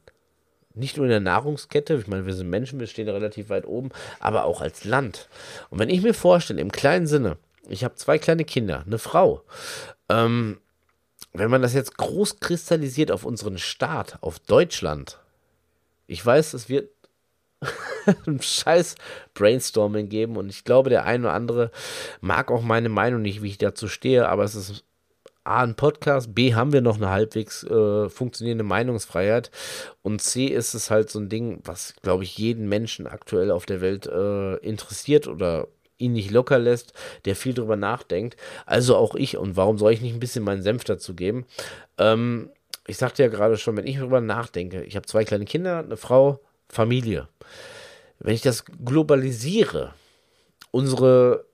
Nicht 0.73 0.97
nur 0.97 1.05
in 1.05 1.11
der 1.11 1.19
Nahrungskette, 1.19 1.95
ich 1.95 2.07
meine, 2.07 2.25
wir 2.25 2.33
sind 2.33 2.49
Menschen, 2.49 2.79
wir 2.79 2.87
stehen 2.87 3.09
relativ 3.09 3.49
weit 3.49 3.65
oben, 3.65 3.89
aber 4.19 4.45
auch 4.45 4.61
als 4.61 4.85
Land. 4.85 5.27
Und 5.69 5.79
wenn 5.79 5.89
ich 5.89 6.01
mir 6.01 6.13
vorstelle, 6.13 6.61
im 6.61 6.71
kleinen 6.71 7.07
Sinne, 7.07 7.37
ich 7.67 7.83
habe 7.83 7.95
zwei 7.95 8.19
kleine 8.19 8.45
Kinder, 8.45 8.83
eine 8.85 8.97
Frau, 8.97 9.43
ähm, 10.07 10.59
wenn 11.33 11.49
man 11.49 11.61
das 11.61 11.73
jetzt 11.73 11.97
groß 11.97 12.39
kristallisiert 12.39 13.11
auf 13.11 13.23
unseren 13.25 13.57
Staat, 13.57 14.17
auf 14.21 14.39
Deutschland, 14.39 15.19
ich 16.07 16.25
weiß, 16.25 16.53
es 16.53 16.69
wird 16.69 16.89
ein 18.25 18.41
scheiß 18.41 18.95
Brainstorming 19.33 20.09
geben 20.09 20.35
und 20.35 20.49
ich 20.49 20.63
glaube, 20.63 20.89
der 20.89 21.05
eine 21.05 21.27
oder 21.27 21.33
andere 21.33 21.71
mag 22.19 22.51
auch 22.51 22.61
meine 22.61 22.89
Meinung 22.89 23.21
nicht, 23.21 23.41
wie 23.41 23.49
ich 23.49 23.57
dazu 23.57 23.87
stehe, 23.87 24.27
aber 24.27 24.43
es 24.43 24.55
ist 24.55 24.83
A, 25.43 25.63
ein 25.63 25.75
Podcast, 25.75 26.35
B, 26.35 26.53
haben 26.53 26.71
wir 26.71 26.81
noch 26.81 26.97
eine 26.97 27.09
halbwegs 27.09 27.63
äh, 27.63 28.09
funktionierende 28.09 28.63
Meinungsfreiheit 28.63 29.49
und 30.03 30.21
C, 30.21 30.45
ist 30.45 30.75
es 30.75 30.91
halt 30.91 31.09
so 31.09 31.19
ein 31.19 31.29
Ding, 31.29 31.61
was, 31.63 31.95
glaube 32.03 32.23
ich, 32.23 32.37
jeden 32.37 32.69
Menschen 32.69 33.07
aktuell 33.07 33.49
auf 33.49 33.65
der 33.65 33.81
Welt 33.81 34.05
äh, 34.05 34.57
interessiert 34.57 35.27
oder 35.27 35.67
ihn 36.01 36.13
nicht 36.13 36.31
locker 36.31 36.59
lässt, 36.59 36.93
der 37.25 37.35
viel 37.35 37.53
drüber 37.53 37.75
nachdenkt. 37.75 38.35
Also 38.65 38.95
auch 38.95 39.15
ich. 39.15 39.37
Und 39.37 39.55
warum 39.55 39.77
soll 39.77 39.93
ich 39.93 40.01
nicht 40.01 40.13
ein 40.13 40.19
bisschen 40.19 40.43
meinen 40.43 40.63
Senf 40.63 40.83
dazu 40.83 41.15
geben? 41.15 41.45
Ähm, 41.97 42.49
ich 42.87 42.97
sagte 42.97 43.23
ja 43.23 43.29
gerade 43.29 43.57
schon, 43.57 43.77
wenn 43.77 43.87
ich 43.87 43.97
darüber 43.97 44.21
nachdenke, 44.21 44.83
ich 44.83 44.95
habe 44.95 45.05
zwei 45.05 45.23
kleine 45.23 45.45
Kinder, 45.45 45.79
eine 45.79 45.97
Frau, 45.97 46.39
Familie. 46.67 47.27
Wenn 48.19 48.33
ich 48.33 48.41
das 48.41 48.65
globalisiere, 48.65 49.93
unsere 50.71 51.45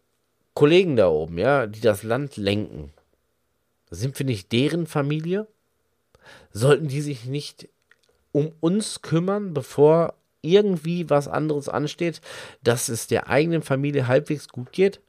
Kollegen 0.54 0.96
da 0.96 1.10
oben, 1.10 1.38
ja, 1.38 1.68
die 1.68 1.82
das 1.82 2.04
Land 2.04 2.38
lenken, 2.38 2.92
sind 3.90 4.18
wir 4.20 4.26
nicht 4.26 4.52
deren 4.52 4.88
Familie? 4.88 5.48
Sollten 6.52 6.88
die 6.88 7.02
sich 7.02 7.26
nicht 7.26 7.70
um 8.32 8.52
uns 8.60 9.02
kümmern, 9.02 9.54
bevor 9.54 10.14
irgendwie 10.48 11.10
was 11.10 11.28
anderes 11.28 11.70
ansteht, 11.70 12.22
dass 12.64 12.90
es 12.90 13.08
der 13.08 13.30
eigenen 13.30 13.62
Familie 13.62 14.08
halbwegs 14.08 14.48
gut 14.50 14.72
geht? 14.72 15.02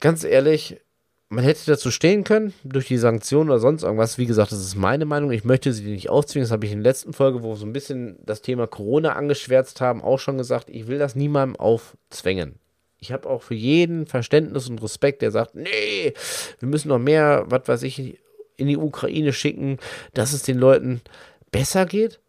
Ganz 0.00 0.24
ehrlich, 0.24 0.80
man 1.28 1.44
hätte 1.44 1.66
dazu 1.66 1.90
stehen 1.90 2.24
können, 2.24 2.54
durch 2.64 2.86
die 2.86 2.98
Sanktionen 2.98 3.50
oder 3.50 3.58
sonst 3.58 3.82
irgendwas. 3.82 4.18
Wie 4.18 4.26
gesagt, 4.26 4.52
das 4.52 4.60
ist 4.60 4.76
meine 4.76 5.04
Meinung. 5.04 5.30
Ich 5.32 5.44
möchte 5.44 5.72
sie 5.72 5.84
nicht 5.84 6.10
aufzwingen. 6.10 6.44
Das 6.44 6.52
habe 6.52 6.66
ich 6.66 6.72
in 6.72 6.82
der 6.82 6.90
letzten 6.90 7.12
Folge, 7.12 7.42
wo 7.42 7.50
wir 7.50 7.56
so 7.56 7.66
ein 7.66 7.72
bisschen 7.72 8.18
das 8.24 8.42
Thema 8.42 8.66
Corona 8.66 9.14
angeschwärzt 9.14 9.80
haben, 9.80 10.02
auch 10.02 10.18
schon 10.18 10.38
gesagt. 10.38 10.68
Ich 10.70 10.86
will 10.86 10.98
das 10.98 11.14
niemandem 11.14 11.56
aufzwängen. 11.56 12.58
Ich 12.98 13.12
habe 13.12 13.28
auch 13.28 13.42
für 13.42 13.54
jeden 13.54 14.06
Verständnis 14.06 14.68
und 14.68 14.82
Respekt, 14.82 15.22
der 15.22 15.30
sagt, 15.30 15.54
nee, 15.54 16.14
wir 16.58 16.68
müssen 16.68 16.88
noch 16.88 16.98
mehr, 16.98 17.44
was 17.48 17.68
weiß 17.68 17.82
ich, 17.82 18.18
in 18.56 18.68
die 18.68 18.76
Ukraine 18.76 19.32
schicken, 19.32 19.78
dass 20.14 20.32
es 20.32 20.42
den 20.42 20.58
Leuten 20.58 21.02
besser 21.50 21.86
geht 21.86 22.20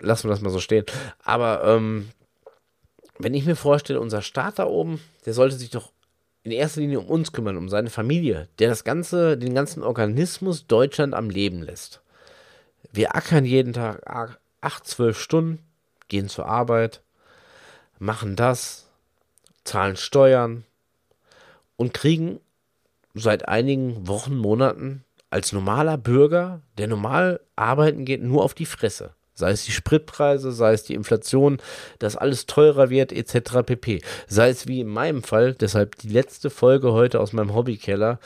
lassen 0.00 0.24
wir 0.24 0.30
das 0.30 0.40
mal 0.40 0.50
so 0.50 0.60
stehen. 0.60 0.84
Aber 1.24 1.64
ähm, 1.64 2.10
wenn 3.18 3.34
ich 3.34 3.44
mir 3.44 3.56
vorstelle, 3.56 4.00
unser 4.00 4.22
Staat 4.22 4.58
da 4.58 4.66
oben, 4.66 5.00
der 5.26 5.34
sollte 5.34 5.56
sich 5.56 5.70
doch 5.70 5.92
in 6.44 6.52
erster 6.52 6.80
Linie 6.80 7.00
um 7.00 7.06
uns 7.06 7.32
kümmern, 7.32 7.56
um 7.56 7.68
seine 7.68 7.90
Familie, 7.90 8.48
der 8.58 8.68
das 8.68 8.84
ganze, 8.84 9.36
den 9.36 9.54
ganzen 9.54 9.82
Organismus 9.82 10.66
Deutschland 10.66 11.14
am 11.14 11.30
Leben 11.30 11.62
lässt. 11.62 12.00
Wir 12.92 13.14
ackern 13.14 13.44
jeden 13.44 13.72
Tag 13.72 14.02
acht, 14.60 14.86
zwölf 14.86 15.20
Stunden, 15.20 15.58
gehen 16.08 16.28
zur 16.28 16.46
Arbeit, 16.46 17.02
machen 17.98 18.36
das, 18.36 18.86
zahlen 19.64 19.96
Steuern 19.96 20.64
und 21.76 21.92
kriegen 21.92 22.40
seit 23.14 23.48
einigen 23.48 24.06
Wochen, 24.06 24.36
Monaten 24.36 25.04
als 25.30 25.52
normaler 25.52 25.98
Bürger, 25.98 26.62
der 26.78 26.86
normal 26.86 27.40
arbeiten 27.56 28.04
geht, 28.04 28.22
nur 28.22 28.42
auf 28.42 28.54
die 28.54 28.66
Fresse. 28.66 29.14
Sei 29.38 29.52
es 29.52 29.64
die 29.64 29.70
Spritpreise, 29.70 30.50
sei 30.50 30.72
es 30.72 30.82
die 30.82 30.94
Inflation, 30.94 31.58
dass 32.00 32.16
alles 32.16 32.46
teurer 32.46 32.90
wird, 32.90 33.12
etc. 33.12 33.62
pp. 33.64 34.02
Sei 34.26 34.48
es 34.48 34.66
wie 34.66 34.80
in 34.80 34.88
meinem 34.88 35.22
Fall, 35.22 35.54
deshalb 35.54 35.96
die 35.98 36.08
letzte 36.08 36.50
Folge 36.50 36.92
heute 36.92 37.20
aus 37.20 37.32
meinem 37.32 37.54
Hobbykeller, 37.54 38.18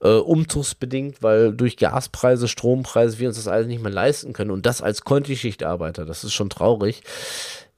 äh, 0.00 0.08
umzugsbedingt, 0.08 1.20
weil 1.20 1.52
durch 1.52 1.76
Gaspreise, 1.76 2.46
Strompreise 2.46 3.18
wir 3.18 3.26
uns 3.26 3.38
das 3.38 3.48
alles 3.48 3.66
nicht 3.66 3.82
mehr 3.82 3.90
leisten 3.90 4.34
können. 4.34 4.52
Und 4.52 4.64
das 4.64 4.82
als 4.82 5.02
Kontischichtarbeiter, 5.02 6.04
das 6.04 6.22
ist 6.22 6.32
schon 6.32 6.48
traurig. 6.48 7.02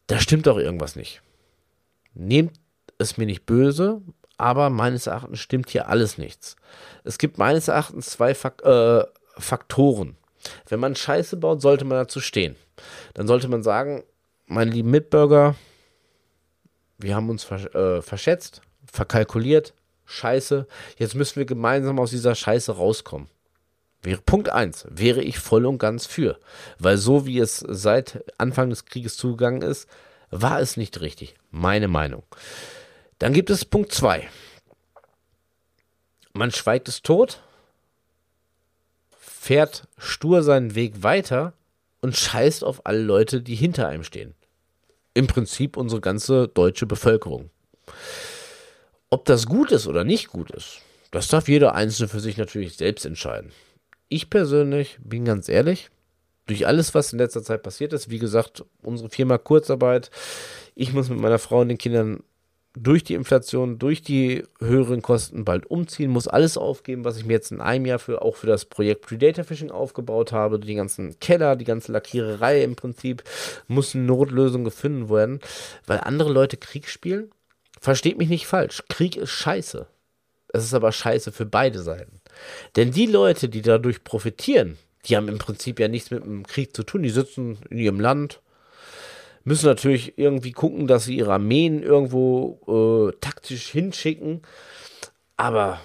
Da 0.07 0.18
stimmt 0.20 0.47
doch 0.47 0.59
irgendwas 0.59 0.94
nicht. 0.94 1.23
Nehmt 2.12 2.53
es 2.99 3.16
mir 3.16 3.25
nicht 3.25 3.47
böse, 3.47 4.03
aber 4.37 4.68
meines 4.68 5.07
Erachtens 5.07 5.38
stimmt 5.38 5.70
hier 5.70 5.88
alles 5.88 6.18
nichts. 6.18 6.57
Es 7.03 7.16
gibt 7.16 7.38
meines 7.38 7.68
Erachtens 7.68 8.11
zwei 8.11 8.35
Fak 8.35 8.62
äh, 8.62 9.05
Faktoren. 9.38 10.16
Wenn 10.68 10.81
man 10.81 10.94
Scheiße 10.94 11.38
baut, 11.38 11.62
sollte 11.62 11.87
man 11.87 11.97
dazu 11.97 12.20
stehen 12.20 12.57
dann 13.14 13.27
sollte 13.27 13.49
man 13.49 13.62
sagen, 13.62 14.05
meine 14.47 14.70
lieben 14.70 14.90
Mitbürger, 14.90 15.55
wir 16.99 17.14
haben 17.14 17.31
uns 17.31 17.44
versch 17.44 17.66
äh, 17.75 18.03
verschätzt, 18.03 18.62
verkalkuliert, 18.90 19.75
scheiße, 20.07 20.66
jetzt 20.99 21.14
müssen 21.14 21.37
wir 21.37 21.47
gemeinsam 21.47 21.99
aus 21.99 22.11
dieser 22.11 22.35
Scheiße 22.35 22.73
rauskommen. 22.73 23.29
Wäre 24.03 24.20
Punkt 24.20 24.51
1, 24.51 24.87
wäre 24.90 25.23
ich 25.23 25.38
voll 25.38 25.64
und 25.64 25.79
ganz 25.79 26.07
für. 26.07 26.38
Weil 26.79 26.99
so 26.99 27.25
wie 27.25 27.38
es 27.38 27.64
seit 27.66 28.23
Anfang 28.37 28.68
des 28.68 28.85
Krieges 28.85 29.16
zugegangen 29.16 29.62
ist, 29.62 29.88
war 30.31 30.61
es 30.61 30.77
nicht 30.77 31.01
richtig. 31.01 31.35
Meine 31.51 31.88
Meinung. 31.88 32.23
Dann 33.18 33.33
gibt 33.33 33.49
es 33.49 33.64
Punkt 33.64 33.92
2. 33.92 34.29
Man 36.35 36.51
schweigt 36.51 36.88
es 36.88 37.01
tot, 37.01 37.40
fährt 39.16 39.88
stur 39.97 40.42
seinen 40.42 40.75
Weg 40.75 41.03
weiter 41.03 41.55
und 42.04 42.14
scheißt 42.14 42.64
auf 42.64 42.84
alle 42.84 43.00
Leute, 43.00 43.40
die 43.40 43.54
hinter 43.54 43.88
einem 43.88 44.04
stehen. 44.04 44.34
Im 45.14 45.26
Prinzip 45.26 45.78
unsere 45.78 46.02
ganze 46.02 46.48
deutsche 46.48 46.84
Bevölkerung. 46.84 47.48
Ob 49.08 49.24
das 49.24 49.46
gut 49.46 49.72
ist 49.72 49.86
oder 49.86 50.04
nicht 50.04 50.28
gut 50.28 50.50
ist, 50.50 50.82
das 51.12 51.28
darf 51.28 51.48
jeder 51.48 51.74
Einzelne 51.74 52.08
für 52.08 52.20
sich 52.20 52.36
natürlich 52.36 52.76
selbst 52.76 53.06
entscheiden. 53.06 53.52
Ich 54.10 54.28
persönlich 54.28 54.98
bin 55.02 55.24
ganz 55.24 55.48
ehrlich, 55.48 55.88
durch 56.44 56.66
alles, 56.66 56.94
was 56.94 57.10
in 57.10 57.20
letzter 57.20 57.42
Zeit 57.42 57.62
passiert 57.62 57.94
ist, 57.94 58.10
wie 58.10 58.18
gesagt, 58.18 58.62
unsere 58.82 59.08
Firma 59.08 59.38
Kurzarbeit, 59.38 60.10
ich 60.74 60.92
muss 60.92 61.08
mit 61.08 61.18
meiner 61.18 61.38
Frau 61.38 61.60
und 61.60 61.70
den 61.70 61.78
Kindern 61.78 62.22
durch 62.76 63.04
die 63.04 63.14
Inflation, 63.14 63.78
durch 63.78 64.02
die 64.02 64.42
höheren 64.58 65.00
Kosten 65.00 65.44
bald 65.44 65.66
umziehen, 65.70 66.10
muss 66.10 66.26
alles 66.26 66.58
aufgeben, 66.58 67.04
was 67.04 67.16
ich 67.16 67.24
mir 67.24 67.34
jetzt 67.34 67.52
in 67.52 67.60
einem 67.60 67.87
Jahr 67.87 68.00
für 68.00 68.22
auch 68.22 68.37
für 68.37 68.48
das 68.48 68.64
Projekt 68.64 69.02
Predator 69.02 69.44
Fishing 69.44 69.70
aufgebaut 69.70 70.32
habe, 70.32 70.58
die 70.58 70.74
ganzen 70.74 71.18
Keller, 71.20 71.54
die 71.54 71.64
ganze 71.64 71.92
Lackiererei 71.92 72.62
im 72.62 72.74
Prinzip, 72.74 73.22
muss 73.68 73.94
eine 73.94 74.04
Notlösung 74.04 74.64
gefunden 74.64 75.08
werden, 75.08 75.40
weil 75.87 76.00
andere 76.00 76.32
Leute 76.32 76.56
Krieg 76.56 76.88
spielen. 76.88 77.30
Versteht 77.80 78.18
mich 78.18 78.28
nicht 78.28 78.46
falsch, 78.46 78.82
Krieg 78.88 79.16
ist 79.16 79.30
scheiße. 79.30 79.87
Es 80.48 80.64
ist 80.64 80.74
aber 80.74 80.92
scheiße 80.92 81.32
für 81.32 81.46
beide 81.46 81.80
Seiten. 81.80 82.20
Denn 82.76 82.92
die 82.92 83.06
Leute, 83.06 83.48
die 83.48 83.62
dadurch 83.62 84.04
profitieren, 84.04 84.78
die 85.06 85.16
haben 85.16 85.28
im 85.28 85.38
Prinzip 85.38 85.80
ja 85.80 85.88
nichts 85.88 86.10
mit 86.10 86.24
dem 86.24 86.46
Krieg 86.46 86.74
zu 86.74 86.82
tun. 86.82 87.02
Die 87.02 87.10
sitzen 87.10 87.58
in 87.70 87.78
ihrem 87.78 88.00
Land, 88.00 88.40
müssen 89.44 89.66
natürlich 89.66 90.18
irgendwie 90.18 90.52
gucken, 90.52 90.87
dass 90.87 91.04
sie 91.04 91.16
ihre 91.16 91.35
Armeen 91.35 91.83
irgendwo 91.83 93.11
äh, 93.11 93.16
taktisch 93.20 93.68
hinschicken. 93.68 94.42
Aber 95.37 95.80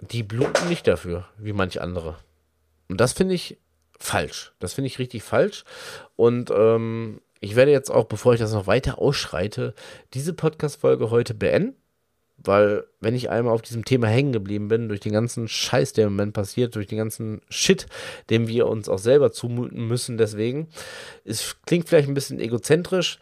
die 0.00 0.22
bluten 0.22 0.68
nicht 0.68 0.86
dafür, 0.86 1.26
wie 1.38 1.52
manche 1.52 1.80
andere. 1.82 2.16
Und 2.88 3.00
das 3.00 3.12
finde 3.12 3.34
ich 3.34 3.58
falsch. 3.98 4.52
Das 4.58 4.74
finde 4.74 4.86
ich 4.86 4.98
richtig 4.98 5.22
falsch. 5.22 5.64
Und 6.16 6.50
ähm, 6.50 7.20
ich 7.40 7.56
werde 7.56 7.72
jetzt 7.72 7.90
auch, 7.90 8.04
bevor 8.04 8.34
ich 8.34 8.40
das 8.40 8.52
noch 8.52 8.66
weiter 8.66 8.98
ausschreite, 8.98 9.74
diese 10.14 10.32
Podcast-Folge 10.32 11.10
heute 11.10 11.34
beenden. 11.34 11.76
Weil, 12.44 12.84
wenn 13.00 13.14
ich 13.14 13.30
einmal 13.30 13.54
auf 13.54 13.62
diesem 13.62 13.84
Thema 13.84 14.06
hängen 14.06 14.32
geblieben 14.32 14.68
bin, 14.68 14.88
durch 14.88 15.00
den 15.00 15.12
ganzen 15.12 15.48
Scheiß, 15.48 15.94
der 15.94 16.06
im 16.06 16.12
Moment 16.12 16.34
passiert, 16.34 16.74
durch 16.74 16.86
den 16.86 16.98
ganzen 16.98 17.40
Shit, 17.48 17.86
den 18.30 18.46
wir 18.48 18.66
uns 18.66 18.88
auch 18.88 18.98
selber 18.98 19.32
zumuten 19.32 19.88
müssen, 19.88 20.18
deswegen, 20.18 20.68
es 21.24 21.56
klingt 21.66 21.88
vielleicht 21.88 22.08
ein 22.08 22.14
bisschen 22.14 22.40
egozentrisch, 22.40 23.18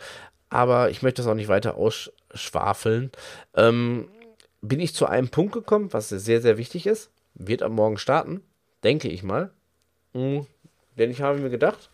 aber 0.48 0.90
ich 0.90 1.02
möchte 1.02 1.22
das 1.22 1.30
auch 1.30 1.36
nicht 1.36 1.48
weiter 1.48 1.76
ausschwafeln. 1.76 3.10
Ähm, 3.54 4.08
bin 4.60 4.80
ich 4.80 4.94
zu 4.94 5.06
einem 5.06 5.28
Punkt 5.28 5.52
gekommen, 5.52 5.92
was 5.92 6.08
sehr, 6.08 6.40
sehr 6.40 6.58
wichtig 6.58 6.86
ist. 6.86 7.10
Wird 7.34 7.62
am 7.62 7.74
Morgen 7.74 7.98
starten, 7.98 8.42
denke 8.84 9.08
ich 9.08 9.22
mal. 9.22 9.50
Mhm. 10.12 10.46
Denn 10.98 11.10
ich 11.10 11.22
habe 11.22 11.38
mir 11.38 11.50
gedacht, 11.50 11.88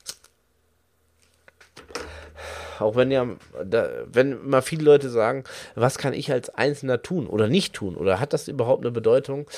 auch 2.81 2.97
wenn 2.97 3.11
ja, 3.11 3.27
da, 3.64 3.88
wenn 4.07 4.33
immer 4.33 4.62
viele 4.62 4.85
Leute 4.85 5.11
sagen, 5.11 5.45
was 5.75 5.99
kann 5.99 6.12
ich 6.12 6.33
als 6.33 6.51
Einzelner 6.51 7.03
tun 7.03 7.27
oder 7.27 7.49
nicht 7.49 7.75
tun 7.75 7.97
oder 7.97 8.21
hat 8.21 8.33
das 8.33 8.49
überhaupt 8.49 8.85
eine 8.85 8.93
Bedeutung, 8.93 9.49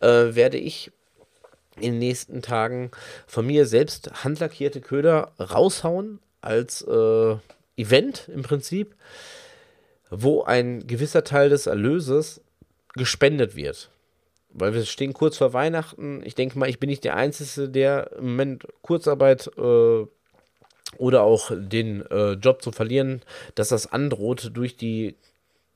äh, 0.00 0.34
werde 0.34 0.58
ich 0.58 0.90
in 1.76 1.92
den 1.92 1.98
nächsten 1.98 2.42
Tagen 2.42 2.90
von 3.26 3.46
mir 3.46 3.66
selbst 3.66 4.24
handlackierte 4.24 4.80
Köder 4.80 5.32
raushauen 5.38 6.20
als 6.40 6.82
äh, 6.82 7.36
Event 7.76 8.28
im 8.28 8.42
Prinzip, 8.42 8.94
wo 10.10 10.42
ein 10.42 10.86
gewisser 10.86 11.24
Teil 11.24 11.48
des 11.48 11.66
Erlöses 11.66 12.40
gespendet 12.94 13.56
wird. 13.56 13.90
Weil 14.52 14.74
wir 14.74 14.84
stehen 14.84 15.12
kurz 15.12 15.36
vor 15.36 15.52
Weihnachten. 15.52 16.22
Ich 16.24 16.34
denke 16.34 16.58
mal, 16.58 16.68
ich 16.68 16.80
bin 16.80 16.90
nicht 16.90 17.04
der 17.04 17.16
Einzige, 17.16 17.68
der 17.68 18.12
im 18.18 18.30
Moment 18.30 18.66
Kurzarbeit 18.82 19.48
äh, 19.56 20.06
oder 20.98 21.22
auch 21.22 21.50
den 21.54 22.04
äh, 22.10 22.32
Job 22.32 22.62
zu 22.62 22.72
verlieren, 22.72 23.22
dass 23.54 23.68
das 23.68 23.90
androht 23.92 24.50
durch 24.54 24.76
die 24.76 25.16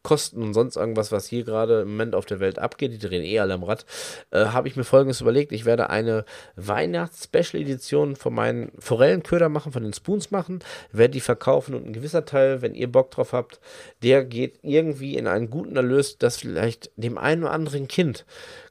Kosten 0.05 0.43
und 0.43 0.53
sonst 0.53 0.77
irgendwas, 0.77 1.13
was 1.13 1.27
hier 1.27 1.45
gerade 1.45 1.81
im 1.81 1.93
Moment 1.93 2.15
auf 2.15 2.27
der 2.27 2.39
Welt 2.39 2.59
abgeht, 2.59 2.93
die 2.93 2.99
drehen 2.99 3.25
eh 3.25 3.41
alle 3.41 3.55
am 3.55 3.65
Rad, 3.65 3.87
äh, 4.33 4.45
habe 4.47 4.69
ich 4.69 4.77
mir 4.77 4.85
folgendes 4.85 5.23
überlegt. 5.23 5.51
Ich 5.51 5.65
werde 5.65 5.89
eine 5.89 6.27
Weihnachts-Special-Edition 6.57 8.15
von 8.15 8.35
meinen 8.35 8.71
Forellenköder 8.79 9.49
machen, 9.49 9.73
von 9.73 9.83
den 9.83 9.95
Spoons 9.95 10.31
machen, 10.31 10.59
werde 10.93 11.13
die 11.13 11.21
verkaufen 11.21 11.75
und 11.75 11.87
ein 11.87 11.95
gewisser 11.95 12.27
Teil, 12.27 12.61
wenn 12.61 12.75
ihr 12.75 12.93
Bock 12.93 13.13
drauf 13.13 13.33
habt, 13.33 13.61
der 14.03 14.27
geht 14.27 14.59
irgendwie 14.63 15.17
in 15.17 15.27
einen 15.27 15.49
guten 15.49 15.75
Erlös, 15.75 16.19
dass 16.19 16.37
vielleicht 16.37 16.91
dem 16.97 17.17
einen 17.17 17.45
oder 17.45 17.53
anderen 17.53 17.89
Kind 17.89 18.27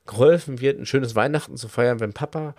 geholfen 0.06 0.62
wird, 0.62 0.80
ein 0.80 0.86
schönes 0.86 1.16
Weihnachten 1.16 1.58
zu 1.58 1.68
feiern, 1.68 2.00
wenn 2.00 2.14
Papa 2.14 2.54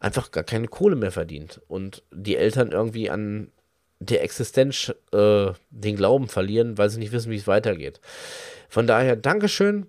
einfach 0.00 0.32
gar 0.32 0.44
keine 0.44 0.66
Kohle 0.66 0.96
mehr 0.96 1.12
verdient 1.12 1.60
und 1.68 2.02
die 2.10 2.36
Eltern 2.36 2.72
irgendwie 2.72 3.10
an 3.10 3.52
der 4.00 4.24
Existenz 4.24 4.92
äh, 5.12 5.52
den 5.68 5.96
Glauben 5.96 6.28
verlieren, 6.28 6.78
weil 6.78 6.88
sie 6.88 6.98
nicht 6.98 7.12
wissen, 7.12 7.30
wie 7.30 7.36
es 7.36 7.46
weitergeht. 7.46 8.00
Von 8.68 8.86
daher, 8.86 9.14
Dankeschön 9.14 9.86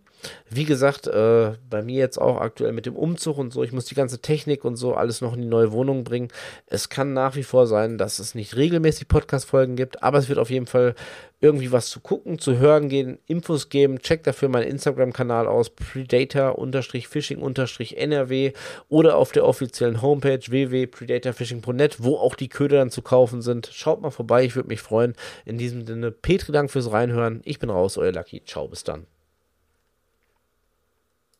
wie 0.49 0.65
gesagt, 0.65 1.07
äh, 1.07 1.53
bei 1.69 1.81
mir 1.81 1.99
jetzt 1.99 2.19
auch 2.19 2.39
aktuell 2.39 2.73
mit 2.73 2.85
dem 2.85 2.95
Umzug 2.95 3.37
und 3.37 3.53
so, 3.53 3.63
ich 3.63 3.71
muss 3.71 3.85
die 3.85 3.95
ganze 3.95 4.19
Technik 4.19 4.65
und 4.65 4.75
so 4.75 4.93
alles 4.93 5.21
noch 5.21 5.33
in 5.33 5.41
die 5.41 5.47
neue 5.47 5.71
Wohnung 5.71 6.03
bringen. 6.03 6.29
Es 6.67 6.89
kann 6.89 7.13
nach 7.13 7.35
wie 7.35 7.43
vor 7.43 7.67
sein, 7.67 7.97
dass 7.97 8.19
es 8.19 8.35
nicht 8.35 8.55
regelmäßig 8.55 9.07
Podcast-Folgen 9.07 9.75
gibt, 9.75 10.03
aber 10.03 10.17
es 10.17 10.29
wird 10.29 10.39
auf 10.39 10.49
jeden 10.49 10.67
Fall 10.67 10.95
irgendwie 11.41 11.71
was 11.71 11.89
zu 11.89 11.99
gucken, 11.99 12.39
zu 12.39 12.57
hören 12.57 12.87
gehen, 12.87 13.17
Infos 13.25 13.67
geben. 13.69 13.99
Checkt 13.99 14.27
dafür 14.27 14.49
meinen 14.49 14.67
Instagram-Kanal 14.67 15.47
aus, 15.47 15.71
predator-fishing-nrw 15.71 18.53
oder 18.89 19.17
auf 19.17 19.31
der 19.31 19.45
offiziellen 19.45 20.03
Homepage 20.03 20.43
www.predatorfishing.net, 20.47 22.03
wo 22.03 22.17
auch 22.17 22.35
die 22.35 22.49
Köder 22.49 22.77
dann 22.77 22.91
zu 22.91 23.01
kaufen 23.01 23.41
sind. 23.41 23.71
Schaut 23.73 24.01
mal 24.01 24.11
vorbei, 24.11 24.45
ich 24.45 24.55
würde 24.55 24.69
mich 24.69 24.81
freuen. 24.81 25.15
In 25.45 25.57
diesem 25.57 25.83
Sinne, 25.85 26.11
Petri 26.11 26.51
Dank 26.51 26.69
fürs 26.69 26.91
Reinhören. 26.91 27.41
Ich 27.43 27.57
bin 27.59 27.71
raus, 27.71 27.97
euer 27.97 28.11
Lucky. 28.11 28.43
Ciao, 28.45 28.67
bis 28.67 28.83
dann. 28.83 29.07